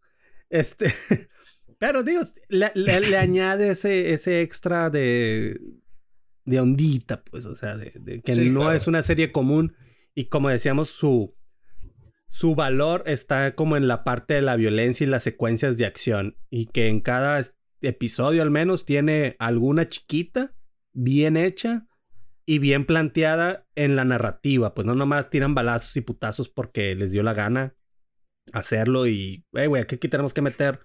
Este, 0.50 0.88
pero 1.80 2.04
digo, 2.04 2.22
le, 2.50 2.72
le- 2.76 3.00
le 3.02 3.18
añade 3.18 3.70
ese, 3.72 4.14
ese 4.14 4.42
extra 4.42 4.90
de, 4.90 5.60
de 6.46 6.60
ondita, 6.60 7.24
pues, 7.24 7.46
o 7.46 7.56
sea, 7.56 7.78
de, 7.78 7.94
de 8.00 8.22
que 8.22 8.34
Sí, 8.34 8.50
no 8.50 8.62
claro. 8.62 8.76
es 8.76 8.88
una 8.88 9.02
serie 9.04 9.32
común 9.32 9.76
y 10.16 10.26
como 10.26 10.50
decíamos, 10.50 10.90
su, 10.90 11.36
su 12.30 12.56
valor 12.56 13.04
está 13.06 13.54
como 13.56 13.78
en 13.78 13.88
la 13.88 14.04
parte 14.04 14.34
de 14.36 14.42
la 14.42 14.56
violencia 14.56 15.06
y 15.06 15.10
las 15.10 15.24
secuencias 15.24 15.78
de 15.78 15.86
acción 15.86 16.38
y 16.50 16.66
que 16.68 16.88
en 16.88 17.00
cada 17.02 17.42
episodio 17.82 18.42
al 18.42 18.50
menos 18.52 18.86
tiene 18.86 19.36
alguna 19.40 19.88
chiquita, 19.88 20.56
bien 20.94 21.38
hecha 21.38 21.88
y 22.48 22.58
bien 22.60 22.86
planteada 22.86 23.68
en 23.76 23.96
la 23.96 24.06
narrativa, 24.06 24.74
pues 24.74 24.88
no 24.88 24.96
nomás 24.96 25.30
tiran 25.30 25.54
balazos 25.54 25.96
y 25.98 26.02
putazos 26.02 26.50
porque 26.50 26.96
les 26.96 27.12
dio 27.12 27.22
la 27.22 27.34
gana 27.34 27.76
hacerlo 28.54 29.06
y, 29.06 29.46
"Ey, 29.54 29.68
güey, 29.68 29.84
aquí 29.84 29.98
tenemos 30.08 30.34
que 30.34 30.42
meter 30.42 30.80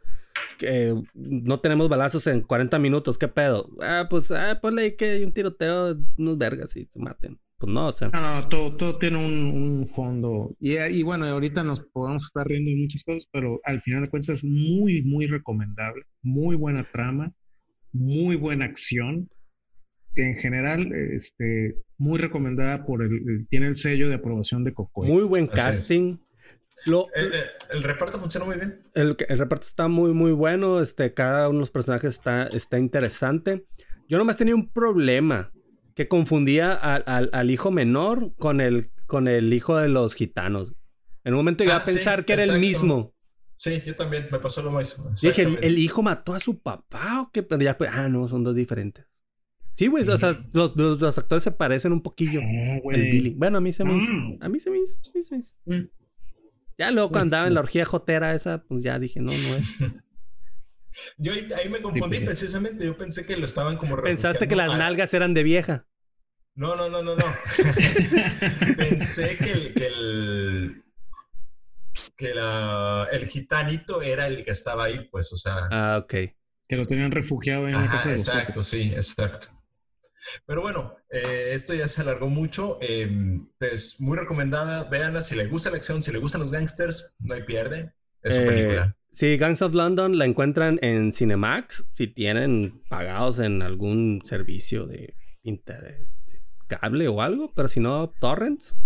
que 0.58 0.94
no 1.14 1.60
tenemos 1.60 1.88
balazos 1.88 2.26
en 2.26 2.42
40 2.42 2.78
minutos, 2.78 3.18
¿qué 3.18 3.28
pedo? 3.28 3.70
Ah, 3.80 4.06
pues, 4.08 4.30
ah, 4.30 4.58
ponle 4.60 4.82
ahí 4.82 4.96
que 4.96 5.10
hay 5.10 5.24
un 5.24 5.32
tiroteo, 5.32 5.96
unos 6.18 6.38
vergas 6.38 6.76
y 6.76 6.86
se 6.86 6.98
maten. 6.98 7.38
pues 7.58 7.72
no, 7.72 7.88
o 7.88 7.92
sea. 7.92 8.08
No, 8.08 8.20
no, 8.20 8.48
todo, 8.48 8.76
todo 8.76 8.98
tiene 8.98 9.18
un, 9.18 9.90
fondo. 9.94 10.54
Y, 10.60 10.76
y, 10.78 11.02
bueno, 11.02 11.26
ahorita 11.26 11.62
nos 11.62 11.80
podemos 11.92 12.24
estar 12.24 12.46
riendo 12.46 12.70
de 12.70 12.76
muchas 12.76 13.04
cosas, 13.04 13.28
pero 13.32 13.60
al 13.64 13.80
final 13.82 14.02
de 14.02 14.10
cuentas 14.10 14.42
es 14.42 14.44
muy, 14.44 15.02
muy 15.02 15.26
recomendable. 15.26 16.04
Muy 16.22 16.56
buena 16.56 16.88
trama, 16.90 17.32
muy 17.92 18.36
buena 18.36 18.64
acción. 18.64 19.28
Que 20.14 20.28
en 20.28 20.36
general, 20.36 20.92
este, 20.92 21.76
muy 21.96 22.18
recomendada 22.18 22.84
por 22.84 23.02
el, 23.02 23.46
tiene 23.48 23.68
el 23.68 23.76
sello 23.76 24.08
de 24.08 24.16
aprobación 24.16 24.64
de 24.64 24.74
Cocoy. 24.74 25.08
Muy 25.08 25.22
buen 25.22 25.46
casting. 25.46 26.18
El, 26.86 27.82
reparto 27.82 28.18
funciona 28.18 28.46
muy 28.46 28.56
bien. 28.56 28.82
El, 28.94 29.16
el, 29.28 29.38
reparto 29.38 29.66
está 29.66 29.88
muy, 29.88 30.12
muy 30.12 30.32
bueno. 30.32 30.80
Este, 30.80 31.14
cada 31.14 31.48
uno 31.48 31.58
de 31.58 31.62
los 31.62 31.70
personajes 31.70 32.14
está, 32.14 32.46
está 32.46 32.78
interesante. 32.78 33.66
Yo 34.08 34.18
nomás 34.18 34.36
tenía 34.36 34.54
un 34.54 34.68
problema 34.68 35.52
que 35.94 36.08
confundía 36.08 36.72
al, 36.74 37.50
hijo 37.50 37.70
menor 37.70 38.34
con 38.36 38.60
el, 38.60 38.90
con 39.06 39.28
el 39.28 39.52
hijo 39.52 39.76
de 39.76 39.88
los 39.88 40.14
gitanos. 40.14 40.74
En 41.24 41.34
un 41.34 41.38
momento 41.38 41.64
iba 41.64 41.74
a 41.74 41.78
ah, 41.78 41.84
pensar 41.84 42.24
que 42.24 42.32
era 42.32 42.44
el 42.44 42.58
mismo. 42.58 43.14
Sí, 43.56 43.80
yo 43.86 43.94
también, 43.94 44.28
me 44.32 44.38
pasó 44.38 44.62
lo 44.62 44.72
mismo. 44.72 45.10
Dije, 45.20 45.42
¿el, 45.60 45.78
hijo 45.78 46.02
mató 46.02 46.34
a 46.34 46.40
su 46.40 46.58
papá 46.58 47.22
o 47.22 47.30
qué? 47.30 47.42
Pero 47.42 47.62
ya, 47.62 47.78
pues, 47.78 47.90
ah, 47.92 48.08
no, 48.08 48.26
son 48.26 48.42
dos 48.42 48.56
diferentes. 48.56 49.06
Sí, 49.74 49.86
güey, 49.86 50.06
o 50.06 50.18
sea, 50.18 50.32
los, 50.52 50.76
los, 50.76 51.18
actores 51.18 51.44
se 51.44 51.52
parecen 51.52 51.92
un 51.92 52.02
poquillo. 52.02 52.40
Ah, 52.42 52.80
el 52.92 53.02
Billy. 53.02 53.34
Bueno, 53.34 53.58
a 53.58 53.60
mí 53.60 53.72
se 53.72 53.84
me 53.84 53.96
hizo. 53.96 54.12
A 54.40 54.48
mí 54.48 54.58
se 54.58 54.70
me 54.70 54.78
hizo. 54.78 54.98
A 54.98 55.10
mí 55.14 55.22
se 55.22 55.34
me 55.34 55.38
hizo. 55.38 55.54
Mm. 55.64 56.01
Ya 56.82 56.90
luego 56.90 57.10
cuando 57.10 57.36
andaba 57.36 57.46
en 57.46 57.54
la 57.54 57.60
orgía 57.60 57.84
jotera 57.84 58.34
esa, 58.34 58.64
pues 58.64 58.82
ya 58.82 58.98
dije, 58.98 59.20
no, 59.20 59.30
no 59.30 59.54
es. 59.54 59.76
Yo 61.16 61.32
ahí, 61.32 61.68
me 61.70 61.80
confundí 61.80 62.16
pues, 62.18 62.24
precisamente. 62.24 62.84
Yo 62.84 62.96
pensé 62.96 63.24
que 63.24 63.36
lo 63.36 63.46
estaban 63.46 63.76
como. 63.76 64.02
Pensaste 64.02 64.48
que 64.48 64.56
las 64.56 64.76
nalgas 64.76 65.14
eran 65.14 65.32
de 65.32 65.44
vieja. 65.44 65.86
No, 66.56 66.74
no, 66.74 66.88
no, 66.88 67.00
no, 67.00 67.14
no. 67.14 67.24
pensé 68.76 69.36
que 69.36 69.52
el. 69.52 69.74
Que 69.74 69.86
el 69.86 70.82
que 72.16 72.34
la, 72.34 73.06
el 73.12 73.28
gitanito 73.28 74.02
era 74.02 74.26
el 74.26 74.44
que 74.44 74.50
estaba 74.50 74.84
ahí, 74.84 75.08
pues, 75.08 75.32
o 75.32 75.36
sea. 75.36 75.68
Ah, 75.70 76.00
ok. 76.02 76.14
Que 76.68 76.76
lo 76.76 76.88
tenían 76.88 77.12
refugiado 77.12 77.68
en 77.68 77.74
la 77.74 77.88
casa 77.88 78.08
de 78.08 78.16
Exacto, 78.16 78.60
sí, 78.60 78.92
exacto. 78.92 79.48
Pero 80.46 80.62
bueno, 80.62 80.96
eh, 81.10 81.50
esto 81.52 81.74
ya 81.74 81.88
se 81.88 82.02
alargó 82.02 82.28
mucho. 82.28 82.78
Eh, 82.80 83.38
pues 83.58 84.00
muy 84.00 84.16
recomendada. 84.16 84.84
Véanla 84.84 85.22
si 85.22 85.34
le 85.36 85.46
gusta 85.46 85.70
la 85.70 85.76
acción, 85.76 86.02
si 86.02 86.12
le 86.12 86.18
gustan 86.18 86.40
los 86.40 86.52
gangsters, 86.52 87.14
no 87.20 87.34
hay 87.34 87.42
pierde. 87.42 87.92
Es 88.22 88.36
su 88.36 88.40
eh, 88.42 88.46
película. 88.46 88.96
Sí, 89.10 89.36
Gangs 89.36 89.60
of 89.60 89.74
London 89.74 90.16
la 90.16 90.24
encuentran 90.24 90.78
en 90.80 91.12
Cinemax 91.12 91.84
si 91.92 92.06
tienen 92.06 92.82
pagados 92.88 93.40
en 93.40 93.60
algún 93.60 94.22
servicio 94.24 94.86
de, 94.86 95.16
internet, 95.42 96.08
cable 96.66 97.08
o 97.08 97.20
algo, 97.20 97.52
pero 97.54 97.68
si 97.68 97.80
no, 97.80 98.12
torrents. 98.20 98.76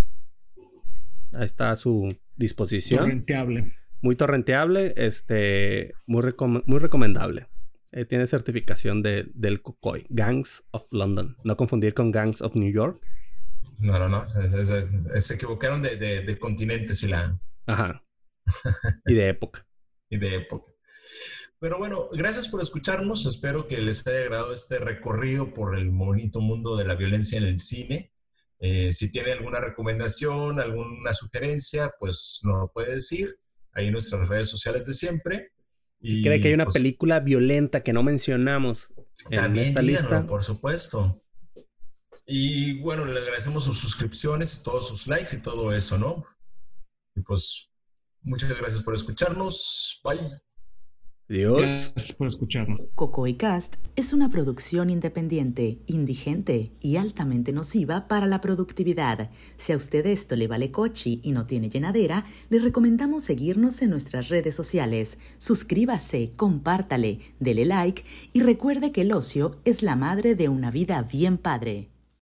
Ahí 1.33 1.45
está 1.45 1.71
a 1.71 1.77
su 1.77 2.09
disposición. 2.37 3.01
Torrenteable. 3.01 3.73
Muy 4.01 4.17
torrenteable, 4.17 4.95
este, 4.97 5.95
muy, 6.07 6.23
muy 6.67 6.79
recomendable. 6.79 7.49
Eh, 7.93 8.05
tiene 8.05 8.27
certificación 8.27 9.03
de, 9.03 9.31
del 9.35 9.63
COCOY, 9.63 10.07
Gangs 10.11 10.65
of 10.71 10.87
London. 10.91 11.37
No 11.45 11.57
confundir 11.57 11.95
con 11.95 12.11
Gangs 12.11 12.43
of 12.43 12.55
New 12.57 12.73
York. 12.73 13.01
No, 13.79 13.99
no, 13.99 14.09
no. 14.09 14.27
Se, 14.29 15.35
equivocaron 15.35 15.83
de, 15.83 15.97
de, 15.97 16.23
de 16.23 16.39
continentes 16.39 17.03
y 17.03 17.09
la. 17.09 17.39
Ajá. 17.67 18.03
y 19.07 19.15
de 19.15 19.29
época 19.29 19.67
y 20.09 20.19
de 20.19 20.37
época. 20.37 20.73
Pero 21.59 21.79
bueno, 21.79 22.09
gracias 22.13 22.49
por 22.49 22.61
escucharnos. 22.61 23.27
Espero 23.27 23.67
que 23.67 23.79
les 23.79 24.07
haya 24.07 24.21
agradado 24.21 24.53
este 24.53 24.79
recorrido 24.79 25.55
por 25.55 25.77
el 25.77 25.91
bonito 25.91 26.41
mundo 26.41 26.77
de 26.77 26.85
la 26.85 26.95
violencia 26.95 27.39
en 27.39 27.45
el 27.45 27.59
cine. 27.59 28.13
Eh, 28.59 28.93
si 28.93 29.11
tiene 29.11 29.33
alguna 29.33 29.61
recomendación, 29.61 30.61
alguna 30.61 31.15
sugerencia, 31.15 31.93
pues 31.99 32.41
nos 32.43 32.59
lo 32.59 32.73
puede 32.73 32.93
decir 32.95 33.39
ahí 33.73 33.87
en 33.87 33.93
nuestras 33.93 34.29
redes 34.29 34.49
sociales 34.49 34.85
de 34.85 34.95
siempre. 34.95 35.53
Si 36.03 36.23
cree 36.23 36.41
que 36.41 36.49
hay 36.49 36.55
una 36.55 36.65
pues 36.65 36.75
película 36.75 37.21
violenta 37.21 37.83
que 37.83 37.93
no 37.93 38.03
mencionamos 38.03 38.89
en 39.31 39.57
esta 39.57 39.83
lista. 39.83 40.27
Por 40.27 40.43
supuesto. 40.43 41.23
Y 42.27 42.81
bueno, 42.81 43.05
le 43.05 43.19
agradecemos 43.19 43.65
sus 43.65 43.79
suscripciones, 43.79 44.63
todos 44.63 44.89
sus 44.89 45.07
likes 45.07 45.37
y 45.37 45.41
todo 45.41 45.73
eso, 45.73 45.99
¿no? 45.99 46.25
Y 47.15 47.23
pues 47.23 47.71
Muchas 48.27 48.51
gracias 48.59 48.83
por 48.83 48.93
escucharnos. 48.93 50.01
Bye. 50.03 50.19
Adiós. 51.29 51.61
Gracias 51.61 52.13
por 52.13 52.29
escucharnos. 52.29 52.81
Coco 52.95 53.27
y 53.27 53.35
Cast 53.35 53.77
es 53.97 54.13
una 54.13 54.31
producción 54.31 54.91
independiente, 54.91 55.79
indigente 55.87 56.71
y 56.81 56.97
altamente 56.97 57.53
nociva 57.53 58.07
para 58.07 58.27
la 58.27 58.41
productividad. 58.41 59.31
Si 59.57 59.73
a 59.73 59.77
usted 59.77 60.07
esto 60.07 60.37
le 60.37 60.47
vale 60.47 60.71
cochi 60.71 61.21
y 61.25 61.33
no 61.33 61.47
tiene 61.47 61.69
llenadera, 61.69 62.25
le 62.49 62.61
recomendamos 62.61 63.25
seguirnos 63.25 63.83
en 63.83 63.91
nuestras 63.91 64.29
redes 64.29 64.55
sociales. 64.55 65.19
Suscríbase, 65.39 66.33
compártale, 66.37 67.21
dele 67.41 67.65
like 67.65 68.05
y 68.33 68.41
recuerde 68.41 68.93
que 68.93 69.01
el 69.01 69.13
ocio 69.13 69.57
es 69.65 69.83
la 69.83 69.97
madre 69.97 70.37
de 70.37 70.49
una 70.49 70.71
vida 70.71 71.03
bien 71.03 71.39
padre. 71.39 71.91